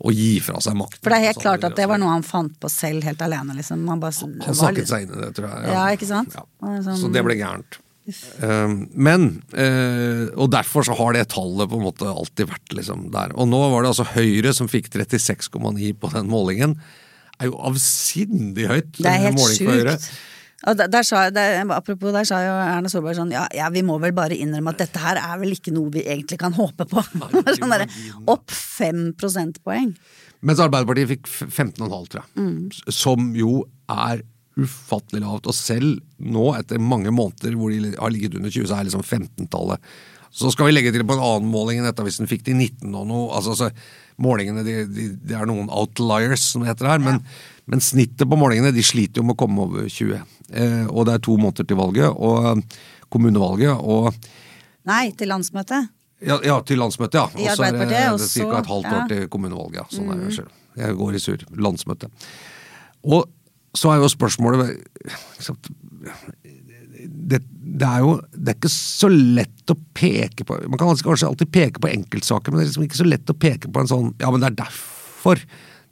og 0.00 0.16
gi 0.16 0.32
fra 0.40 0.60
seg 0.64 0.78
makten. 0.80 1.02
For 1.04 1.12
det 1.12 1.18
er 1.20 1.28
helt 1.28 1.42
klart 1.42 1.66
at 1.68 1.76
det 1.76 1.86
var 1.90 2.00
noe 2.00 2.14
han 2.14 2.24
fant 2.26 2.54
på 2.60 2.70
selv, 2.72 3.04
helt 3.04 3.20
alene. 3.24 3.56
Liksom. 3.58 3.82
Han, 3.90 4.00
bare, 4.00 4.16
Han 4.46 4.56
snakket 4.56 4.86
var... 4.86 4.90
seg 4.94 5.06
inn 5.06 5.14
i 5.14 5.20
det, 5.20 5.30
tror 5.36 5.50
jeg. 5.50 5.70
Ja, 5.74 5.84
ikke 5.96 6.08
sant? 6.08 6.36
Ja. 6.38 6.46
Sånn- 6.86 7.00
Så 7.02 7.12
det 7.12 7.24
ble 7.26 7.36
gærent. 7.40 7.80
Um, 8.40 8.88
men, 8.96 9.26
eh, 9.54 10.32
og 10.34 10.48
derfor 10.50 10.82
så 10.88 10.96
har 10.98 11.14
det 11.14 11.28
tallet 11.30 11.68
på 11.70 11.78
en 11.78 11.84
måte 11.84 12.08
alltid 12.08 12.48
vært 12.50 12.74
liksom 12.74 13.10
der. 13.14 13.36
Og 13.36 13.46
nå 13.50 13.60
var 13.70 13.84
det 13.84 13.92
altså 13.92 14.08
Høyre 14.16 14.54
som 14.56 14.70
fikk 14.72 14.88
36,9 14.90 15.92
på 16.00 16.10
den 16.16 16.32
målingen. 16.32 16.74
Det 17.36 17.46
er 17.46 17.52
jo 17.52 17.60
avsindig 17.70 18.66
høyt. 18.68 18.90
Det 18.98 19.08
er 19.12 19.22
helt 19.28 19.44
sjukt. 19.52 20.10
Og 20.68 20.76
der, 20.76 21.04
sa, 21.06 21.22
der, 21.32 21.62
apropos, 21.72 22.12
der 22.12 22.26
sa 22.28 22.42
jo 22.44 22.56
Erna 22.60 22.90
Solberg 22.92 23.16
sånn 23.16 23.30
ja, 23.32 23.46
ja, 23.56 23.70
vi 23.72 23.80
må 23.86 23.96
vel 24.02 24.12
bare 24.16 24.36
innrømme 24.36 24.74
at 24.74 24.82
dette 24.82 25.00
her 25.00 25.20
er 25.20 25.38
vel 25.40 25.54
ikke 25.54 25.72
noe 25.72 25.88
vi 25.94 26.02
egentlig 26.04 26.36
kan 26.42 26.52
håpe 26.56 26.84
på. 26.90 27.04
sånn 27.60 27.72
der, 27.72 27.86
opp 28.28 28.52
fem 28.52 29.08
prosentpoeng. 29.16 29.94
Mens 30.44 30.60
Arbeiderpartiet 30.60 31.14
fikk 31.14 31.30
15,5, 31.30 31.88
tror 32.12 32.20
jeg. 32.20 32.28
Mm. 32.36 32.92
Som 32.92 33.32
jo 33.36 33.62
er 33.88 34.22
ufattelig 34.60 35.24
lavt. 35.24 35.48
Og 35.48 35.56
selv 35.56 36.00
nå, 36.20 36.46
etter 36.58 36.80
mange 36.82 37.12
måneder 37.14 37.56
hvor 37.56 37.72
de 37.72 37.94
har 37.96 38.12
ligget 38.12 38.36
under 38.36 38.52
20, 38.52 38.68
så 38.68 38.78
er 38.78 38.88
liksom 38.88 39.04
15-tallet. 39.04 39.90
Så 40.30 40.52
skal 40.54 40.68
vi 40.68 40.76
legge 40.76 40.92
til 40.94 41.02
på 41.08 41.16
en 41.16 41.24
annen 41.24 41.50
måling 41.50 41.80
enn 41.80 41.88
dette, 41.88 42.04
hvis 42.06 42.20
den 42.20 42.30
fikk 42.30 42.44
de 42.46 42.54
19 42.54 42.92
og 42.94 43.08
noe. 43.08 43.30
altså 43.34 43.56
så 43.58 43.70
Målingene 44.20 44.64
de, 44.66 44.74
de, 44.84 45.06
det 45.30 45.36
er 45.38 45.48
noen 45.48 45.70
outliers, 45.72 46.42
som 46.52 46.64
det 46.64 46.70
heter 46.74 46.90
her. 46.90 47.00
Men, 47.04 47.22
men 47.70 47.80
snittet 47.84 48.28
på 48.28 48.38
målingene 48.38 48.72
de 48.76 48.84
sliter 48.84 49.22
jo 49.22 49.26
med 49.28 49.36
å 49.38 49.40
komme 49.44 49.64
over 49.64 49.88
20. 49.88 50.20
Eh, 50.52 50.84
og 50.90 51.06
det 51.08 51.16
er 51.16 51.24
to 51.24 51.38
måneder 51.40 51.68
til 51.70 51.80
valget, 51.80 52.10
og 52.12 52.62
kommunevalget. 53.10 53.74
og 53.80 54.12
Nei, 54.90 55.10
til 55.16 55.28
landsmøtet. 55.32 55.88
ja, 56.20 56.38
ja, 56.44 56.60
til 56.66 56.80
landsmøtet, 56.80 57.18
ja. 57.20 57.26
Og 57.30 57.56
så 57.56 57.64
er 57.66 57.76
det, 57.78 57.88
det 57.90 58.04
så- 58.20 58.44
ca. 58.50 58.58
et 58.60 58.66
halvt 58.66 58.86
år 58.86 58.96
ja. 58.98 59.02
Mm. 59.04 59.08
til 59.08 59.28
kommunevalget. 59.28 59.80
Ja. 59.80 59.86
Sånn 59.96 60.12
er 60.12 60.24
det. 60.28 60.48
Jeg 60.76 60.96
går 60.96 61.14
i 61.14 61.18
surr. 61.18 61.44
Landsmøtet. 61.56 62.10
Og 63.04 63.24
så 63.74 63.92
er 63.94 64.02
jo 64.02 64.08
spørsmålet 64.10 64.76
det, 67.06 67.40
det 67.50 67.86
er 67.88 68.04
jo 68.04 68.14
det 68.34 68.52
er 68.52 68.58
ikke 68.58 68.72
så 68.72 69.10
lett 69.12 69.72
å 69.72 69.76
peke 69.96 70.46
på 70.46 70.58
Man 70.66 70.80
kan 70.80 70.90
kanskje 70.92 71.28
alltid 71.30 71.52
peke 71.54 71.82
på 71.82 71.90
enkeltsaker, 71.90 72.52
men 72.52 72.60
det 72.60 72.66
er 72.66 72.70
liksom 72.72 72.86
ikke 72.86 73.00
så 73.00 73.08
lett 73.08 73.32
å 73.32 73.38
peke 73.38 73.72
på 73.72 73.82
en 73.82 73.90
sånn 73.90 74.12
Ja, 74.22 74.30
men 74.32 74.42
det 74.42 74.50
er 74.52 74.58
derfor 74.62 75.42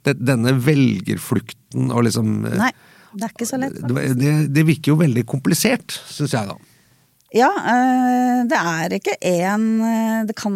det, 0.07 0.15
denne 0.19 0.55
velgerflukten 0.63 1.91
og 1.93 2.05
liksom 2.07 2.41
Nei, 2.47 2.71
det 3.13 3.27
er 3.27 3.33
ikke 3.33 3.49
så 3.49 3.59
lett. 3.61 3.79
det, 3.81 4.05
det, 4.19 4.33
det 4.55 4.65
virker 4.67 4.93
jo 4.93 4.99
veldig 5.01 5.25
komplisert, 5.29 5.97
syns 6.11 6.35
jeg, 6.35 6.49
da. 6.51 6.68
Ja, 7.35 7.49
eh, 7.61 8.39
det 8.49 8.57
er 8.57 8.93
ikke 8.95 9.13
én 9.21 9.65
Det 10.25 10.33
kan 10.33 10.53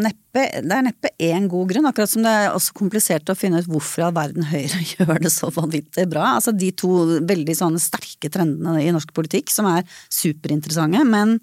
neppe 0.00 0.46
Det 0.64 0.72
er 0.72 0.86
neppe 0.86 1.10
én 1.20 1.48
god 1.52 1.68
grunn, 1.68 1.88
akkurat 1.90 2.08
som 2.08 2.24
det 2.24 2.32
er 2.32 2.54
også 2.54 2.72
komplisert 2.78 3.28
å 3.28 3.36
finne 3.36 3.60
ut 3.60 3.68
hvorfor 3.68 4.00
i 4.00 4.06
all 4.06 4.16
verden 4.16 4.48
Høyre 4.48 4.80
gjør 4.94 5.20
det 5.20 5.32
så 5.34 5.50
vanvittig 5.52 6.08
bra. 6.10 6.34
Altså 6.38 6.54
de 6.56 6.72
to 6.72 7.20
veldig 7.28 7.58
sånne 7.58 7.82
sterke 7.82 8.32
trendene 8.32 8.80
i 8.82 8.92
norsk 8.94 9.12
politikk 9.14 9.52
som 9.52 9.68
er 9.68 9.84
superinteressante, 10.08 11.04
men, 11.06 11.36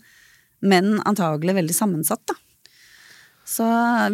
men 0.66 0.98
antagelig 1.06 1.60
veldig 1.62 1.78
sammensatt, 1.78 2.26
da. 2.28 2.36
Så 3.52 3.66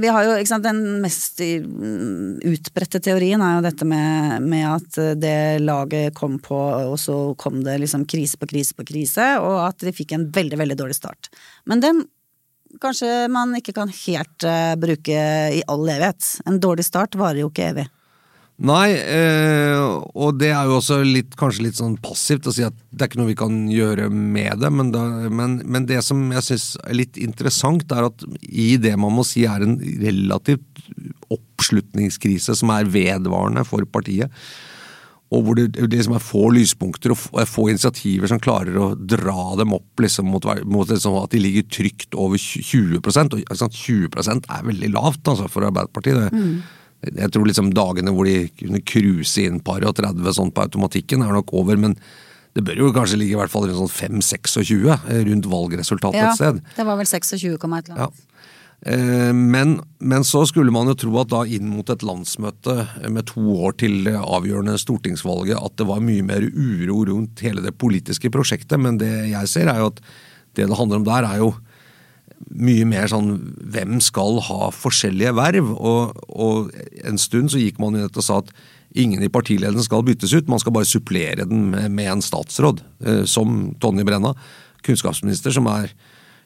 vi 0.02 0.10
har 0.10 0.26
jo, 0.26 0.34
ikke 0.40 0.50
sant, 0.50 0.66
Den 0.66 1.02
mest 1.04 1.42
mm, 1.44 2.40
utbredte 2.50 3.02
teorien 3.06 3.44
er 3.46 3.58
jo 3.58 3.66
dette 3.68 3.86
med, 3.86 4.42
med 4.42 4.66
at 4.66 5.00
det 5.22 5.62
laget 5.62 6.16
kom 6.18 6.40
på, 6.42 6.58
og 6.58 6.98
så 7.02 7.18
kom 7.38 7.62
det 7.66 7.78
liksom 7.84 8.08
krise 8.10 8.40
på 8.42 8.50
krise 8.50 8.74
på 8.78 8.88
krise, 8.88 9.28
og 9.44 9.60
at 9.68 9.86
de 9.86 9.94
fikk 9.94 10.16
en 10.18 10.30
veldig, 10.34 10.58
veldig 10.64 10.80
dårlig 10.80 10.98
start. 10.98 11.30
Men 11.70 11.84
den 11.84 12.02
kanskje 12.82 13.28
man 13.32 13.54
ikke 13.58 13.76
kan 13.78 13.92
helt 13.94 14.48
uh, 14.48 14.74
bruke 14.80 15.22
i 15.54 15.62
all 15.70 15.86
evighet. 15.86 16.34
En 16.50 16.60
dårlig 16.64 16.88
start 16.88 17.18
varer 17.20 17.44
jo 17.44 17.52
ikke 17.52 17.70
evig. 17.72 17.88
Nei, 18.58 18.90
eh, 18.98 19.78
og 20.18 20.40
det 20.42 20.48
er 20.50 20.66
jo 20.66 20.80
også 20.80 20.96
litt, 21.06 21.36
kanskje 21.38 21.68
litt 21.68 21.78
sånn 21.78 21.94
passivt 22.02 22.48
å 22.50 22.54
si 22.56 22.64
at 22.66 22.74
det 22.90 23.04
er 23.06 23.12
ikke 23.12 23.20
noe 23.20 23.30
vi 23.30 23.36
kan 23.38 23.58
gjøre 23.70 24.08
med 24.10 24.64
det, 24.64 24.72
men, 24.74 24.90
da, 24.96 25.04
men, 25.30 25.60
men 25.62 25.86
det 25.86 26.00
som 26.06 26.24
jeg 26.34 26.46
syns 26.48 26.66
er 26.82 26.98
litt 26.98 27.20
interessant, 27.22 27.86
er 27.94 28.08
at 28.08 28.26
i 28.50 28.72
det 28.82 28.96
man 28.98 29.14
må 29.14 29.26
si 29.28 29.44
er 29.46 29.62
en 29.62 29.76
relativt 30.02 30.82
oppslutningskrise 31.30 32.56
som 32.58 32.74
er 32.74 32.90
vedvarende 32.90 33.62
for 33.68 33.86
partiet, 33.94 34.34
og 35.28 35.44
hvor 35.44 35.58
det, 35.60 35.68
det 35.92 36.00
som 36.08 36.16
er 36.16 36.24
få 36.24 36.48
lyspunkter 36.56 37.12
og 37.14 37.20
få- 37.52 37.68
initiativer 37.70 38.32
som 38.32 38.40
klarer 38.42 38.78
å 38.80 38.88
dra 38.96 39.54
dem 39.60 39.76
opp 39.76 40.02
liksom, 40.02 40.32
mot, 40.32 40.48
mot 40.66 40.88
sånn 40.88 41.20
at 41.20 41.36
de 41.36 41.42
ligger 41.44 41.68
trygt 41.78 42.16
over 42.16 42.40
20 42.40 42.98
og 43.04 43.38
ikke 43.44 43.70
20% 43.76 44.48
er 44.56 44.68
veldig 44.72 44.92
lavt 44.96 45.28
altså, 45.28 45.50
for 45.52 45.68
Arbeiderpartiet. 45.68 46.32
Det, 46.32 46.46
Jeg 47.06 47.30
tror 47.34 47.46
liksom 47.46 47.74
dagene 47.78 48.14
hvor 48.16 48.26
de 48.26 48.48
kunne 48.58 48.82
cruise 48.82 49.44
inn 49.44 49.60
par 49.64 49.86
og 49.86 49.96
30 50.00 50.34
sånn 50.34 50.54
på 50.54 50.64
automatikken, 50.66 51.22
er 51.22 51.36
nok 51.36 51.54
over. 51.54 51.78
Men 51.78 51.94
det 52.58 52.64
bør 52.66 52.80
jo 52.88 52.94
kanskje 52.96 53.20
ligge 53.22 53.36
i 53.36 53.40
hvert 53.40 53.54
fall 53.54 53.68
rundt 53.70 53.78
sånn 53.84 54.22
5-26 54.22 55.28
rundt 55.30 55.50
valgresultatet 55.52 56.18
Ja, 56.18 56.32
et 56.32 56.40
sted. 56.40 56.64
det 56.76 56.86
var 56.88 56.98
vel 56.98 57.10
26, 57.10 57.44
et 57.46 57.68
eller 57.68 57.78
annet. 57.78 58.00
Ja. 58.02 59.34
Men, 59.34 59.80
men 59.98 60.24
så 60.26 60.44
skulle 60.46 60.74
man 60.74 60.90
jo 60.90 60.94
tro 61.02 61.16
at 61.22 61.32
da 61.32 61.40
inn 61.50 61.66
mot 61.70 61.90
et 61.90 62.04
landsmøte 62.06 62.76
med 63.10 63.26
to 63.32 63.42
år 63.66 63.74
til 63.82 64.04
det 64.06 64.14
avgjørende 64.18 64.78
stortingsvalget, 64.78 65.58
at 65.58 65.78
det 65.82 65.88
var 65.90 66.04
mye 66.06 66.26
mer 66.26 66.46
uro 66.46 67.00
rundt 67.10 67.42
hele 67.46 67.64
det 67.66 67.74
politiske 67.82 68.30
prosjektet. 68.34 68.78
Men 68.82 69.00
det 69.02 69.10
jeg 69.32 69.50
ser 69.50 69.72
er 69.74 69.82
jo 69.82 69.90
at 69.94 70.02
det 70.58 70.68
det 70.70 70.78
handler 70.78 71.02
om 71.02 71.08
der, 71.10 71.26
er 71.26 71.42
jo 71.42 71.52
mye 72.58 72.86
mer 72.88 73.10
sånn 73.12 73.36
hvem 73.74 74.00
skal 74.04 74.42
ha 74.48 74.72
forskjellige 74.74 75.36
verv? 75.38 75.70
Og, 75.78 76.18
og 76.30 76.74
en 77.08 77.20
stund 77.22 77.54
så 77.54 77.62
gikk 77.62 77.82
man 77.82 77.98
i 77.98 78.04
dette 78.04 78.22
og 78.22 78.28
sa 78.28 78.42
at 78.44 78.52
ingen 78.98 79.24
i 79.24 79.32
partiledelsen 79.32 79.86
skal 79.86 80.06
byttes 80.08 80.34
ut, 80.34 80.50
man 80.50 80.62
skal 80.62 80.76
bare 80.76 80.90
supplere 80.90 81.48
den 81.48 81.70
med, 81.74 81.90
med 81.94 82.12
en 82.12 82.24
statsråd, 82.24 82.82
eh, 83.06 83.24
som 83.30 83.74
Tonje 83.82 84.06
Brenna, 84.08 84.34
kunnskapsminister, 84.86 85.54
som 85.54 85.68
er 85.70 85.92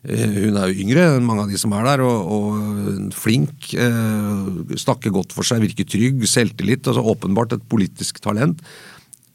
eh, 0.04 0.26
hun 0.26 0.58
er 0.58 0.72
jo 0.72 0.86
yngre 0.86 1.06
enn 1.16 1.28
mange 1.28 1.46
av 1.46 1.54
de 1.54 1.60
som 1.62 1.76
er 1.78 1.86
der, 1.92 2.04
og, 2.06 2.34
og 2.34 3.14
flink. 3.16 3.72
Eh, 3.78 4.74
snakker 4.82 5.14
godt 5.16 5.36
for 5.36 5.48
seg, 5.48 5.64
virker 5.64 5.88
trygg, 5.88 6.26
selvtillit. 6.28 6.88
altså 6.90 7.06
Åpenbart 7.14 7.56
et 7.58 7.70
politisk 7.72 8.20
talent. 8.24 8.64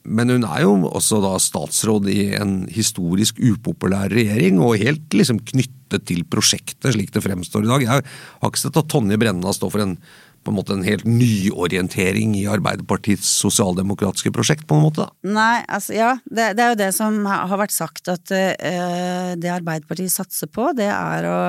Men 0.07 0.31
hun 0.31 0.47
er 0.47 0.63
jo 0.65 0.77
også 0.89 1.21
da 1.25 1.35
statsråd 1.43 2.07
i 2.13 2.31
en 2.39 2.61
historisk 2.73 3.41
upopulær 3.43 4.13
regjering, 4.13 4.61
og 4.63 4.79
helt 4.83 5.17
liksom 5.17 5.43
knyttet 5.47 6.07
til 6.09 6.23
prosjektet, 6.31 6.93
slik 6.95 7.13
det 7.15 7.25
fremstår 7.25 7.67
i 7.67 7.73
dag. 7.73 7.85
Jeg 7.87 8.07
har 8.07 8.51
ikke 8.51 8.65
sett 8.65 8.79
at 8.79 8.89
Tonje 8.91 9.19
Brenna 9.21 9.55
står 9.55 9.75
for 9.75 9.87
en 9.87 9.99
på 10.47 10.53
en 10.53 10.59
måte 10.61 10.77
en 10.77 10.87
helt 10.87 11.07
nyorientering 11.09 12.37
i 12.39 12.45
Arbeiderpartiets 12.51 13.27
sosialdemokratiske 13.43 14.31
prosjekt, 14.35 14.67
på 14.71 14.79
en 14.79 14.85
måte. 14.85 15.07
da. 15.07 15.35
Nei, 15.35 15.65
altså 15.67 15.97
ja, 15.97 16.13
det, 16.31 16.53
det 16.55 16.63
er 16.63 16.73
jo 16.73 16.81
det 16.85 16.93
som 16.95 17.19
har 17.27 17.59
vært 17.59 17.75
sagt, 17.75 18.07
at 18.13 18.31
eh, 18.35 19.35
det 19.35 19.51
Arbeiderpartiet 19.51 20.15
satser 20.15 20.51
på, 20.53 20.69
det 20.79 20.87
er 20.93 21.27
å, 21.27 21.41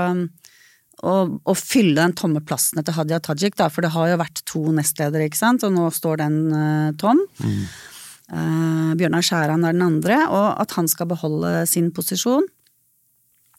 å, 1.06 1.14
å 1.38 1.58
fylle 1.58 2.00
den 2.00 2.16
tomme 2.18 2.42
plassen 2.42 2.82
etter 2.82 2.98
Hadia 2.98 3.22
Tajik, 3.22 3.58
da, 3.60 3.70
for 3.70 3.86
det 3.86 3.94
har 3.94 4.10
jo 4.10 4.22
vært 4.24 4.42
to 4.50 4.64
nestledere, 4.74 5.30
ikke 5.30 5.44
sant, 5.44 5.68
og 5.68 5.76
nå 5.78 5.92
står 5.94 6.24
den 6.24 6.40
uh, 6.50 6.90
tom. 6.98 7.22
Eh, 7.46 7.87
Bjørnar 8.28 9.24
Skjæran 9.24 9.64
er 9.64 9.76
den 9.76 9.86
andre, 9.86 10.18
og 10.28 10.60
at 10.60 10.74
han 10.76 10.88
skal 10.92 11.08
beholde 11.08 11.62
sin 11.70 11.92
posisjon. 11.96 12.44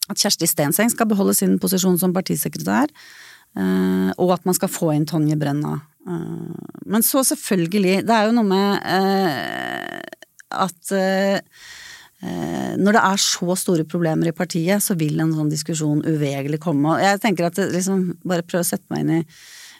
At 0.08 0.20
Kjersti 0.20 0.48
Stenseng 0.48 0.90
skal 0.92 1.08
beholde 1.08 1.34
sin 1.36 1.58
posisjon 1.60 1.98
som 2.00 2.14
partisekretær. 2.16 2.92
eh, 3.56 4.10
og 4.18 4.32
at 4.34 4.44
man 4.44 4.54
skal 4.54 4.68
få 4.68 4.92
inn 4.94 5.06
Tonje 5.08 5.36
Brenna. 5.40 5.80
Eh, 6.06 6.54
men 6.86 7.02
så 7.02 7.24
selvfølgelig, 7.24 8.04
det 8.06 8.14
er 8.14 8.28
jo 8.28 8.36
noe 8.36 8.44
med 8.44 8.80
eh, 8.84 10.00
at 10.52 10.92
eh, 10.92 11.40
eh, 12.22 12.76
når 12.76 12.96
det 12.96 13.04
er 13.04 13.22
så 13.24 13.56
store 13.56 13.84
problemer 13.88 14.28
i 14.30 14.36
partiet, 14.36 14.84
så 14.84 14.96
vil 15.00 15.20
en 15.20 15.34
sånn 15.36 15.52
diskusjon 15.52 16.04
uvegerlig 16.04 16.60
komme. 16.60 16.94
Og 16.96 17.04
jeg 17.04 17.20
tenker 17.24 17.48
at 17.48 17.56
det, 17.56 17.70
liksom, 17.72 18.18
Bare 18.24 18.44
prøv 18.46 18.64
å 18.64 18.68
sette 18.68 18.88
meg 18.92 19.04
inn 19.04 19.16
i 19.20 19.24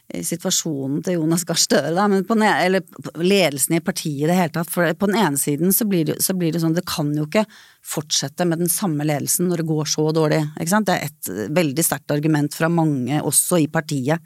situasjonen 0.08 1.02
til 1.04 1.18
Jonas 1.18 1.44
Gahr 1.44 1.58
Støre, 1.60 2.06
e- 2.08 2.52
eller 2.64 2.84
ledelsen 3.20 3.76
i 3.76 3.82
partiet 3.84 4.24
i 4.24 4.30
det 4.30 4.38
hele 4.38 4.52
tatt. 4.54 4.70
For 4.72 4.88
på 4.96 5.08
den 5.10 5.18
ene 5.20 5.36
siden 5.40 5.74
så 5.74 5.84
blir, 5.88 6.06
det, 6.08 6.16
så 6.24 6.32
blir 6.34 6.52
det 6.52 6.62
sånn, 6.62 6.76
det 6.76 6.86
kan 6.88 7.12
jo 7.16 7.26
ikke 7.26 7.44
fortsette 7.84 8.46
med 8.48 8.62
den 8.62 8.72
samme 8.72 9.04
ledelsen 9.04 9.50
når 9.50 9.62
det 9.62 9.68
går 9.68 9.92
så 9.92 10.08
dårlig. 10.16 10.40
Ikke 10.56 10.72
sant? 10.72 10.88
Det 10.88 10.96
er 10.96 11.10
et 11.10 11.30
eh, 11.34 11.52
veldig 11.60 11.84
sterkt 11.84 12.16
argument 12.16 12.56
fra 12.56 12.72
mange, 12.72 13.20
også 13.20 13.60
i 13.60 13.68
partiet. 13.68 14.24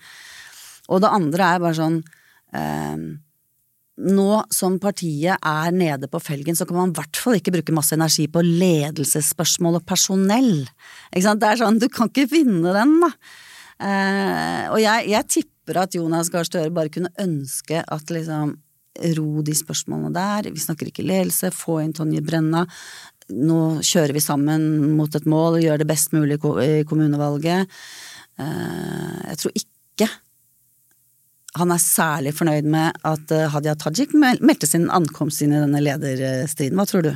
Og 0.92 1.02
det 1.02 1.10
andre 1.10 1.50
er 1.50 1.62
bare 1.62 1.78
sånn 1.78 2.00
eh, 2.54 3.04
Nå 4.02 4.38
som 4.50 4.78
partiet 4.80 5.36
er 5.44 5.74
nede 5.76 6.08
på 6.10 6.18
felgen, 6.24 6.56
så 6.56 6.64
kan 6.66 6.78
man 6.78 6.94
i 6.94 6.96
hvert 6.96 7.18
fall 7.20 7.36
ikke 7.36 7.52
bruke 7.58 7.74
masse 7.76 7.92
energi 7.94 8.24
på 8.32 8.40
ledelsesspørsmål 8.40 9.76
og 9.78 9.84
personell. 9.86 10.62
Ikke 11.12 11.26
sant? 11.26 11.42
Det 11.42 11.50
er 11.50 11.60
sånn, 11.60 11.78
du 11.78 11.90
kan 11.92 12.08
ikke 12.08 12.30
vinne 12.32 12.72
den, 12.72 12.96
da. 13.04 13.10
Eh, 13.82 14.64
og 14.72 14.78
jeg, 14.80 15.10
jeg 15.12 15.28
tipper 15.28 15.51
at 15.70 15.94
Jonas 15.94 16.30
Gahr 16.32 16.46
Støre 16.48 16.74
bare 16.74 16.92
kunne 16.92 17.12
ønske 17.22 17.82
at 17.82 18.10
liksom 18.10 18.56
ro 19.16 19.42
de 19.46 19.54
spørsmålene 19.56 20.12
der. 20.14 20.50
Vi 20.52 20.60
snakker 20.60 20.90
ikke 20.90 21.06
ledelse, 21.06 21.52
få 21.54 21.80
inn 21.82 21.94
Tonje 21.96 22.20
Brenna. 22.24 22.66
Nå 23.32 23.60
kjører 23.86 24.12
vi 24.12 24.20
sammen 24.20 24.66
mot 24.98 25.14
et 25.16 25.28
mål 25.30 25.56
og 25.58 25.64
gjør 25.64 25.80
det 25.80 25.88
best 25.88 26.12
mulig 26.12 26.36
i 26.36 26.82
kommunevalget. 26.88 27.70
Eh, 28.42 29.16
jeg 29.30 29.40
tror 29.40 29.56
ikke 29.56 30.10
han 31.60 31.68
er 31.68 31.80
særlig 31.84 32.32
fornøyd 32.32 32.68
med 32.72 32.96
at 33.04 33.32
eh, 33.34 33.48
Hadia 33.52 33.74
Tajik 33.76 34.14
meldte 34.16 34.68
sin 34.68 34.88
ankomst 34.92 35.42
inn 35.44 35.52
i 35.52 35.60
denne 35.60 35.82
lederstriden. 35.84 36.78
Hva 36.80 36.88
tror 36.88 37.04
du? 37.04 37.12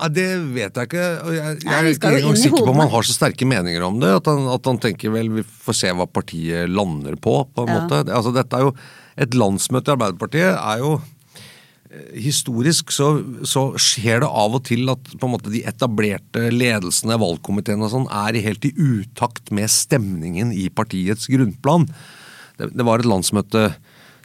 Nei, 0.00 0.08
Det 0.16 0.26
vet 0.54 0.78
jeg 0.78 0.88
ikke. 0.88 1.06
Jeg, 1.36 1.56
jeg 1.62 1.72
er 1.76 1.88
ikke 1.90 2.12
engang 2.16 2.38
sikker 2.40 2.64
på 2.64 2.72
om 2.72 2.82
han 2.82 2.92
har 2.94 3.06
så 3.06 3.16
sterke 3.16 3.48
meninger 3.48 3.84
om 3.86 3.98
det. 4.02 4.12
At 4.22 4.30
han, 4.30 4.46
at 4.54 4.68
han, 4.68 4.80
tenker 4.82 5.12
vel 5.14 5.30
vi 5.36 5.44
får 5.44 5.78
se 5.82 5.94
hva 5.96 6.08
partiet 6.08 6.70
lander 6.72 7.18
på, 7.20 7.42
på 7.52 7.66
en 7.66 7.72
ja. 7.72 7.80
måte. 7.80 8.04
Altså, 8.08 8.34
dette 8.34 8.58
er 8.58 8.68
jo 8.68 8.76
Et 9.12 9.34
landsmøte 9.36 9.90
i 9.90 9.92
Arbeiderpartiet 9.92 10.54
er 10.56 10.78
jo 10.80 10.94
eh, 10.96 12.14
Historisk 12.24 12.94
så, 12.96 13.10
så, 13.44 13.66
skjer 13.76 14.22
det 14.24 14.30
av 14.30 14.56
og 14.56 14.64
til 14.64 14.88
at 14.88 15.12
på 15.12 15.28
en 15.28 15.34
måte 15.34 15.52
de 15.52 15.60
etablerte 15.68 16.46
ledelsene, 16.48 17.20
valgkomiteen 17.20 17.84
og 17.84 17.92
sånn, 17.92 18.08
er 18.08 18.40
helt 18.46 18.64
i 18.64 18.72
utakt 18.72 19.52
med 19.52 19.68
stemningen 19.68 20.54
i 20.56 20.70
partiets 20.72 21.28
grunnplan. 21.28 21.84
Det, 22.56 22.72
det 22.72 22.88
var 22.88 23.04
et 23.04 23.10
landsmøte 23.12 23.68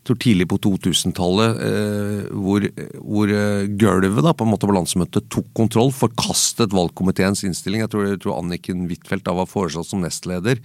tror 0.08 0.20
tidlig 0.24 0.47
på 0.51 0.60
2000-tallet 0.64 1.62
eh, 1.64 2.28
hvor, 2.34 2.66
hvor 3.01 3.32
eh, 3.34 3.70
gulvet 3.80 4.24
da, 4.26 4.34
på 4.34 4.45
en 4.45 4.53
måte 4.53 4.70
på 4.70 4.76
landsmøtet 4.76 5.30
tok 5.34 5.49
kontroll, 5.58 5.91
forkastet 5.95 6.76
valgkomiteens 6.76 7.43
innstilling. 7.47 7.84
Jeg 7.84 7.93
tror, 7.93 8.08
jeg 8.12 8.22
tror 8.24 8.39
Anniken 8.39 8.86
Huitfeldt 8.89 9.28
da 9.28 9.36
var 9.38 9.49
foreslått 9.51 9.89
som 9.91 10.03
nestleder. 10.03 10.62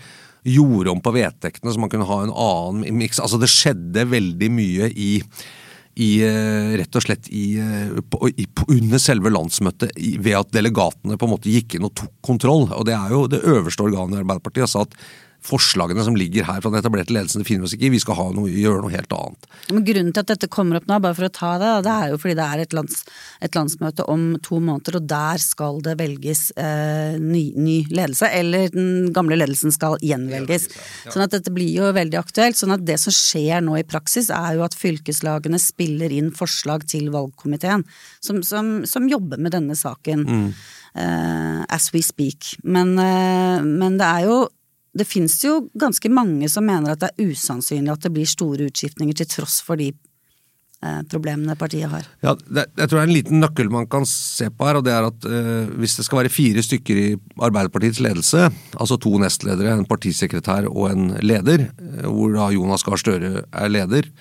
Gjorde 0.46 0.94
om 0.94 1.02
på 1.02 1.14
vedtektene 1.14 1.74
så 1.74 1.82
man 1.82 1.92
kunne 1.92 2.08
ha 2.08 2.22
en 2.24 2.34
annen 2.34 3.02
miks. 3.02 3.22
Altså 3.22 3.40
det 3.42 3.50
skjedde 3.52 4.08
veldig 4.10 4.54
mye 4.54 4.92
i 4.92 5.12
i, 6.00 6.22
eh, 6.24 6.70
rett 6.80 6.96
og 6.96 7.04
slett 7.04 7.26
i, 7.28 7.58
i, 7.60 8.46
under 8.72 9.00
selve 9.02 9.28
landsmøtet 9.28 9.92
ved 10.24 10.38
at 10.38 10.54
delegatene 10.54 11.18
på 11.20 11.28
en 11.28 11.32
måte 11.34 11.52
gikk 11.52 11.76
inn 11.76 11.84
og 11.84 11.92
tok 11.98 12.14
kontroll. 12.24 12.64
og 12.72 12.86
Det 12.88 12.94
er 12.96 13.12
jo 13.12 13.26
det 13.28 13.42
øverste 13.44 13.84
organet 13.84 14.16
i 14.16 14.22
Arbeiderpartiet. 14.22 14.72
sa 14.72 14.86
at 14.86 14.96
forslagene 15.46 16.04
som 16.06 16.16
ligger 16.16 16.46
her 16.46 16.60
fra 16.62 16.70
den 16.70 16.80
etablerte 16.80 17.14
ledelsen, 17.14 17.42
det 17.42 17.48
finner 17.48 17.64
vi 17.64 17.70
oss 17.70 17.74
ikke 17.76 17.88
i. 17.88 17.92
Vi 17.96 18.00
skal 18.02 18.32
noe, 18.36 18.50
gjøre 18.50 18.82
noe 18.84 18.94
helt 18.94 19.12
annet. 19.16 19.48
Men 19.72 19.86
Grunnen 19.86 20.14
til 20.14 20.22
at 20.22 20.30
dette 20.30 20.48
kommer 20.52 20.78
opp 20.78 20.86
nå, 20.90 20.98
bare 21.02 21.16
for 21.18 21.26
å 21.26 21.32
ta 21.34 21.52
det, 21.60 21.72
det 21.86 21.94
er 21.94 22.12
jo 22.12 22.20
fordi 22.22 22.36
det 22.38 22.46
er 22.46 22.62
et, 22.62 22.76
lands, 22.76 23.00
et 23.42 23.58
landsmøte 23.58 24.06
om 24.12 24.26
to 24.44 24.60
måneder, 24.62 25.00
og 25.00 25.08
der 25.10 25.42
skal 25.42 25.80
det 25.84 25.96
velges 26.00 26.44
eh, 26.60 27.18
ny, 27.18 27.44
ny, 27.58 27.76
ledelse. 27.90 28.30
Eller 28.30 28.70
den 28.74 29.10
gamle 29.14 29.38
ledelsen 29.40 29.74
skal 29.74 29.98
gjenvelges. 30.02 30.68
Sånn 31.08 31.26
at 31.26 31.34
dette 31.34 31.54
blir 31.54 31.72
jo 31.74 31.90
veldig 31.96 32.20
aktuelt. 32.20 32.58
Sånn 32.58 32.76
at 32.76 32.86
det 32.86 33.00
som 33.02 33.14
skjer 33.14 33.64
nå 33.64 33.76
i 33.80 33.86
praksis, 33.88 34.30
er 34.34 34.58
jo 34.58 34.66
at 34.66 34.78
fylkeslagene 34.78 35.60
spiller 35.62 36.14
inn 36.14 36.30
forslag 36.36 36.86
til 36.90 37.10
valgkomiteen, 37.14 37.84
som, 38.22 38.42
som, 38.46 38.80
som 38.88 39.10
jobber 39.10 39.42
med 39.42 39.56
denne 39.56 39.78
saken. 39.78 40.24
Mm. 40.28 40.48
Uh, 40.92 41.64
as 41.72 41.88
we 41.94 42.02
speak. 42.04 42.50
Men, 42.68 42.98
uh, 43.00 43.64
men 43.64 43.96
det 43.96 44.04
er 44.04 44.26
jo 44.28 44.42
det 44.92 45.08
finnes 45.08 45.38
jo 45.44 45.58
ganske 45.78 46.08
mange 46.12 46.48
som 46.52 46.66
mener 46.68 46.92
at 46.92 47.02
det 47.02 47.12
er 47.12 47.32
usannsynlig 47.32 47.92
at 47.94 48.02
det 48.04 48.12
blir 48.12 48.28
store 48.28 48.68
utskiftninger 48.68 49.16
til 49.22 49.30
tross 49.30 49.62
for 49.64 49.80
de 49.80 49.88
eh, 49.88 51.00
problemene 51.08 51.56
partiet 51.56 51.88
har. 51.88 52.04
Ja, 52.24 52.34
det, 52.36 52.66
Jeg 52.76 52.90
tror 52.90 52.98
det 52.98 53.02
er 53.02 53.08
en 53.08 53.16
liten 53.16 53.40
nøkkel 53.40 53.72
man 53.72 53.88
kan 53.88 54.04
se 54.08 54.50
på 54.52 54.68
her, 54.68 54.80
og 54.80 54.84
det 54.84 54.92
er 54.92 55.08
at 55.08 55.28
eh, 55.28 55.72
hvis 55.80 55.96
det 55.96 56.06
skal 56.08 56.22
være 56.22 56.34
fire 56.34 56.66
stykker 56.66 57.02
i 57.06 57.08
Arbeiderpartiets 57.40 58.02
ledelse, 58.04 58.50
altså 58.76 59.00
to 59.00 59.16
nestledere, 59.22 59.78
en 59.78 59.88
partisekretær 59.88 60.68
og 60.68 60.90
en 60.92 61.10
leder, 61.24 61.70
eh, 61.72 62.06
hvor 62.06 62.36
da 62.36 62.52
Jonas 62.52 62.84
Gahr 62.84 63.00
Støre 63.00 63.46
er 63.48 63.72
leder, 63.72 64.12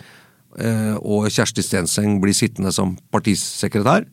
eh, 0.55 0.95
og 1.03 1.28
Kjersti 1.28 1.67
Stenseng 1.67 2.22
blir 2.24 2.38
sittende 2.38 2.72
som 2.72 2.95
partisekretær, 3.11 4.07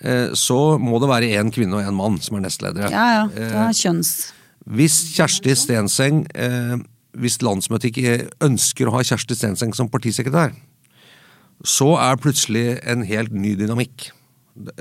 eh, 0.00 0.28
så 0.32 0.78
må 0.80 1.04
det 1.04 1.12
være 1.12 1.34
én 1.36 1.52
kvinne 1.52 1.76
og 1.76 1.84
én 1.84 2.00
mann 2.00 2.22
som 2.24 2.40
er 2.40 2.48
nestledere. 2.48 2.88
Ja, 2.88 3.08
ja. 3.20 3.26
Det 3.36 3.50
er 3.52 3.82
kjønns... 3.84 4.32
Hvis 4.70 4.98
Kjersti 5.16 5.54
Stenseng 5.58 6.22
eh, 6.38 6.76
Hvis 7.18 7.40
landsmøtet 7.42 7.90
ikke 7.90 8.28
ønsker 8.44 8.88
å 8.88 8.94
ha 8.96 9.02
Kjersti 9.04 9.36
Stenseng 9.36 9.74
som 9.76 9.90
partisekretær, 9.92 10.54
så 11.62 11.92
er 12.00 12.18
plutselig 12.18 12.78
en 12.88 13.04
helt 13.06 13.34
ny 13.36 13.52
dynamikk. 13.58 14.08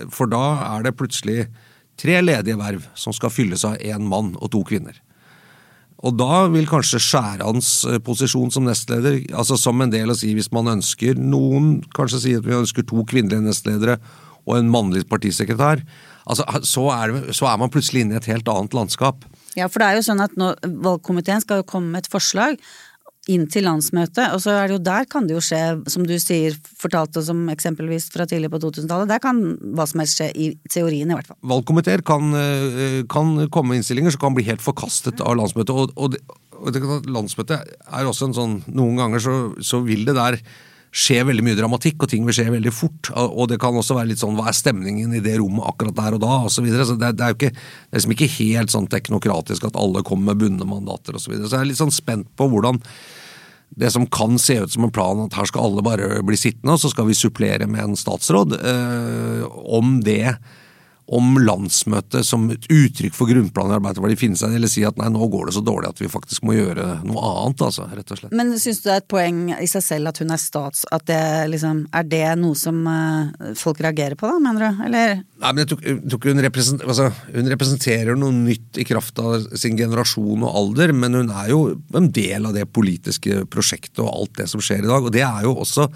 For 0.09 0.31
da 0.31 0.45
er 0.71 0.85
det 0.87 0.95
plutselig 0.97 1.43
tre 1.99 2.17
ledige 2.23 2.57
verv 2.57 2.87
som 2.97 3.13
skal 3.13 3.33
fylles 3.33 3.65
av 3.67 3.75
én 3.83 4.07
mann 4.07 4.31
og 4.39 4.53
to 4.55 4.63
kvinner. 4.65 4.95
Og 6.01 6.15
da 6.17 6.47
vil 6.49 6.65
kanskje 6.69 7.01
Skjærans 7.03 7.69
eh, 7.91 7.99
posisjon 8.01 8.49
som 8.53 8.65
nestleder, 8.65 9.19
altså 9.37 9.57
som 9.59 9.83
en 9.83 9.91
del 9.93 10.09
å 10.09 10.17
si 10.17 10.31
hvis 10.33 10.49
man 10.55 10.71
ønsker 10.71 11.19
Noen 11.19 11.81
kanskje 11.93 12.23
sier 12.23 12.41
at 12.41 12.47
vi 12.47 12.57
ønsker 12.57 12.87
to 12.87 13.05
kvinnelige 13.11 13.43
nestledere 13.45 13.99
og 14.47 14.55
en 14.57 14.71
mannlig 14.73 15.03
partisekretær. 15.09 15.83
Altså, 16.25 16.47
så, 16.65 16.87
er 16.95 17.33
så 17.37 17.51
er 17.51 17.59
man 17.61 17.69
plutselig 17.73 18.05
inne 18.05 18.17
i 18.17 18.21
et 18.21 18.31
helt 18.31 18.49
annet 18.49 18.73
landskap. 18.73 19.27
Ja, 19.57 19.67
for 19.67 19.83
det 19.83 19.89
er 19.89 19.99
jo 19.99 20.05
sånn 20.07 20.23
at 20.23 20.37
nå, 20.39 20.53
valgkomiteen 20.85 21.43
skal 21.43 21.61
jo 21.61 21.67
komme 21.67 21.93
med 21.93 22.05
et 22.05 22.11
forslag 22.11 22.59
inn 23.29 23.43
til 23.51 23.67
landsmøtet, 23.67 24.31
og 24.33 24.41
så 24.41 24.55
er 24.57 24.69
det 24.69 24.77
jo 24.79 24.83
der 24.87 25.05
kan 25.09 25.27
det 25.29 25.35
jo 25.35 25.43
skje, 25.45 25.61
som 25.93 26.05
du 26.09 26.15
sier, 26.19 26.55
fortalte 26.81 27.21
som 27.25 27.43
eksempelvis 27.53 28.09
fra 28.13 28.25
tidlig 28.29 28.49
på 28.49 28.59
2000-tallet, 28.63 29.11
der 29.11 29.21
kan 29.21 29.41
hva 29.77 29.85
som 29.89 30.01
helst 30.01 30.17
skje, 30.17 30.31
i 30.33 30.47
teorien 30.71 31.11
i 31.11 31.17
hvert 31.17 31.29
fall. 31.29 31.37
Valgkomiteer 31.53 32.01
kan, 32.07 32.33
eh, 32.33 33.03
kan 33.11 33.35
komme 33.53 33.71
med 33.71 33.81
innstillinger 33.81 34.15
som 34.15 34.23
kan 34.25 34.37
bli 34.37 34.47
helt 34.49 34.65
forkastet 34.65 35.21
av 35.21 35.37
landsmøtet, 35.37 35.69
og, 35.69 35.93
og, 36.01 36.17
og 36.57 37.05
landsmøtet 37.05 37.61
er 37.61 38.09
også 38.09 38.31
en 38.31 38.37
sånn 38.37 38.57
Noen 38.73 38.97
ganger 38.97 39.21
så, 39.21 39.37
så 39.61 39.83
vil 39.85 40.03
det 40.09 40.17
der 40.17 40.41
skjer 40.91 41.23
veldig 41.29 41.45
mye 41.45 41.55
dramatikk, 41.55 42.03
og 42.03 42.11
ting 42.11 42.25
vil 42.27 42.35
skje 42.35 42.49
veldig 42.51 42.73
fort. 42.75 43.11
Og 43.15 43.47
det 43.51 43.61
kan 43.63 43.77
også 43.79 43.95
være 43.95 44.11
litt 44.11 44.21
sånn 44.21 44.35
hva 44.35 44.49
er 44.51 44.57
stemningen 44.57 45.15
i 45.15 45.23
det 45.23 45.37
rommet 45.39 45.63
akkurat 45.69 45.95
der 45.95 46.17
og 46.17 46.23
da, 46.23 46.33
osv. 46.43 46.57
Så, 46.57 46.65
videre. 46.65 46.87
så 46.89 46.97
det, 46.99 47.13
det, 47.19 47.25
er 47.25 47.31
jo 47.31 47.39
ikke, 47.39 47.53
det 47.55 47.95
er 47.95 48.01
liksom 48.01 48.15
ikke 48.17 48.33
helt 48.35 48.75
sånn 48.75 48.91
teknokratisk 48.91 49.69
at 49.69 49.79
alle 49.79 50.03
kommer 50.07 50.31
med 50.31 50.43
bundne 50.43 50.67
mandater 50.67 51.15
osv. 51.15 51.29
Så, 51.29 51.33
videre. 51.33 51.47
så 51.47 51.57
jeg 51.57 51.65
er 51.65 51.71
litt 51.71 51.81
sånn 51.81 51.95
spent 51.95 52.31
på 52.35 52.49
hvordan 52.51 52.81
det 53.79 53.87
som 53.93 54.03
kan 54.11 54.35
se 54.41 54.57
ut 54.59 54.73
som 54.73 54.83
en 54.83 54.91
plan, 54.91 55.21
at 55.23 55.37
her 55.39 55.47
skal 55.47 55.69
alle 55.69 55.83
bare 55.85 56.19
bli 56.27 56.35
sittende, 56.35 56.75
og 56.75 56.81
så 56.81 56.91
skal 56.91 57.07
vi 57.07 57.15
supplere 57.15 57.69
med 57.71 57.85
en 57.85 57.95
statsråd. 57.95 58.57
Øh, 58.59 59.45
om 59.79 60.01
det 60.03 60.35
om 61.11 61.35
landsmøtet 61.43 62.23
som 62.23 62.45
et 62.53 62.67
uttrykk 62.71 63.15
for 63.15 63.27
grunnplanen 63.27 63.73
i 63.73 63.77
Arbeiderpartiet 63.81 64.21
finne 64.21 64.39
seg 64.39 64.55
eller 64.55 64.71
si 64.71 64.83
at 64.87 64.95
nei, 64.99 65.09
nå 65.11 65.27
går 65.31 65.49
det 65.49 65.55
så 65.57 65.63
dårlig 65.65 65.89
at 65.91 65.99
vi 65.99 66.07
faktisk 66.11 66.45
må 66.47 66.55
gjøre 66.55 66.85
noe 67.03 67.23
annet, 67.27 67.63
altså, 67.67 67.87
rett 67.91 68.13
og 68.15 68.21
slett. 68.21 68.35
Men 68.37 68.53
syns 68.55 68.79
du 68.79 68.87
det 68.87 68.93
er 68.95 69.01
et 69.03 69.09
poeng 69.11 69.41
i 69.57 69.67
seg 69.67 69.83
selv 69.83 70.11
at 70.13 70.21
hun 70.23 70.31
er 70.31 70.41
stats... 70.41 70.85
At 70.91 71.05
det 71.07 71.19
liksom 71.51 71.83
Er 71.95 72.05
det 72.07 72.25
noe 72.39 72.55
som 72.57 72.79
uh, 72.87 73.53
folk 73.57 73.81
reagerer 73.83 74.15
på, 74.19 74.27
da, 74.27 74.39
mener 74.43 74.63
du, 74.63 74.83
eller? 74.87 75.21
Nei, 75.41 75.51
men 75.51 75.63
jeg 75.63 75.71
tror, 75.71 75.99
tror 76.13 76.31
hun, 76.31 76.43
representer, 76.45 76.87
altså, 76.87 77.09
hun 77.35 77.51
representerer 77.51 78.19
noe 78.19 78.35
nytt 78.35 78.79
i 78.79 78.85
kraft 78.87 79.19
av 79.21 79.49
sin 79.59 79.77
generasjon 79.79 80.45
og 80.45 80.57
alder, 80.61 80.93
men 80.95 81.19
hun 81.19 81.31
er 81.43 81.51
jo 81.51 81.61
en 81.97 82.09
del 82.13 82.47
av 82.47 82.55
det 82.55 82.67
politiske 82.71 83.43
prosjektet 83.51 83.99
og 84.03 84.11
alt 84.13 84.35
det 84.41 84.47
som 84.51 84.63
skjer 84.63 84.85
i 84.85 84.91
dag, 84.91 85.03
og 85.03 85.13
det 85.13 85.25
er 85.27 85.47
jo 85.47 85.55
også 85.63 85.87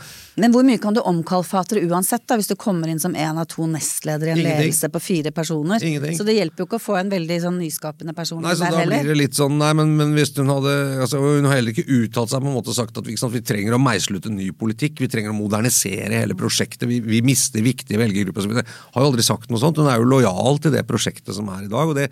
Men 0.41 0.51
hvor 0.51 0.65
mye 0.67 0.81
kan 0.81 0.95
du 0.95 1.01
omkalfatre 1.05 1.83
uansett, 1.87 2.25
da, 2.27 2.39
hvis 2.39 2.51
du 2.51 2.57
kommer 2.59 2.91
inn 2.91 2.99
som 2.99 3.15
en 3.15 3.39
av 3.39 3.47
to 3.51 3.67
nestledere 3.69 4.33
i 4.33 4.35
en 4.35 4.43
ledelse 4.43 4.89
på 4.91 5.03
fire 5.05 5.31
personer. 5.35 5.83
Ingenting. 5.85 6.17
Så 6.17 6.25
det 6.27 6.35
hjelper 6.37 6.63
jo 6.63 6.67
ikke 6.69 6.79
å 6.79 6.83
få 6.83 6.97
en 6.99 7.11
veldig 7.13 7.37
sånn 7.43 7.59
nyskapende 7.61 8.15
person 8.17 8.41
nei, 8.43 8.55
så 8.57 8.65
der 8.65 8.75
da 8.75 8.81
heller. 8.83 9.03
Blir 9.05 9.13
det 9.13 9.19
litt 9.19 9.37
sånn, 9.37 9.57
nei, 9.61 9.71
men, 9.77 9.93
men 9.99 10.15
hvis 10.17 10.33
hun 10.39 10.49
hadde 10.51 10.75
altså, 11.05 11.21
Hun 11.23 11.49
har 11.49 11.59
heller 11.59 11.75
ikke 11.75 11.85
uttalt 11.99 12.33
seg 12.33 12.43
på 12.43 12.51
en 12.51 12.57
måte 12.57 12.73
og 12.73 12.79
sagt 12.79 12.99
at 13.01 13.07
vi, 13.07 13.17
sant, 13.21 13.33
vi, 13.35 13.43
trenger 13.45 13.77
å 13.77 13.81
meisle 13.81 14.19
ut 14.19 14.29
en 14.29 14.37
ny 14.39 14.49
politikk, 14.57 14.99
vi 15.05 15.11
trenger 15.11 15.33
å 15.33 15.37
modernisere 15.37 16.23
hele 16.23 16.37
prosjektet, 16.39 16.87
vi, 16.89 16.99
vi 17.05 17.21
mister 17.25 17.63
viktige 17.65 18.01
velgergrupper. 18.01 18.49
Hun 18.49 18.61
har 18.61 19.05
jo 19.05 19.07
aldri 19.11 19.25
sagt 19.25 19.53
noe 19.53 19.61
sånt. 19.61 19.79
Hun 19.81 19.91
er 19.91 20.01
jo 20.01 20.09
lojal 20.09 20.61
til 20.63 20.75
det 20.75 20.85
prosjektet 20.89 21.37
som 21.37 21.49
er 21.53 21.65
i 21.67 21.71
dag. 21.71 21.93
og 21.93 21.97
det 21.97 22.09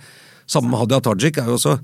Samme 0.50 0.74
med 0.74 0.82
Hadia 0.82 1.00
Tajik 1.04 1.39
er 1.39 1.48
jo 1.48 1.58
også 1.60 1.78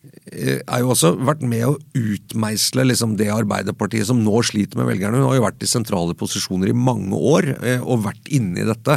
er 0.00 0.80
jo 0.80 0.92
også 0.94 1.12
vært 1.28 1.42
med 1.44 1.66
å 1.66 1.74
utmeisle 1.98 2.86
liksom 2.86 3.18
det 3.20 3.28
Arbeiderpartiet 3.34 4.08
som 4.08 4.22
nå 4.24 4.40
sliter 4.48 4.80
med 4.80 4.88
velgerne. 4.88 5.20
Hun 5.20 5.28
har 5.28 5.36
jo 5.36 5.44
vært 5.44 5.66
i 5.66 5.68
sentrale 5.68 6.16
posisjoner 6.16 6.72
i 6.72 6.76
mange 6.76 7.18
år 7.18 7.50
eh, 7.58 7.82
og 7.84 8.06
vært 8.06 8.30
inne 8.32 8.62
i 8.62 8.68
dette. 8.68 8.96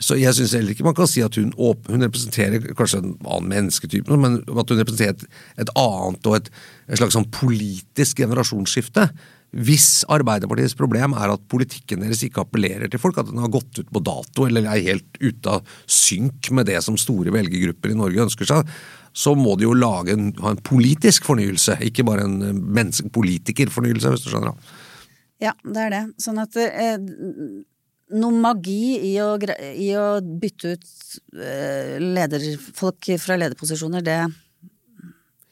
Så 0.00 0.16
jeg 0.16 0.32
syns 0.36 0.54
heller 0.56 0.72
ikke 0.72 0.86
man 0.86 0.96
kan 0.96 1.10
si 1.10 1.24
at 1.24 1.36
hun, 1.36 1.50
hun, 1.58 2.04
representerer 2.06 2.70
kanskje 2.78 3.02
en 3.02 3.16
annen 3.26 3.50
mennesketype, 3.52 4.20
men 4.20 4.40
at 4.40 4.70
hun 4.72 4.80
representerer 4.80 5.16
et, 5.18 5.40
et 5.66 5.74
annet 5.76 6.30
og 6.30 6.38
et, 6.38 6.52
et 6.86 7.00
slags 7.00 7.18
sånn 7.18 7.28
politisk 7.34 8.22
generasjonsskifte. 8.22 9.10
Hvis 9.48 10.04
Arbeiderpartiets 10.12 10.76
problem 10.76 11.14
er 11.16 11.32
at 11.32 11.44
politikken 11.48 12.02
deres 12.04 12.20
ikke 12.24 12.42
appellerer 12.44 12.90
til 12.92 13.00
folk, 13.00 13.16
at 13.20 13.30
den 13.30 13.40
har 13.40 13.52
gått 13.52 13.80
ut 13.80 13.92
på 13.92 14.02
dato 14.04 14.44
eller 14.44 14.68
er 14.68 14.84
helt 14.90 15.20
ute 15.22 15.54
av 15.58 15.78
synk 15.88 16.50
med 16.56 16.68
det 16.68 16.80
som 16.84 16.98
store 17.00 17.32
velgergrupper 17.32 17.94
i 17.94 17.96
Norge 17.96 18.26
ønsker 18.26 18.48
seg, 18.48 18.68
så 19.18 19.34
må 19.34 19.56
de 19.58 19.66
jo 19.66 19.74
lage 19.74 20.14
en, 20.14 20.28
ha 20.44 20.52
en 20.54 20.60
politisk 20.62 21.26
fornyelse, 21.26 21.78
ikke 21.88 22.06
bare 22.06 22.26
en 22.28 23.08
politikerfornyelse, 23.14 24.12
hvis 24.14 24.26
du 24.26 24.30
skjønner. 24.30 24.76
Ja, 25.42 25.54
det 25.62 25.84
er 25.86 25.94
det. 25.94 26.02
Sånn 26.22 26.38
at 26.42 26.54
eh, 26.58 26.98
noe 28.18 28.42
magi 28.42 28.98
i 29.10 29.14
å, 29.22 29.32
i 29.38 29.90
å 29.98 30.06
bytte 30.22 30.74
ut 30.74 30.86
eh, 31.38 31.96
lederfolk 32.02 33.10
fra 33.22 33.38
lederposisjoner, 33.42 34.06
det 34.06 34.18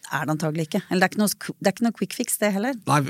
er 0.07 0.27
det 0.27 0.35
antagelig 0.37 0.67
ikke. 0.69 0.83
Eller 0.87 1.03
det 1.03 1.07
er 1.07 1.15
ikke 1.15 1.23
noe, 1.23 1.55
det 1.59 1.71
er 1.71 1.75
ikke 1.75 1.87
noe 1.87 1.99
quick 1.99 2.17
fix, 2.17 2.39
det 2.43 2.53
heller. 2.55 2.77
Nei, 2.87 3.01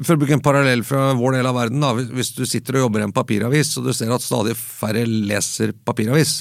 For 0.00 0.16
å 0.16 0.20
bruke 0.20 0.36
en 0.38 0.44
parallell 0.44 0.84
fra 0.88 1.10
vår 1.18 1.38
del 1.38 1.48
av 1.50 1.58
verden, 1.58 1.84
da. 1.84 1.92
Hvis 2.16 2.32
du 2.36 2.44
sitter 2.48 2.78
og 2.78 2.86
jobber 2.86 3.04
i 3.04 3.08
en 3.08 3.16
papiravis, 3.16 3.74
og 3.80 3.88
du 3.88 3.92
ser 3.96 4.12
at 4.14 4.24
stadig 4.24 4.56
færre 4.56 5.04
leser 5.04 5.74
papiravis, 5.84 6.40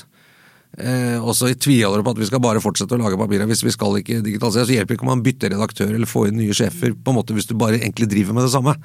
eh, 0.76 1.18
og 1.18 1.34
så 1.38 1.49
tviholder 1.53 2.03
på 2.05 2.13
at 2.15 2.22
vi 2.22 2.30
skal 2.30 2.43
bare 2.43 2.63
fortsette 2.63 2.97
å 2.97 3.01
lage 3.01 3.20
papirer 3.20 3.49
hvis 3.49 3.65
vi 3.65 3.74
skal 3.76 3.99
ikke 4.01 4.22
digitalisere, 4.26 4.68
så 4.68 4.78
hjelper 4.78 4.97
ikke 4.97 5.07
om 5.07 5.13
man 5.15 5.26
bytter 5.26 5.55
redaktør 5.55 5.93
eller 5.93 6.09
får 6.09 6.32
inn 6.32 6.41
nye 6.43 6.57
sjefer, 6.57 6.95
på 6.95 7.13
en 7.13 7.20
måte 7.20 7.38
hvis 7.38 7.49
du 7.49 7.57
bare 7.59 7.80
egentlig 7.82 8.09
driver 8.11 8.38
med 8.38 8.47
det 8.47 8.55
samme. 8.55 8.78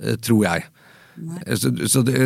Eh, 0.00 0.16
tror 0.24 0.46
jeg. 0.46 0.68
Så, 1.60 1.68
så, 1.92 2.00
det, 2.02 2.16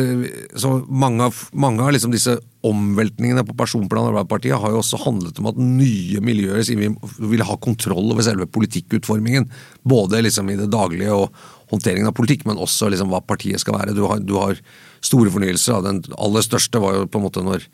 så, 0.55 0.69
mange 0.87 1.25
av, 1.27 1.35
mange 1.51 1.83
av 1.83 1.91
liksom 1.91 2.13
disse 2.13 2.37
omveltningene 2.67 3.43
på 3.43 3.55
personplanet 3.59 4.07
i 4.07 4.11
Arbeiderpartiet 4.13 4.61
har 4.61 4.71
jo 4.71 4.79
også 4.79 5.01
handlet 5.03 5.41
om 5.41 5.49
at 5.51 5.59
nye 5.59 6.21
miljøer 6.23 6.63
vi 6.79 6.87
vil 7.33 7.43
ha 7.49 7.57
kontroll 7.59 8.13
over 8.13 8.23
selve 8.23 8.47
politikkutformingen. 8.47 9.49
Både 9.83 10.23
liksom 10.23 10.53
i 10.53 10.57
det 10.59 10.69
daglige 10.71 11.11
og 11.11 11.35
håndteringen 11.73 12.07
av 12.07 12.15
politikk, 12.15 12.47
men 12.47 12.63
også 12.63 12.87
liksom 12.93 13.11
hva 13.11 13.19
partiet 13.27 13.59
skal 13.59 13.75
være. 13.81 13.95
Du 13.97 14.05
har, 14.07 14.23
du 14.23 14.37
har 14.39 14.59
store 15.03 15.35
fornyelser. 15.35 15.83
Den 15.83 16.01
aller 16.15 16.47
største 16.47 16.79
var 16.79 16.95
jo 16.95 17.09
på 17.11 17.19
en 17.19 17.27
måte 17.27 17.43
når 17.43 17.67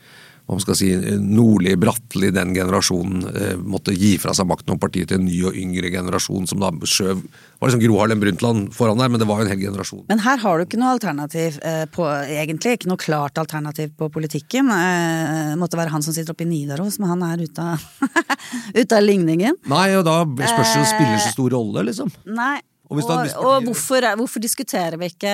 hva 0.44 0.58
man 0.58 0.64
skal 0.64 0.76
si, 0.76 0.90
Nordli, 1.24 1.76
Bratteli, 1.80 2.28
den 2.36 2.52
generasjonen 2.56 3.28
eh, 3.32 3.54
måtte 3.58 3.96
gi 3.96 4.18
fra 4.20 4.34
seg 4.36 4.50
makten 4.50 4.76
om 4.76 4.82
partiet 4.82 5.12
til 5.12 5.22
en 5.22 5.28
ny 5.30 5.38
og 5.48 5.56
yngre 5.56 5.92
generasjon 5.94 6.50
som 6.50 6.60
da 6.60 6.72
skjøv 6.84 7.22
var 7.64 7.72
liksom 7.72 7.84
Gro 7.86 8.00
Harlem 8.02 8.20
Brundtland 8.20 8.74
foran 8.76 9.00
der, 9.00 9.12
men 9.14 9.22
det 9.22 9.28
var 9.30 9.40
jo 9.40 9.46
en 9.48 9.54
hel 9.54 9.62
generasjon. 9.62 10.04
Men 10.10 10.20
her 10.26 10.42
har 10.42 10.60
du 10.60 10.66
ikke 10.66 10.80
noe 10.82 10.92
alternativ 10.98 11.62
eh, 11.64 11.86
på, 11.88 12.04
egentlig, 12.28 12.76
ikke 12.76 12.92
noe 12.92 13.00
klart 13.00 13.40
alternativ 13.40 13.94
på 14.00 14.10
politikken. 14.12 14.68
Eh, 14.76 15.54
måtte 15.60 15.80
være 15.80 15.94
han 15.94 16.04
som 16.04 16.16
sitter 16.16 16.36
oppe 16.36 16.44
i 16.44 16.50
Nidaros, 16.50 17.00
men 17.00 17.14
han 17.14 17.24
er 17.30 17.46
ute 17.48 17.64
av, 17.64 17.88
ut 18.82 18.98
av 19.00 19.08
ligningen. 19.08 19.62
Nei, 19.72 19.88
og 19.96 20.04
da 20.10 20.20
spørs 20.28 20.76
det 20.76 20.86
spiller 20.92 21.24
så 21.24 21.32
stor 21.38 21.56
rolle, 21.56 21.88
liksom. 21.88 22.12
Nei, 22.36 22.58
og, 22.94 23.12
og, 23.12 23.46
og 23.46 23.68
hvorfor, 23.68 24.06
hvorfor, 24.20 24.44
diskuterer 24.44 24.98
vi 25.02 25.10
ikke 25.12 25.34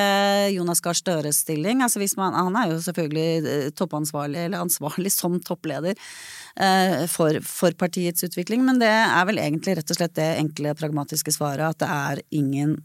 Jonas 0.55 0.82
Gahr 0.84 0.97
Støres 0.97 1.41
stilling? 1.43 1.84
Altså 1.86 2.01
man, 2.18 2.38
han 2.38 2.60
er 2.60 2.74
jo 2.74 2.80
selvfølgelig 2.86 3.53
eh, 3.53 3.70
toppansvarlig, 3.76 4.45
eller 4.47 4.64
ansvarlig 4.64 5.12
som 5.20 5.39
toppleder 5.43 5.95
eh, 5.95 7.03
for, 7.12 7.41
for, 7.45 7.76
partiets 7.80 8.24
utvikling, 8.28 8.64
men 8.66 8.82
det 8.82 8.91
er 8.91 9.28
vel 9.30 9.41
egentlig 9.41 9.80
rett 9.80 9.91
og 9.91 9.99
slett 9.99 10.16
det 10.20 10.30
enkle, 10.39 10.76
pragmatiske 10.80 11.36
svaret 11.36 11.68
at 11.70 11.84
det 11.84 11.91
er 11.99 12.24
ingen 12.41 12.80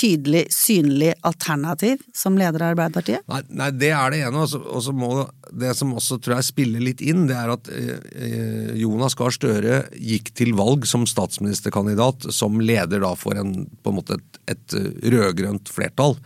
tydelig, 0.00 0.46
synlig 0.54 1.12
alternativ 1.26 2.00
som 2.16 2.38
leder 2.40 2.64
av 2.64 2.74
Arbeiderpartiet? 2.74 3.26
Nei, 3.28 3.42
nei 3.60 3.68
det 3.76 3.92
er 3.96 4.14
det 4.14 4.22
ene. 4.26 4.44
Og 4.46 4.82
så 4.84 4.94
må 4.96 5.12
det 5.50 5.74
som 5.78 5.92
også 5.98 6.20
tror 6.22 6.38
jeg 6.38 6.48
spiller 6.48 6.84
litt 6.84 7.04
inn, 7.04 7.26
det 7.28 7.36
er 7.36 7.52
at 7.52 7.70
eh, 7.74 8.74
Jonas 8.80 9.16
Gahr 9.18 9.34
Støre 9.34 9.82
gikk 9.96 10.32
til 10.38 10.54
valg 10.58 10.86
som 10.88 11.06
statsministerkandidat 11.08 12.30
som 12.34 12.60
leder 12.62 13.04
da 13.04 13.14
for 13.18 13.38
en, 13.40 13.66
på 13.82 13.92
en 13.92 14.00
måte 14.00 14.18
et, 14.20 14.42
et 14.56 14.78
rød-grønt 15.12 15.72
flertall. 15.72 16.16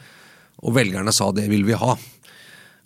Og 0.64 0.76
velgerne 0.76 1.12
sa 1.12 1.30
det 1.34 1.48
vil 1.50 1.66
vi 1.66 1.76
ha. 1.76 1.96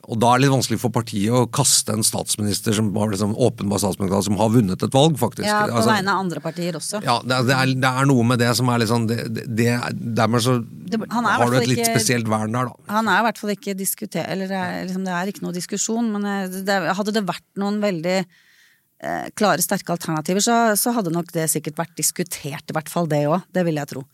Og 0.08 0.16
da 0.16 0.30
er 0.32 0.40
det 0.40 0.46
litt 0.46 0.54
vanskelig 0.54 0.78
for 0.80 0.92
partiet 0.94 1.34
å 1.36 1.42
kaste 1.52 1.92
en 1.92 2.04
statsminister 2.06 2.72
som 2.76 2.88
har 2.96 3.10
liksom 3.12 3.34
åpenbar 3.36 3.80
statsminister 3.82 4.24
som 4.24 4.38
har 4.40 4.48
vunnet 4.54 4.84
et 4.84 4.94
valg, 4.94 5.18
faktisk. 5.20 5.44
Ja, 5.44 5.66
På 5.68 5.76
altså, 5.82 5.92
vegne 5.92 6.14
av 6.14 6.22
andre 6.22 6.42
partier 6.44 6.78
også. 6.78 7.02
Ja, 7.04 7.18
det 7.20 7.36
er, 7.44 7.74
det 7.76 7.90
er, 7.90 8.08
noe 8.08 8.24
med 8.30 8.40
det 8.40 8.48
som 8.56 8.72
er 8.72 8.80
litt 8.80 8.88
sånn 8.88 9.04
det, 9.10 9.20
det, 9.28 9.68
Dermed 9.92 10.44
så 10.44 10.56
har 10.62 11.52
du 11.52 11.58
et 11.60 11.68
litt 11.68 11.82
ikke, 11.82 11.92
spesielt 11.92 12.30
vern 12.30 12.56
der, 12.56 12.72
da. 12.72 12.92
Han 12.96 13.12
er 13.12 13.20
i 13.20 13.28
hvert 13.28 13.42
fall 13.42 13.52
ikke 13.52 13.76
diskutert 13.76 14.32
Eller 14.32 14.48
er, 14.48 14.80
liksom, 14.88 15.04
det 15.04 15.12
er 15.12 15.32
ikke 15.32 15.44
noe 15.44 15.56
diskusjon, 15.56 16.08
men 16.16 16.24
eh, 16.24 16.90
hadde 16.96 17.14
det 17.18 17.26
vært 17.28 17.46
noen 17.60 17.76
veldig 17.84 18.16
eh, 18.22 19.28
klare, 19.36 19.64
sterke 19.64 19.92
alternativer, 19.92 20.44
så, 20.44 20.58
så, 20.80 20.96
hadde 20.96 21.12
nok 21.12 21.36
det 21.36 21.50
sikkert 21.52 21.84
vært 21.84 21.96
diskutert, 22.00 22.64
i 22.64 22.76
hvert 22.76 22.92
fall 22.92 23.10
det 23.10 23.26
òg. 23.28 23.44
Det 23.52 23.68
vil 23.68 23.80
jeg 23.80 23.92
tro. 23.92 24.08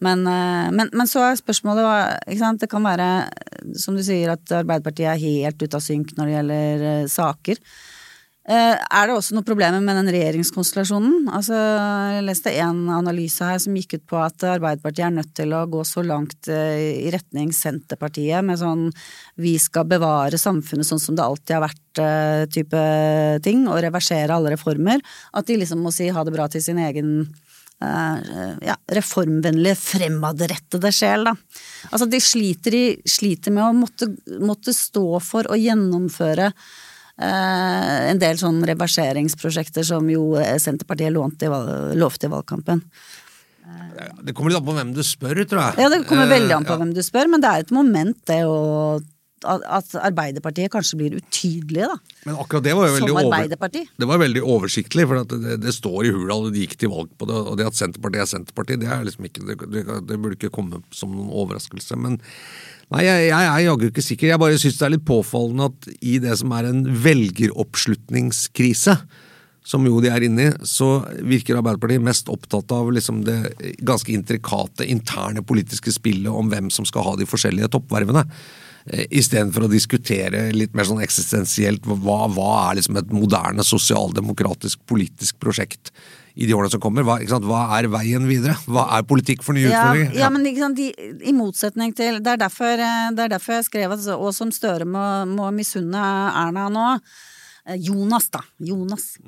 Men, 0.00 0.24
eh, 0.26 0.72
men, 0.72 0.88
men, 0.92 1.08
så 1.08 1.22
er 1.26 1.38
spørsmålet 1.40 2.34
sant? 2.40 2.62
Det 2.62 2.70
kan 2.72 2.84
være, 2.84 3.28
som 3.78 3.96
du 3.96 4.04
sier, 4.04 4.32
at 4.32 4.58
Arbeiderpartiet 4.62 5.12
er 5.12 5.22
helt 5.22 5.60
ute 5.60 5.76
av 5.76 5.84
synk 5.84 6.14
når 6.16 6.26
det 6.28 6.36
gjelder 6.38 6.84
uh, 6.86 7.08
saker. 7.12 7.60
Uh, 8.50 8.72
er 8.80 9.06
det 9.06 9.12
også 9.14 9.36
noen 9.36 9.46
problemer 9.46 9.82
med 9.84 9.98
den 10.00 10.08
regjeringskonstellasjonen? 10.14 11.28
Altså, 11.28 11.58
jeg 12.16 12.24
leste 12.24 12.54
en 12.64 12.80
analyse 12.96 13.44
her 13.44 13.60
som 13.60 13.76
gikk 13.76 13.98
ut 13.98 14.06
på 14.14 14.22
at 14.24 14.46
Arbeiderpartiet 14.54 15.04
er 15.10 15.12
nødt 15.18 15.34
til 15.36 15.52
å 15.54 15.66
gå 15.70 15.84
så 15.86 16.02
langt 16.06 16.48
i 16.48 17.12
retning 17.12 17.52
Senterpartiet 17.54 18.40
med 18.46 18.58
sånn 18.58 18.88
vi 19.40 19.52
skal 19.60 19.84
bevare 19.92 20.40
samfunnet 20.40 20.88
sånn 20.88 21.02
som 21.02 21.20
det 21.20 21.26
alltid 21.26 21.58
har 21.58 21.66
vært 21.68 22.50
type 22.56 22.82
ting, 23.44 23.66
og 23.68 23.82
reversere 23.84 24.32
alle 24.32 24.56
reformer. 24.56 25.04
At 25.36 25.46
de 25.50 25.60
liksom 25.60 25.84
må 25.84 25.92
si 25.94 26.08
ha 26.08 26.24
det 26.24 26.34
bra 26.34 26.48
til 26.48 26.64
sin 26.64 26.80
egen 26.80 27.28
Eh, 27.28 27.49
ja, 27.80 28.76
reformvennlige, 28.92 29.78
fremadrettede 29.80 30.92
sjel, 30.92 31.24
da. 31.30 31.34
Altså, 31.90 32.08
de 32.10 32.20
sliter, 32.20 32.76
i, 32.76 32.84
sliter 33.08 33.54
med 33.56 33.64
å 33.64 33.72
måtte, 33.76 34.10
måtte, 34.40 34.74
stå 34.76 35.20
for 35.24 35.48
å 35.48 35.56
gjennomføre 35.56 36.50
eh, 36.50 38.10
en 38.10 38.20
del 38.20 38.40
sånn 38.40 38.60
reverseringsprosjekter 38.68 39.86
som 39.88 40.10
jo 40.12 40.34
Senterpartiet 40.60 41.14
lovte 41.16 41.48
i, 41.48 41.96
lovte 41.96 42.28
i 42.28 42.34
valgkampen. 42.34 42.84
Det 44.20 44.34
kommer 44.34 44.52
litt 44.52 44.60
an 44.60 44.66
på 44.66 44.74
hvem 44.76 44.92
du 44.96 45.00
spør, 45.06 45.40
tror 45.48 45.62
jeg. 45.62 45.80
Ja, 45.84 45.88
det 45.92 46.02
kommer 46.08 46.28
veldig 46.28 46.54
an 46.56 46.68
på 46.68 46.74
ja. 46.74 46.82
hvem 46.82 46.92
du 46.96 47.00
spør, 47.06 47.30
men 47.32 47.42
det 47.42 47.50
er 47.50 47.64
et 47.64 47.74
moment, 47.74 48.18
det 48.28 48.42
å 48.48 48.58
at 49.48 49.94
Arbeiderpartiet 49.96 50.72
kanskje 50.72 50.98
blir 51.00 51.16
utydelige, 51.18 51.88
da. 51.88 52.16
Men 52.26 52.40
akkurat 52.42 52.64
det 52.66 52.74
var 52.76 52.90
jo 52.90 52.96
veldig, 52.98 53.14
over, 53.16 53.78
det 54.02 54.08
var 54.10 54.20
veldig 54.20 54.42
oversiktlig, 54.44 55.06
for 55.08 55.24
det, 55.30 55.56
det, 55.62 55.72
står 55.74 56.08
i 56.08 56.12
Hurdal, 56.14 56.50
de 56.52 56.66
gikk 56.66 56.76
til 56.80 56.92
valg 56.92 57.08
på 57.16 57.28
det, 57.30 57.38
og 57.38 57.56
det 57.60 57.68
at 57.70 57.78
Senterpartiet 57.78 58.24
er 58.24 58.30
Senterpartiet, 58.34 58.82
det, 58.82 58.90
er 58.92 59.06
liksom 59.06 59.24
ikke, 59.30 59.46
det, 59.48 59.56
det, 60.08 60.18
burde 60.18 60.36
ikke 60.36 60.52
komme 60.54 60.82
som 60.94 61.14
noen 61.14 61.32
overraskelse. 61.32 61.96
Men 62.00 62.20
nei, 62.92 63.02
jeg, 63.06 63.30
jeg 63.30 63.48
er 63.48 63.64
jaggu 63.64 63.88
ikke 63.88 64.04
sikker. 64.04 64.32
Jeg 64.32 64.42
bare 64.42 64.60
syns 64.60 64.78
det 64.80 64.86
er 64.88 64.94
litt 64.98 65.08
påfallende 65.08 65.70
at 65.72 65.90
i 66.00 66.18
det 66.22 66.36
som 66.42 66.54
er 66.56 66.70
en 66.70 66.84
velgeroppslutningskrise, 67.08 68.98
som 69.70 69.84
jo 69.84 70.00
de 70.02 70.08
er 70.10 70.24
inne 70.24 70.48
i, 70.48 70.52
så 70.66 71.04
virker 71.20 71.58
Arbeiderpartiet 71.60 72.02
mest 72.02 72.30
opptatt 72.32 72.72
av 72.74 72.88
liksom 72.92 73.20
det 73.26 73.38
ganske 73.86 74.12
intrikate 74.12 74.86
interne 74.88 75.44
politiske 75.46 75.92
spillet 75.94 76.32
om 76.32 76.48
hvem 76.50 76.72
som 76.72 76.88
skal 76.88 77.04
ha 77.06 77.12
de 77.20 77.28
forskjellige 77.28 77.68
toppvervene. 77.76 78.24
Eh, 78.86 79.04
Istedenfor 79.20 79.66
å 79.66 79.72
diskutere 79.72 80.48
litt 80.56 80.74
mer 80.76 80.88
sånn 80.88 81.02
eksistensielt 81.04 81.84
hva, 81.84 82.22
hva 82.32 82.50
er 82.70 82.80
liksom 82.80 83.00
et 83.00 83.12
moderne 83.12 83.64
sosialdemokratisk 83.66 84.80
politisk 84.88 85.40
prosjekt 85.42 85.92
i 86.40 86.46
de 86.46 86.54
årene 86.54 86.72
som 86.72 86.82
kommer. 86.82 87.04
Hva, 87.04 87.18
hva, 87.44 87.62
er 87.76 87.90
veien 87.92 88.28
videre? 88.28 88.54
Hva 88.70 88.86
er 88.96 89.08
politikk 89.08 89.44
for 89.44 89.56
nye 89.56 89.66
ja, 89.66 89.72
utfordringer? 89.72 90.20
Ja, 90.20 90.30
men 90.32 90.46
sant, 90.56 90.78
de, 90.78 91.10
I 91.26 91.34
motsetning 91.36 91.92
til 91.96 92.22
Det 92.24 92.36
er 92.36 92.40
derfor, 92.40 92.80
eh, 92.80 93.10
det 93.16 93.26
er 93.26 93.34
derfor 93.36 93.58
jeg 93.58 93.68
skrev 93.68 93.96
at 93.96 94.06
og 94.16 94.30
som 94.36 94.52
Støre 94.54 94.88
må, 94.88 95.04
må 95.30 95.50
misunne 95.54 96.06
Erna 96.30 96.68
nå. 96.72 96.86
Eh, 97.70 97.76
Jonas, 97.78 98.30
da. 98.30 98.42
Jonas. 98.58 99.18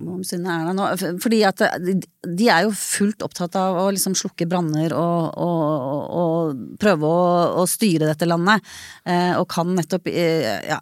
Fordi 1.23 1.43
at 1.47 1.63
eh, 1.67 2.03
de 2.27 2.49
er 2.51 2.67
jo 2.67 2.75
fullt 2.77 3.23
opptatt 3.27 3.57
av 3.61 3.79
å 3.85 3.89
liksom 3.95 4.17
slukke 4.19 4.49
branner 4.51 4.95
og, 4.97 5.39
og, 5.39 6.19
og, 6.23 6.63
prøve 6.83 7.09
å, 7.09 7.25
å, 7.63 7.67
styre 7.71 8.11
dette 8.11 8.29
landet. 8.29 8.65
Eh, 9.07 9.35
og 9.39 9.47
kan 9.53 9.75
nettopp 9.77 10.11
Ja, 10.13 10.81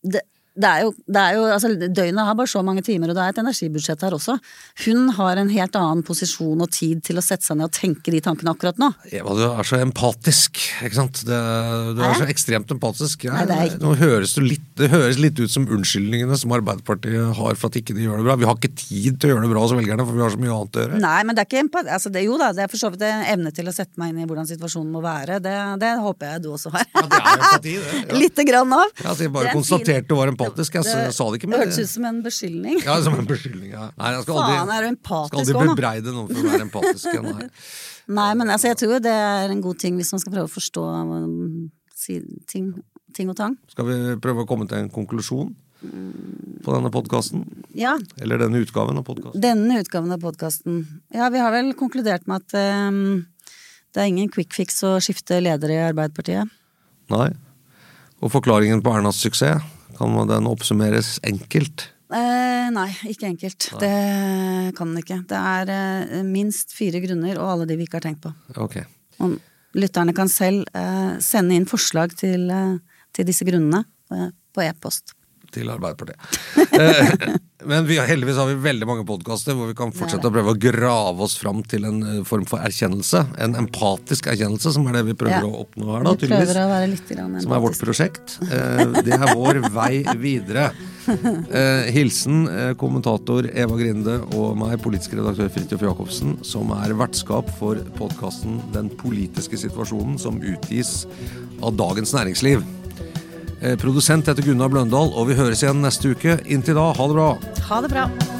det, 0.00 0.22
det 0.60 0.68
er, 0.68 0.84
jo, 0.84 0.92
det 1.08 1.20
er 1.20 1.36
jo, 1.36 1.44
altså 1.54 1.70
Døgnet 1.80 2.26
har 2.26 2.36
bare 2.38 2.50
så 2.50 2.62
mange 2.66 2.82
timer, 2.84 3.10
og 3.10 3.16
det 3.16 3.24
er 3.24 3.34
et 3.34 3.40
energibudsjett 3.42 4.02
her 4.04 4.16
også. 4.16 4.36
Hun 4.84 5.10
har 5.16 5.40
en 5.40 5.50
helt 5.52 5.76
annen 5.78 6.02
posisjon 6.06 6.60
og 6.60 6.70
tid 6.74 7.00
til 7.06 7.20
å 7.20 7.24
sette 7.24 7.46
seg 7.46 7.58
ned 7.58 7.70
og 7.70 7.76
tenke 7.76 8.12
de 8.12 8.20
tankene 8.24 8.52
akkurat 8.52 8.80
nå. 8.80 8.90
Eva, 9.10 9.34
du 9.38 9.44
er 9.46 9.68
så 9.68 9.80
empatisk, 9.80 10.60
ikke 10.84 10.98
sant. 10.98 11.22
Det, 11.28 11.38
du 11.96 12.02
er 12.04 12.18
så 12.18 12.28
ekstremt 12.30 12.72
empatisk. 12.74 13.24
Ja, 13.28 13.40
Nei, 13.48 13.68
det, 13.70 13.80
nå 13.82 13.94
høres 14.00 14.34
du 14.36 14.42
litt, 14.44 14.66
det 14.80 14.90
høres 14.92 15.20
litt 15.22 15.40
ut 15.40 15.52
som 15.52 15.68
unnskyldningene 15.70 16.38
som 16.40 16.52
Arbeiderpartiet 16.56 17.32
har 17.40 17.58
for 17.60 17.70
at 17.70 17.80
ikke 17.80 17.96
de 17.96 18.06
gjør 18.06 18.20
det 18.20 18.28
bra. 18.28 18.38
Vi 18.40 18.48
har 18.50 18.58
ikke 18.58 18.72
tid 18.76 19.20
til 19.20 19.30
å 19.30 19.34
gjøre 19.34 19.46
det 19.46 19.52
bra 19.54 19.64
hos 19.64 19.74
velgerne, 19.76 20.06
for 20.08 20.18
vi 20.18 20.24
har 20.24 20.34
så 20.34 20.42
mye 20.42 20.54
annet 20.56 20.78
å 20.78 20.84
gjøre. 20.84 21.00
Nei, 21.06 21.16
men 21.26 21.36
det 21.38 21.44
er 21.44 21.50
ikke 21.50 21.64
empati. 21.64 21.92
Altså, 21.96 22.12
det, 22.12 22.24
jo 22.26 22.36
da, 22.40 22.50
det 22.56 22.66
er 22.66 22.72
for 22.72 22.82
så 22.82 22.92
vidt 22.92 23.06
en 23.08 23.26
evne 23.34 23.54
til 23.56 23.70
å 23.70 23.74
sette 23.74 24.00
meg 24.00 24.12
inn 24.12 24.22
i 24.24 24.28
hvordan 24.28 24.48
situasjonen 24.50 24.92
må 24.92 25.04
være. 25.04 25.40
Det, 25.44 25.56
det 25.80 25.94
håper 26.04 26.34
jeg 26.34 26.44
du 26.44 26.50
også 26.54 26.74
har. 26.74 26.86
Ja, 26.90 27.06
det 27.06 27.20
er 27.20 27.32
empati, 27.38 27.76
det. 27.78 27.98
Ja. 28.10 28.16
Lite 28.16 28.44
grann 28.48 28.72
av. 28.74 28.88
Ja, 29.00 29.10
altså, 29.10 29.24
jeg 29.26 29.32
bare 29.34 29.52
konstaterte 29.54 30.08
du 30.10 30.16
var 30.18 30.30
empatisk. 30.50 30.78
Jeg 30.80 31.14
sa 31.16 31.26
det 31.30 31.40
ikke 31.40 31.50
men... 31.50 31.56
Det 31.56 31.62
hørtes 31.64 31.80
ut 31.80 31.92
som 31.92 32.08
en 32.10 32.20
beskyldning. 32.24 32.82
Ja, 32.84 32.98
som 33.06 33.16
en 33.18 33.28
beskyldning, 33.28 33.70
ja. 33.72 33.86
Nei, 33.96 34.12
jeg 34.16 34.26
skal 34.26 34.40
aldri, 34.42 34.58
Faen, 34.58 34.74
er 34.74 34.84
du 34.84 34.90
empatisk 34.90 35.32
skal 35.32 35.60
aldri 35.60 35.74
bebreide 35.74 36.14
noen 36.16 36.28
for 36.30 36.42
å 36.42 36.52
være 36.52 36.66
empatisk. 36.66 37.18
Nei. 37.30 37.48
Nei, 38.20 38.28
men 38.40 38.52
altså, 38.52 38.70
jeg 38.72 38.80
tror 38.82 39.02
det 39.04 39.16
er 39.16 39.54
en 39.54 39.64
god 39.64 39.80
ting 39.80 39.98
hvis 40.00 40.12
man 40.14 40.22
skal 40.22 40.34
prøve 40.34 40.50
å 40.50 40.52
forstå 40.52 40.86
um, 41.00 41.66
ting, 42.50 42.70
ting 43.16 43.32
og 43.32 43.38
tang. 43.38 43.58
Skal 43.70 43.88
vi 43.88 43.98
prøve 44.22 44.44
å 44.44 44.50
komme 44.50 44.68
til 44.70 44.82
en 44.82 44.92
konklusjon? 44.92 45.52
på 45.80 46.74
denne 46.74 46.90
podkasten? 46.92 47.44
Ja. 47.72 47.94
Eller 48.20 48.40
denne 48.42 48.60
utgaven 48.60 49.00
av 49.00 49.04
podkasten? 49.06 49.40
Denne 49.40 49.78
utgaven 49.80 50.12
av 50.12 50.20
podkasten. 50.20 50.82
Ja, 51.08 51.30
vi 51.32 51.40
har 51.40 51.54
vel 51.54 51.72
konkludert 51.78 52.26
med 52.28 52.44
at 52.44 52.90
um, 52.92 53.22
det 53.94 54.02
er 54.02 54.10
ingen 54.10 54.30
quick 54.32 54.52
fix 54.54 54.82
å 54.86 54.98
skifte 55.02 55.40
leder 55.42 55.72
i 55.72 55.80
Arbeiderpartiet. 55.88 56.52
Nei. 57.10 57.30
Og 58.20 58.32
forklaringen 58.34 58.84
på 58.84 58.92
Ernas 58.92 59.20
suksess? 59.24 59.64
Kan 60.00 60.16
den 60.30 60.48
oppsummeres 60.48 61.18
enkelt? 61.28 61.90
Eh, 62.10 62.70
nei, 62.74 62.88
ikke 63.12 63.28
enkelt. 63.28 63.68
Det 63.78 64.72
kan 64.78 64.90
den 64.90 65.02
ikke. 65.02 65.20
Det 65.28 65.38
er 65.38 65.70
eh, 65.74 66.24
minst 66.26 66.72
fire 66.74 67.02
grunner, 67.04 67.36
og 67.38 67.52
alle 67.52 67.68
de 67.68 67.76
vi 67.78 67.86
ikke 67.86 68.00
har 68.00 68.06
tenkt 68.08 68.24
på. 68.24 68.32
Okay. 68.64 68.86
Og 69.20 69.36
lytterne 69.78 70.14
kan 70.16 70.30
selv 70.32 70.64
eh, 70.74 71.18
sende 71.22 71.54
inn 71.58 71.68
forslag 71.70 72.16
til, 72.18 72.48
eh, 72.50 73.02
til 73.14 73.28
disse 73.28 73.46
grunnene 73.46 73.84
eh, 74.14 74.30
på 74.56 74.64
e-post. 74.64 75.14
Til 75.54 75.70
Arbeiderpartiet. 75.72 76.18
Eh, 76.80 77.36
Men 77.60 77.84
vi, 77.84 77.98
heldigvis 78.00 78.38
har 78.40 78.46
vi 78.48 78.54
veldig 78.64 78.86
mange 78.88 79.02
podkaster 79.04 79.52
hvor 79.52 79.68
vi 79.68 79.74
kan 79.76 79.90
fortsette 79.92 80.24
å 80.24 80.32
prøve 80.32 80.54
å 80.54 80.56
grave 80.56 81.20
oss 81.26 81.34
fram 81.36 81.58
til 81.68 81.84
en 81.84 81.98
eh, 82.08 82.20
form 82.24 82.46
for 82.48 82.62
erkjennelse. 82.64 83.20
En 83.44 83.56
empatisk 83.60 84.30
erkjennelse, 84.32 84.72
som 84.72 84.86
er 84.88 84.96
det 84.96 85.02
vi 85.10 85.16
prøver 85.20 85.44
Ja. 85.44 85.50
å 85.50 85.66
oppnå 85.66 85.90
her, 85.92 86.06
da, 86.06 86.14
Vi 86.14 86.22
tydeligvis. 86.24 87.42
Som 87.44 87.52
er 87.52 87.60
vårt 87.60 87.76
prosjekt. 87.82 88.38
Eh, 88.48 89.02
Det 89.04 89.12
er 89.18 89.34
vår 89.36 89.60
vei 89.74 90.00
videre. 90.16 90.70
Hilsen 91.90 92.44
kommentator 92.78 93.48
Eva 93.50 93.76
Grinde 93.76 94.18
og 94.36 94.56
meg, 94.60 94.78
politisk 94.84 95.16
redaktør 95.18 95.50
Fridtjof 95.52 95.82
Jacobsen, 95.84 96.36
som 96.46 96.70
er 96.76 96.94
vertskap 96.94 97.48
for 97.58 97.80
podkasten 97.98 98.60
Den 98.72 98.88
politiske 99.00 99.58
situasjonen, 99.60 100.18
som 100.20 100.40
utgis 100.40 101.04
av 101.62 101.74
Dagens 101.76 102.14
Næringsliv. 102.16 102.62
Eh, 103.60 103.76
Produsent 103.76 104.26
heter 104.28 104.42
Gunnar 104.42 104.72
Bløndal, 104.72 105.12
og 105.12 105.28
vi 105.28 105.36
høres 105.36 105.60
igjen 105.64 105.82
neste 105.84 106.14
uke. 106.14 106.38
Inntil 106.48 106.78
da, 106.80 106.90
ha 106.96 107.08
det 107.10 107.16
bra! 107.18 107.30
Ha 107.68 107.80
det 107.84 107.92
bra. 107.92 108.39